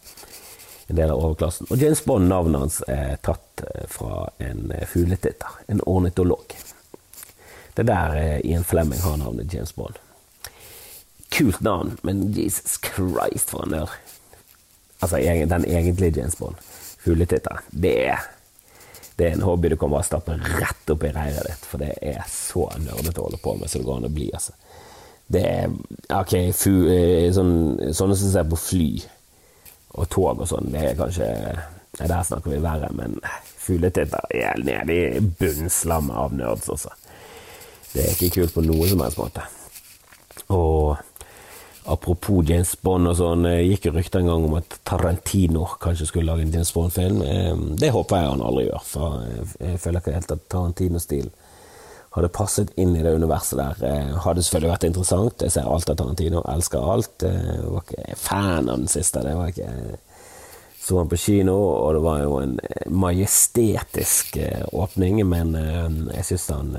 en 0.87 0.97
del 0.97 1.11
av 1.11 1.20
overklassen. 1.20 1.68
Og 1.70 1.83
James 1.83 2.05
Bond, 2.07 2.31
navnet 2.31 2.64
hans 2.64 2.81
er 2.88 3.18
tatt 3.25 3.64
eh, 3.66 3.85
fra 3.90 4.29
en 4.38 4.70
fugletitter. 4.88 5.61
En 5.66 5.83
ornitolog. 5.87 6.57
Det 7.75 7.83
er 7.83 7.91
der 7.91 8.19
eh, 8.21 8.41
Ian 8.51 8.65
Flemming 8.65 9.03
har 9.03 9.17
navnet 9.17 9.55
James 9.55 9.73
Bond. 9.73 9.99
Kult 11.35 11.61
navn, 11.61 11.97
men 12.03 12.33
Jesus 12.33 12.79
Christ, 12.85 13.51
for 13.51 13.65
en 13.65 13.75
nerd. 13.75 13.97
Altså 15.03 15.19
den 15.19 15.65
egentlige 15.65 16.21
James 16.21 16.37
Bond. 16.37 16.55
Fugletitter. 17.05 17.61
Det 17.71 17.97
er 18.07 18.31
det 19.17 19.27
er 19.29 19.33
en 19.33 19.43
hobby 19.47 19.69
du 19.71 19.77
kan 19.77 19.91
bare 19.91 20.03
stappe 20.07 20.35
rett 20.35 20.91
opp 20.91 21.05
i 21.07 21.13
reiret 21.15 21.47
ditt, 21.47 21.67
for 21.71 21.79
det 21.83 21.93
er 22.03 22.25
så 22.31 22.67
nerdete 22.83 23.21
å 23.21 23.29
holde 23.29 23.39
på 23.43 23.55
med 23.61 23.71
som 23.71 23.83
det 23.83 23.87
går 23.87 24.01
an 24.01 24.09
å 24.09 24.15
bli. 24.15 24.31
altså. 24.35 24.57
Det 25.31 25.43
er 25.47 25.77
ok, 26.13 26.35
fu, 26.53 26.73
eh, 26.91 27.31
sånn, 27.33 27.55
sånne 27.95 28.17
som 28.19 28.33
ser 28.33 28.49
på 28.51 28.59
fly 28.59 28.89
og 29.95 30.09
tog 30.11 30.43
og 30.43 30.49
sånn, 30.51 30.73
det 30.75 30.83
er 30.83 30.99
kanskje 30.99 31.31
Der 31.95 32.23
snakker 32.27 32.51
vi 32.51 32.57
verre, 32.59 32.89
men 32.91 33.21
fugletitter 33.63 34.25
er 34.35 34.59
nede 34.59 34.95
i 35.15 35.21
bunnslammet 35.23 36.17
av 36.19 36.33
nerds, 36.35 36.67
også. 36.67 36.91
Det 37.95 38.03
er 38.03 38.15
ikke 38.15 38.41
kult 38.41 38.55
på 38.57 38.65
noen 38.67 38.91
som 38.91 39.03
helst 39.05 39.21
måte. 39.21 39.45
Og 40.55 40.97
apropos 41.85 42.43
James 42.49 42.75
Bond 42.83 43.11
og 43.11 43.17
sånn, 43.21 43.47
gikk 43.69 43.89
jo 43.89 43.95
rykter 43.95 44.23
en 44.23 44.31
gang 44.33 44.47
om 44.49 44.57
at 44.59 44.79
Tarantino 44.89 45.69
kanskje 45.81 46.09
skulle 46.11 46.33
lage 46.33 46.47
en 46.47 46.55
James 46.55 46.73
Bond-film. 46.75 47.23
Det 47.79 47.93
håper 47.95 48.21
jeg 48.21 48.33
han 48.33 48.45
aldri 48.45 48.67
gjør, 48.67 48.87
for 48.89 49.19
jeg 49.61 49.81
føler 49.83 50.03
ikke 50.03 50.17
helt 50.17 50.35
at 50.35 50.47
Tarantino-stilen 50.53 51.35
hadde 52.15 52.31
passet 52.31 52.69
inn 52.79 52.93
i 52.95 53.03
det 53.03 53.11
universet 53.15 53.59
der. 53.59 54.19
Hadde 54.23 54.43
selvfølgelig 54.47 54.71
vært 54.71 54.85
interessant. 54.87 55.43
Jeg 55.43 55.55
ser 55.55 55.71
alt 55.71 55.91
av 55.91 55.97
Tarantino, 55.99 56.43
elsker 56.51 56.91
alt. 56.93 57.25
Jeg 57.27 57.65
var 57.67 57.87
ikke 57.87 58.19
fan 58.23 58.69
av 58.71 58.85
den 58.85 58.91
siste. 58.91 59.23
Det 59.27 59.35
var 59.39 59.51
ikke 59.51 59.71
så 60.85 61.01
han 61.01 61.09
på 61.09 61.17
kino, 61.17 61.57
og 61.57 61.95
det 61.97 62.03
var 62.05 62.19
jo 62.21 62.39
en 62.43 62.59
majestetisk 62.93 64.37
eh, 64.37 64.67
åpning, 64.77 65.23
men 65.25 65.55
jeg 66.13 66.27
syns 66.29 66.51
han 66.53 66.75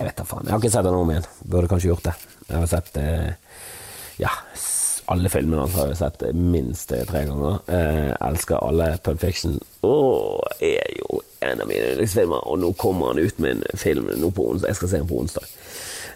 jeg 0.00 0.08
vet 0.08 0.16
da 0.16 0.24
faen. 0.24 0.46
Jeg 0.48 0.54
har 0.54 0.62
ikke 0.62 0.72
sett 0.72 0.86
den 0.88 0.96
om 0.96 1.10
igjen. 1.12 1.26
Burde 1.44 1.68
kanskje 1.68 1.90
gjort 1.90 2.06
det. 2.08 2.16
Jeg 2.48 2.56
har 2.56 2.68
sett 2.70 2.96
eh, 2.96 3.32
ja, 4.20 4.30
alle 5.10 5.28
filmene 5.28 5.64
hans 5.64 5.74
har 5.76 5.90
jeg 5.90 5.98
sett 5.98 6.22
minst 6.38 6.92
tre 7.08 7.24
ganger. 7.26 7.58
Eh, 7.68 8.12
elsker 8.28 8.62
alle 8.62 8.92
Pulp 9.04 9.20
Fiction. 9.20 9.58
Og 9.84 10.44
er 10.62 10.86
jo 11.00 11.20
en 11.44 11.60
av 11.60 11.68
mine 11.68 11.92
yndlingsfilmer, 11.92 12.46
og 12.46 12.60
nå 12.62 12.72
kommer 12.80 13.10
han 13.12 13.20
ut 13.20 13.40
med 13.42 13.64
en 13.66 13.80
film 13.80 14.08
nå 14.20 14.30
på 14.36 14.46
onsdag. 14.52 14.70
Jeg 14.70 14.80
skal 14.80 14.92
se 14.92 15.00
den 15.02 15.10
på 15.10 15.20
onsdag. 15.20 15.52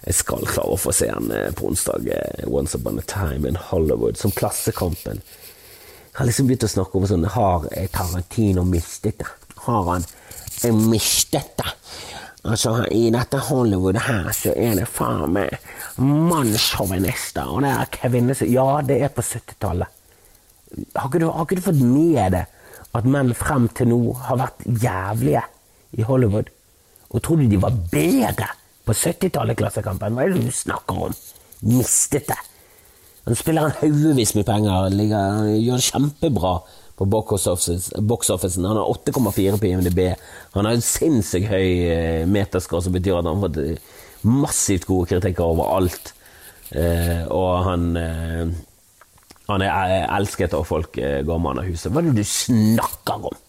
Jeg 0.05 0.18
skal 0.20 0.49
klare 0.49 0.77
å 0.77 0.81
få 0.81 0.94
se 0.94 1.11
den 1.11 1.33
eh, 1.35 1.51
på 1.59 1.68
onsdag. 1.73 2.07
Eh, 2.07 2.47
Once 2.49 2.79
Upon 2.79 3.03
a 3.03 3.07
Time 3.11 3.51
in 3.51 3.59
Hollywood, 3.59 4.20
som 4.20 4.33
Klassekampen. 4.33 5.20
Jeg 5.20 6.20
har 6.20 6.31
liksom 6.31 6.47
begynt 6.47 6.68
å 6.68 6.70
snakke 6.70 7.01
om 7.01 7.07
sånn 7.11 7.25
Har 7.35 7.64
Tarantino 7.90 8.62
mistet 8.68 9.18
det? 9.18 9.31
Har 9.64 9.88
han 9.90 10.05
mistet 10.87 11.57
det? 11.59 11.73
Altså, 12.45 12.75
I 12.93 13.09
dette 13.09 13.39
Hollywood 13.47 13.97
her 14.05 14.27
så 14.37 14.53
er 14.53 14.75
det 14.77 14.89
faen 14.93 15.33
meg 15.33 15.55
mannssjåvinister, 15.97 17.49
og 17.49 17.65
det 17.65 17.71
er 17.73 17.93
kvinner 17.95 18.43
Ja, 18.51 18.67
det 18.85 18.99
er 19.01 19.13
på 19.15 19.25
70-tallet. 19.25 19.89
Har, 20.93 21.09
har, 21.09 21.47
ikke 21.47 21.57
du 21.57 21.65
fått 21.65 21.81
med 21.81 22.35
deg 22.35 22.93
at 22.95 23.09
menn 23.09 23.33
frem 23.39 23.69
til 23.73 23.89
nå 23.95 24.01
har 24.27 24.43
vært 24.43 24.67
jævlige 24.67 25.45
i 25.97 26.05
Hollywood? 26.05 26.51
Og 27.15 27.23
tror 27.25 27.41
du 27.41 27.49
de 27.49 27.63
var 27.63 27.79
bedre 27.93 28.51
på 28.85 28.93
70-tallet, 28.93 29.57
Klassekampen? 29.57 30.19
Hva 30.19 30.27
er 30.27 30.35
det 30.35 30.45
du 30.45 30.53
snakker 30.53 31.07
om? 31.09 31.17
Mistet 31.65 32.29
det. 32.29 32.41
Han 33.25 33.39
spiller 33.41 33.71
en 33.71 33.79
haugevis 33.81 34.35
med 34.37 34.45
penger, 34.45 34.91
ligger, 34.93 35.47
gjør 35.57 35.81
det 35.81 35.87
kjempebra 35.87 36.59
på 36.99 37.07
box 37.11 37.49
officen. 37.49 38.65
Han 38.65 38.79
har 38.79 38.93
8,4 38.95 39.59
på 39.59 39.67
IMDb. 39.67 40.03
Han 40.55 40.69
har 40.69 40.77
en 40.77 40.85
sinnssykt 40.85 41.51
høy 41.51 41.69
eh, 41.91 42.27
meterskår, 42.31 42.85
som 42.85 42.95
betyr 42.95 43.19
at 43.19 43.27
han 43.27 43.35
har 43.35 43.49
fått 43.49 43.59
eh, 43.65 43.97
massivt 44.25 44.87
gode 44.89 45.11
kritikker 45.11 45.45
overalt. 45.45 46.15
Eh, 46.71 47.27
og 47.35 47.51
han 47.67 47.91
eh, 47.99 48.55
han 49.47 49.61
er 49.61 50.07
elsket, 50.09 50.55
av 50.57 50.65
folk 50.65 50.97
eh, 50.99 51.21
går 51.27 51.41
mann 51.43 51.61
av 51.61 51.67
huset. 51.69 51.91
Hva 51.93 52.01
er 52.01 52.09
det 52.09 52.23
du 52.23 52.29
snakker 52.29 53.27
om? 53.29 53.43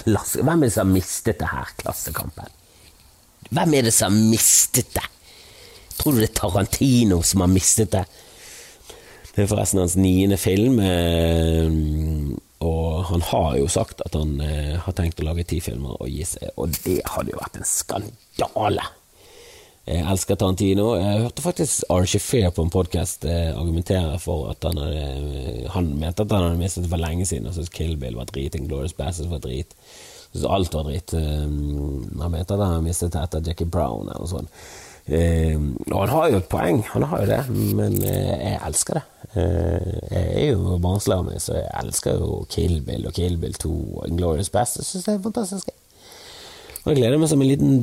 Klasse. 0.00 0.40
Hvem 0.44 0.62
er 0.62 0.68
det 0.68 0.76
som 0.76 0.86
har 0.86 0.94
mistet 0.94 1.40
det 1.42 1.50
her, 1.50 1.72
Klassekampen? 1.80 2.54
Hvem 3.50 3.74
er 3.76 3.86
det 3.86 3.92
som 3.94 4.14
har 4.14 4.32
mistet 4.32 4.94
det? 4.96 5.04
Tror 5.96 6.16
du 6.16 6.22
det 6.22 6.30
er 6.30 6.38
Tarantino 6.40 7.20
som 7.24 7.44
har 7.44 7.52
mistet 7.52 7.92
det? 7.92 8.04
Det 9.34 9.44
er 9.44 9.50
forresten 9.50 9.82
hans 9.82 9.98
niende 10.00 10.38
film. 10.40 10.80
Eh, 10.80 11.68
og 12.64 13.04
han 13.10 13.24
har 13.30 13.56
jo 13.60 13.66
sagt 13.68 14.00
at 14.04 14.14
han 14.16 14.38
eh, 14.40 14.76
har 14.80 14.94
tenkt 14.96 15.20
å 15.20 15.26
lage 15.28 15.44
ti 15.48 15.60
filmer 15.60 15.98
og 15.98 16.08
gi 16.08 16.24
seg, 16.24 16.54
og 16.56 16.72
det 16.84 17.02
hadde 17.12 17.34
jo 17.34 17.42
vært 17.42 17.58
en 17.60 17.68
skandale. 17.68 18.86
Jeg 19.86 20.02
elsker 20.02 20.34
Tarantino. 20.34 20.86
Jeg 20.98 21.20
hørte 21.22 21.42
faktisk 21.44 21.92
Archie 21.94 22.18
Fair 22.18 22.50
på 22.50 22.64
en 22.64 22.72
podkast 22.74 23.22
eh, 23.28 23.52
argumentere 23.54 24.16
for 24.18 24.48
at 24.50 24.66
han 24.66 24.80
hadde 24.82 25.04
eh, 25.04 25.68
Han 25.76 25.92
mente 26.00 26.24
at 26.24 26.34
han 26.34 26.48
hadde 26.48 26.58
mistet 26.58 26.82
det 26.82 26.90
for 26.90 26.98
lenge 26.98 27.26
siden. 27.28 27.46
og 27.46 27.54
syntes 27.54 27.70
Kill 27.70 27.94
Bill 28.00 28.18
var 28.18 28.26
drit, 28.32 28.58
Glorious 28.66 28.96
Basses 28.98 29.30
var 29.30 29.44
drit. 29.44 29.76
Syntes 30.32 30.48
alt 30.50 30.74
var 30.74 30.88
drit. 30.88 31.14
Um, 31.14 32.02
han 32.18 32.34
mente 32.34 32.56
at 32.56 32.58
han 32.58 32.74
hadde 32.74 32.88
mistet 32.88 33.14
det 33.14 33.22
etter 33.22 33.46
Jackie 33.46 33.70
Brown 33.70 34.10
eller 34.10 34.24
noe 34.24 34.32
sånt. 34.32 34.66
Um, 35.06 35.68
og 35.92 36.00
han 36.00 36.14
har 36.16 36.28
jo 36.32 36.42
et 36.42 36.50
poeng, 36.50 36.82
han 36.90 37.06
har 37.06 37.22
jo 37.22 37.30
det, 37.30 37.42
men 37.78 38.00
eh, 38.02 38.32
jeg 38.42 38.60
elsker 38.66 38.98
det. 38.98 39.04
Eh, 39.36 39.96
jeg 40.10 40.28
er 40.42 40.46
jo 40.54 40.78
barnslig 40.82 41.16
av 41.16 41.26
meg, 41.26 41.40
så 41.42 41.58
jeg 41.58 41.72
elsker 41.82 42.22
jo 42.22 42.38
Kill 42.52 42.78
Bill 42.86 43.08
og 43.08 43.16
Kill 43.16 43.36
Bill 43.40 43.56
2 43.60 43.72
og 44.02 44.16
Glorious 44.16 44.52
Best. 44.52 44.80
Jeg 44.80 44.88
syns 44.88 45.08
det 45.08 45.14
er 45.14 45.26
fantastisk. 45.26 45.74
Og 46.84 46.92
jeg 46.92 47.00
gleder 47.00 47.20
meg 47.20 47.30
som 47.30 47.42
en 47.42 47.50
liten 47.50 47.76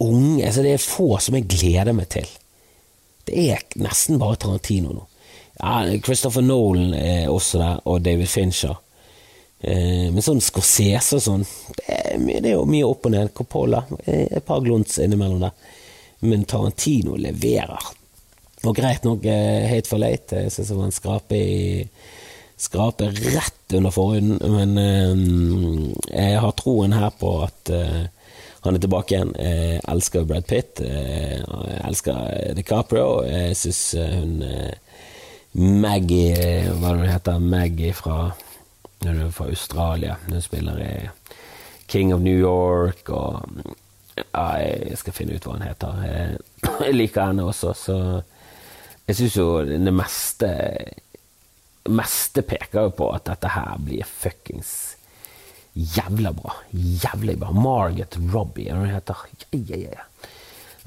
unge. 0.00 0.42
Altså, 0.46 0.64
det 0.64 0.74
er 0.74 0.82
få 0.82 1.08
som 1.20 1.36
jeg 1.36 1.48
gleder 1.52 1.94
meg 1.96 2.08
til. 2.12 2.28
Det 3.28 3.46
er 3.52 3.64
nesten 3.78 4.20
bare 4.20 4.40
Tarantino 4.40 4.94
nå. 4.96 5.06
Ja, 5.58 5.82
Christopher 6.04 6.44
Nolan 6.44 6.94
er 6.94 7.28
også 7.28 7.58
der, 7.60 7.80
og 7.84 8.04
David 8.04 8.30
Fincher. 8.30 8.78
men 9.60 10.22
sånn 10.22 10.38
Scorsese 10.40 11.16
og 11.18 11.22
sånn, 11.24 11.42
det 11.80 11.86
er, 11.90 12.12
det 12.14 12.52
er 12.52 12.54
jo 12.54 12.68
mye 12.70 12.86
opp 12.86 13.08
og 13.08 13.12
ned. 13.12 13.32
Coppola, 13.34 13.82
et 14.06 14.46
par 14.46 14.62
glunts 14.62 15.00
innimellom 15.02 15.42
der 15.42 15.56
men 16.20 16.44
Tarantino 16.44 17.16
leverer. 17.16 17.78
Og 18.66 18.74
greit 18.76 19.04
nok 19.06 19.26
uh, 19.26 19.74
for 19.86 20.02
Late. 20.02 20.44
jeg 20.44 20.52
syns 20.52 20.72
det 20.72 20.78
var 20.78 20.88
en 20.88 20.96
skrape 21.00 21.38
i 21.38 21.88
Skrape 22.58 23.06
rett 23.14 23.74
under 23.78 23.92
forhuden, 23.94 24.40
men 24.42 24.72
uh, 24.74 26.08
jeg 26.10 26.40
har 26.42 26.56
troen 26.58 26.96
her 26.96 27.12
på 27.14 27.36
at 27.44 27.70
han 28.64 28.74
er 28.74 28.82
tilbake 28.82 29.14
igjen. 29.14 29.30
Jeg 29.38 29.78
elsker 29.86 30.24
Brad 30.26 30.48
Pitt. 30.50 30.80
Jeg 30.82 31.44
elsker 31.86 32.56
DiCaprio. 32.58 33.22
Jeg 33.22 33.54
syns 33.56 33.82
hun 33.94 34.42
Maggie 35.54 36.66
Hva 36.80 36.96
det 36.98 37.12
heter 37.12 37.38
Maggie 37.38 37.94
fra, 37.94 38.32
fra 39.06 39.46
Australia. 39.46 40.18
Hun 40.26 40.42
spiller 40.42 40.82
i 40.82 40.92
King 41.88 42.12
of 42.14 42.20
New 42.20 42.36
York 42.36 43.08
og 43.08 43.46
ja, 44.18 44.46
jeg 44.60 44.98
skal 45.00 45.14
finne 45.16 45.38
ut 45.38 45.46
hva 45.46 45.56
hun 45.56 45.64
heter. 45.64 46.02
Jeg 46.84 46.96
liker 46.96 47.30
henne 47.30 47.46
også, 47.48 47.72
så 47.78 47.98
jeg 49.08 49.16
syns 49.16 49.36
jo 49.40 49.48
det 49.64 49.94
meste 49.94 50.52
meste 51.88 52.42
peker 52.44 52.88
jo 52.88 52.94
på 52.98 53.06
at 53.14 53.30
dette 53.30 53.48
her 53.54 53.78
blir 53.80 54.04
fuckings 54.04 54.98
jævla 55.78 56.32
bra. 56.32 56.54
Jævlig 56.72 57.38
bra. 57.38 57.52
Margaret 57.52 58.18
Robbie, 58.32 58.72
hva 58.74 58.88
heter 58.90 59.18
hun? 59.22 59.46
Ja, 59.52 59.76
ja, 59.76 59.94
ja. 59.94 60.06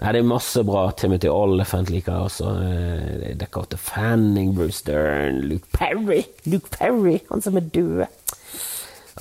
Nei, 0.01 0.13
det 0.15 0.21
er 0.21 0.27
masse 0.27 0.63
bra. 0.65 0.85
Timothy 0.97 1.29
Oliphant 1.29 1.91
liker 1.93 2.15
jeg 2.15 2.27
også. 2.29 2.53
Eh, 2.65 3.35
Dakota 3.39 3.77
Fanning, 3.77 4.53
Bruce 4.57 4.83
Dern, 4.87 5.43
Luke 5.47 5.67
Perry. 5.75 6.23
Luke 6.49 6.71
Perry, 6.73 7.19
han 7.29 7.43
som 7.43 7.59
er 7.59 7.67
død. 7.75 8.05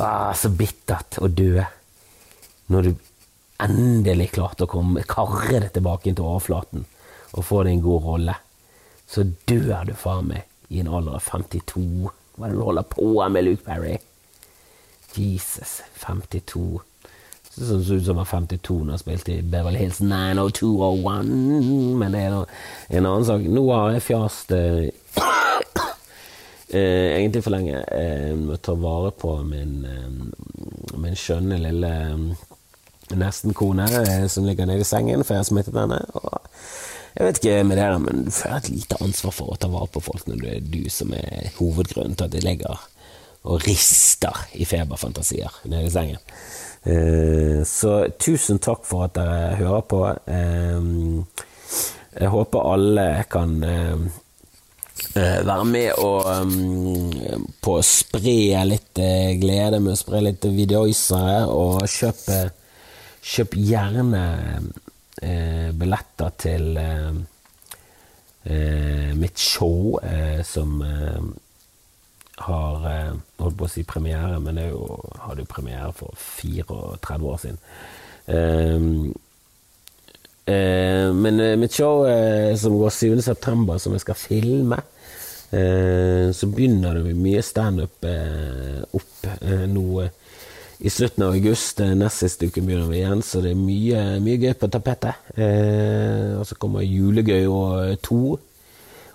Ah, 0.01 0.33
så 0.35 0.51
bittert 0.55 1.21
å 1.21 1.29
dø. 1.29 1.61
Når 2.71 2.87
du 2.87 2.93
endelig 3.61 4.31
klarte 4.37 4.65
å 4.65 4.71
komme, 4.71 5.05
karre 5.05 5.61
det 5.67 5.75
tilbake 5.75 6.09
inn 6.09 6.17
til 6.17 6.29
overflaten 6.31 6.87
og 7.31 7.45
få 7.47 7.61
deg 7.63 7.77
en 7.77 7.83
god 7.85 8.07
rolle, 8.07 8.33
så 9.11 9.27
dør 9.51 9.89
du 9.89 9.95
faen 9.99 10.29
meg 10.31 10.47
i 10.71 10.81
en 10.83 10.91
alder 10.91 11.19
av 11.19 11.27
52. 11.27 11.83
Hva 12.37 12.47
er 12.47 12.53
det 12.53 12.61
du 12.61 12.65
holder 12.65 12.87
på 12.87 13.11
med, 13.29 13.45
Luke 13.45 13.65
Perry? 13.67 13.97
Jesus, 15.17 15.81
52. 16.05 16.81
Det 17.57 17.67
ser 17.67 17.95
ut 17.97 18.05
som 18.05 18.15
han 18.15 18.23
var 18.23 18.31
52 18.31 18.77
når 18.79 18.93
han 18.95 19.03
spilte 19.03 19.33
i 19.35 19.43
Beverly 19.43 19.81
Hills 19.83 19.99
90201, 20.01 21.33
men 21.99 22.15
det 22.15 22.21
er 22.23 22.37
en 22.37 23.09
annen 23.09 23.27
sak. 23.27 23.43
Nå 23.43 23.65
har 23.73 23.97
jeg 23.97 24.05
fjast 24.07 24.55
eh, 24.55 24.87
eh, 26.79 27.19
egentlig 27.19 27.43
for 27.43 27.57
lenge. 27.57 27.83
Jeg 27.83 28.39
må 28.39 28.61
ta 28.63 28.77
vare 28.79 29.11
på 29.11 29.35
min, 29.43 29.75
eh, 29.91 30.95
min 31.03 31.19
skjønne 31.19 31.59
lille 31.67 31.91
eh, 31.91 32.47
nesten-kone 33.19 33.91
eh, 33.99 34.27
som 34.31 34.47
ligger 34.47 34.71
nede 34.71 34.87
i 34.87 34.89
sengen, 34.89 35.27
for 35.27 35.35
jeg 35.35 35.43
har 35.43 35.51
smittet 35.51 35.81
henne. 35.83 35.99
Og 36.15 36.39
jeg 37.17 37.27
vet 37.27 37.41
ikke 37.41 37.67
med 37.67 37.81
det, 37.81 37.89
men 38.05 38.25
du 38.27 38.31
føler 38.35 38.61
et 38.61 38.71
lite 38.71 38.99
ansvar 39.03 39.35
for 39.35 39.53
å 39.53 39.59
ta 39.61 39.71
vare 39.73 39.91
på 39.91 40.03
folk 40.05 40.29
når 40.29 40.43
det 40.45 40.55
er 40.57 40.71
du 40.73 40.83
som 40.93 41.13
er 41.17 41.51
hovedgrunnen 41.59 42.17
til 42.17 42.29
at 42.29 42.35
de 42.35 42.43
ligger 42.45 42.89
og 43.49 43.63
rister 43.65 44.37
i 44.61 44.67
feberfantasier 44.69 45.63
nede 45.65 45.89
i 45.89 45.93
sengen. 45.93 46.21
Eh, 46.85 47.61
så 47.69 48.09
tusen 48.21 48.61
takk 48.63 48.85
for 48.89 49.07
at 49.07 49.17
dere 49.17 49.57
hører 49.61 49.87
på. 49.89 50.01
Eh, 50.29 50.81
jeg 52.21 52.33
håper 52.33 52.73
alle 52.75 53.07
kan 53.33 53.57
eh, 53.65 54.07
være 55.17 55.65
med 55.65 56.03
og 56.05 56.55
på 57.65 57.77
å 57.79 57.85
spre 57.87 58.65
litt 58.69 59.01
glede 59.41 59.81
med 59.81 59.95
å 59.95 59.99
spre 59.99 60.21
litt 60.27 60.45
videoisere, 60.45 61.47
og 61.49 61.87
kjøpe 61.89 62.43
kjøp 63.21 63.57
gjerne 63.57 64.23
billetter 65.21 66.31
til 66.41 66.79
mitt 69.21 69.39
show 69.39 69.99
som 70.49 70.81
har 72.41 72.85
eh, 72.89 73.17
holdt 73.41 73.59
på 73.59 73.67
å 73.67 73.71
si 73.71 73.85
premiere, 73.89 74.39
men 74.43 74.59
det 74.59 74.71
jo, 74.71 74.85
hadde 75.27 75.45
jo 75.45 75.51
premiere 75.51 75.91
for 75.97 76.15
34 76.17 77.33
år 77.33 77.43
siden. 77.43 77.59
Um, 78.31 78.87
uh, 80.47 81.11
men 81.17 81.41
mitt 81.61 81.75
show 81.75 82.05
uh, 82.07 82.53
som 82.61 82.79
går 82.81 82.97
7. 82.97 83.21
september, 83.27 83.81
som 83.83 83.97
jeg 83.97 84.07
skal 84.07 84.21
filme, 84.21 84.83
så 85.51 86.47
begynner 86.47 86.95
det 86.95 87.11
mye 87.19 87.41
standup 87.43 88.05
opp 88.95 89.25
nå 89.67 90.05
i 90.81 90.91
slutten 90.91 91.27
av 91.27 91.35
august. 91.37 91.81
Nest 91.97 92.23
siste 92.25 92.49
uken 92.49 92.67
begynner 92.67 92.89
vi 92.89 93.01
igjen, 93.03 93.25
så 93.25 93.43
det 93.45 93.53
er 93.53 93.59
mye, 93.61 94.05
mye 94.25 94.39
gøy 94.41 94.55
på 94.57 94.71
tapetet. 94.73 95.33
og 95.37 96.47
så 96.49 96.57
kommer 96.59 96.87
Julegøy 96.87 97.45
og 97.49 97.99
to. 98.05 98.39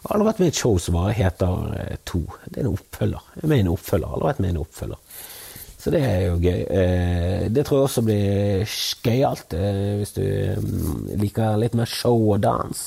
Jeg 0.05 0.11
har 0.11 0.19
aldri 0.19 0.25
vært 0.27 0.39
med 0.41 0.45
i 0.45 0.51
et 0.53 0.59
show 0.59 0.75
som 0.77 0.95
bare 0.99 1.13
heter 1.17 1.61
eh, 1.79 1.95
To. 2.05 2.19
Det 2.45 2.59
er 2.59 2.67
en 2.67 2.75
oppfølger. 2.75 3.29
Jeg 3.33 3.41
er 3.41 3.49
med 3.49 3.57
i 3.57 3.63
en 3.63 3.71
oppfølger. 3.71 4.11
Aldri 4.13 4.27
vært 4.27 4.41
med 4.43 4.51
i 4.51 4.53
en 4.53 4.59
oppfølger. 4.61 4.99
Så 5.81 5.93
det 5.95 6.01
er 6.05 6.19
jo 6.27 6.35
gøy. 6.43 6.59
Eh, 6.61 7.45
det 7.49 7.63
tror 7.65 7.79
jeg 7.79 7.87
også 7.87 8.03
blir 8.05 8.75
gøyalt 9.07 9.55
eh, 9.57 9.79
hvis 9.97 10.13
du 10.13 10.21
mm, 10.61 10.99
liker 11.23 11.57
litt 11.57 11.77
mer 11.79 11.89
show 11.89 12.21
og 12.35 12.43
dans. 12.45 12.85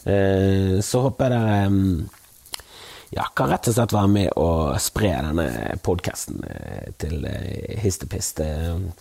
Så 0.00 1.00
håper 1.04 1.28
jeg 1.28 1.36
dere 1.36 1.70
mm, 1.70 2.19
ja, 3.10 3.24
kan 3.34 3.50
rett 3.50 3.68
og 3.70 3.74
slett 3.74 3.94
være 3.94 4.12
med 4.14 4.28
og 4.38 4.76
spre 4.82 5.14
denne 5.26 5.46
podkasten 5.82 6.44
til 7.02 7.26
histepist. 7.82 8.42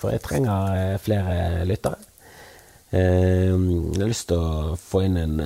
For 0.01 0.16
jeg 0.16 0.24
trenger 0.26 0.97
flere 1.03 1.66
lyttere. 1.70 1.99
Jeg 2.89 3.53
har 3.53 4.10
lyst 4.10 4.32
til 4.32 4.41
å 4.41 4.74
få 4.82 5.03
inn 5.05 5.20
en 5.22 5.38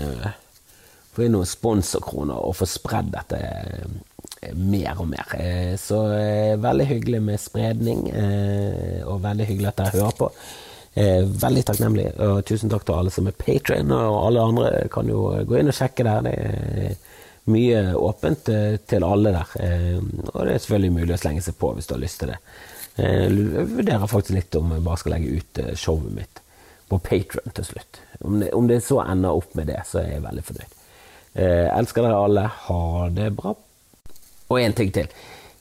få 1.13 1.27
inn 1.27 1.35
noen 1.35 1.49
sponsorkroner 1.49 2.41
og 2.41 2.57
få 2.57 2.67
spredd 2.69 3.11
dette 3.13 3.39
eh, 3.39 4.53
mer 4.57 4.99
og 5.01 5.09
mer. 5.11 5.35
Eh, 5.37 5.73
så 5.79 6.03
eh, 6.17 6.59
veldig 6.61 6.89
hyggelig 6.89 7.23
med 7.29 7.41
spredning, 7.41 8.05
og 9.05 9.23
veldig 9.23 9.49
hyggelig 9.49 9.71
at 9.73 9.81
dere 9.81 9.97
hører 9.99 10.21
på. 10.21 10.31
Veldig 10.93 11.63
takknemlig, 11.65 12.05
og 12.21 12.43
tusen 12.45 12.69
takk 12.69 12.83
til 12.85 12.99
alle 12.99 13.11
som 13.13 13.25
er 13.25 13.33
patrion, 13.37 13.89
og 13.95 14.17
alle 14.27 14.43
andre 14.45 14.67
kan 14.93 15.07
jo 15.09 15.23
gå 15.49 15.57
inn 15.57 15.71
og 15.71 15.77
sjekke 15.77 16.05
der. 16.05 16.27
Det 16.27 17.12
mye 17.51 17.79
åpent 17.99 18.47
til 18.87 19.03
alle 19.03 19.33
der, 19.35 19.49
og 20.31 20.45
det 20.45 20.53
er 20.53 20.61
selvfølgelig 20.63 20.93
mulig 20.95 21.15
å 21.15 21.19
slenge 21.19 21.43
seg 21.43 21.57
på 21.59 21.73
hvis 21.75 21.89
du 21.89 21.97
har 21.97 22.03
lyst 22.03 22.21
til 22.21 22.31
det. 22.31 22.37
Jeg 22.95 23.65
vurderer 23.73 24.07
faktisk 24.07 24.37
litt 24.37 24.55
om 24.55 24.71
jeg 24.71 24.85
bare 24.85 25.01
skal 25.01 25.15
legge 25.17 25.41
ut 25.41 25.61
showet 25.81 26.13
mitt 26.15 26.39
på 26.93 26.99
Patron 27.03 27.51
til 27.57 27.65
slutt. 27.65 27.99
Om 28.23 28.39
det, 28.39 28.53
om 28.53 28.67
det 28.69 28.79
så 28.85 29.01
ender 29.03 29.35
opp 29.35 29.55
med 29.57 29.67
det, 29.71 29.81
så 29.89 29.99
er 30.03 30.09
jeg 30.13 30.23
veldig 30.23 30.43
fornøyd. 30.47 30.73
Eh, 31.33 31.77
elsker 31.77 32.05
dere 32.05 32.25
alle. 32.27 32.49
Ha 32.67 32.81
det 33.13 33.29
bra. 33.37 33.55
Og 34.49 34.61
en 34.61 34.75
ting 34.77 34.91
til. 34.93 35.07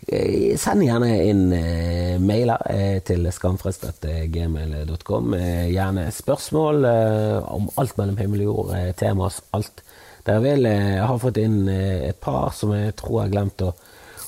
Eh, 0.03 0.59
send 0.61 0.85
gjerne 0.85 1.11
inn 1.24 1.53
eh, 1.57 2.18
mailer 2.20 2.66
eh, 2.72 2.99
til 3.07 3.30
skamfrest.gmail.com. 3.33 5.35
Eh, 5.39 5.70
gjerne 5.72 6.11
spørsmål 6.12 6.85
eh, 6.91 7.55
om 7.57 7.70
alt 7.80 7.97
mellom 8.01 8.20
himmel 8.20 8.45
og 8.45 8.51
jord, 8.51 8.74
eh, 8.76 8.93
temas, 8.99 9.41
alt 9.57 9.85
dere 10.27 10.43
vil. 10.45 10.68
Jeg 10.68 11.07
har 11.09 11.23
fått 11.23 11.41
inn 11.43 11.64
et 11.68 12.20
par 12.23 12.53
som 12.57 12.75
jeg 12.77 12.95
tror 12.99 13.18
jeg 13.18 13.29
har 13.29 13.35
glemt 13.37 13.64
å, 13.66 13.73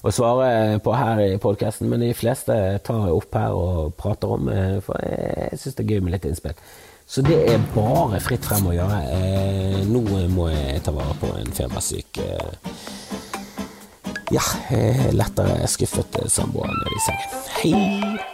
å 0.04 0.14
svare 0.14 0.80
på 0.84 0.96
her 0.96 1.22
i 1.26 1.36
podkasten, 1.42 1.90
men 1.90 2.02
de 2.04 2.14
fleste 2.16 2.56
tar 2.86 3.06
jeg 3.06 3.20
opp 3.20 3.38
her 3.38 3.54
og 3.58 3.94
prater 4.00 4.34
om, 4.36 4.50
for 4.86 4.98
jeg 5.06 5.60
syns 5.60 5.78
det 5.78 5.86
er 5.86 5.94
gøy 5.94 6.04
med 6.04 6.16
litt 6.16 6.28
innspill. 6.30 6.58
Så 7.06 7.22
det 7.22 7.36
er 7.52 7.60
bare 7.74 8.20
fritt 8.24 8.46
frem 8.48 8.70
å 8.70 8.74
gjøre. 8.74 9.00
Eh, 9.12 9.80
nå 9.88 10.02
må 10.32 10.48
jeg 10.52 10.80
ta 10.84 10.94
vare 10.96 11.16
på 11.20 11.34
en 11.36 11.52
febersyk 11.52 12.20
eh, 12.24 12.76
Ja, 14.32 14.44
lettere 15.12 15.68
skuffet 15.68 16.16
samboer 16.32 16.72
nede 16.72 16.96
i 16.96 17.04
sengen. 17.04 17.42
Hei! 17.60 18.33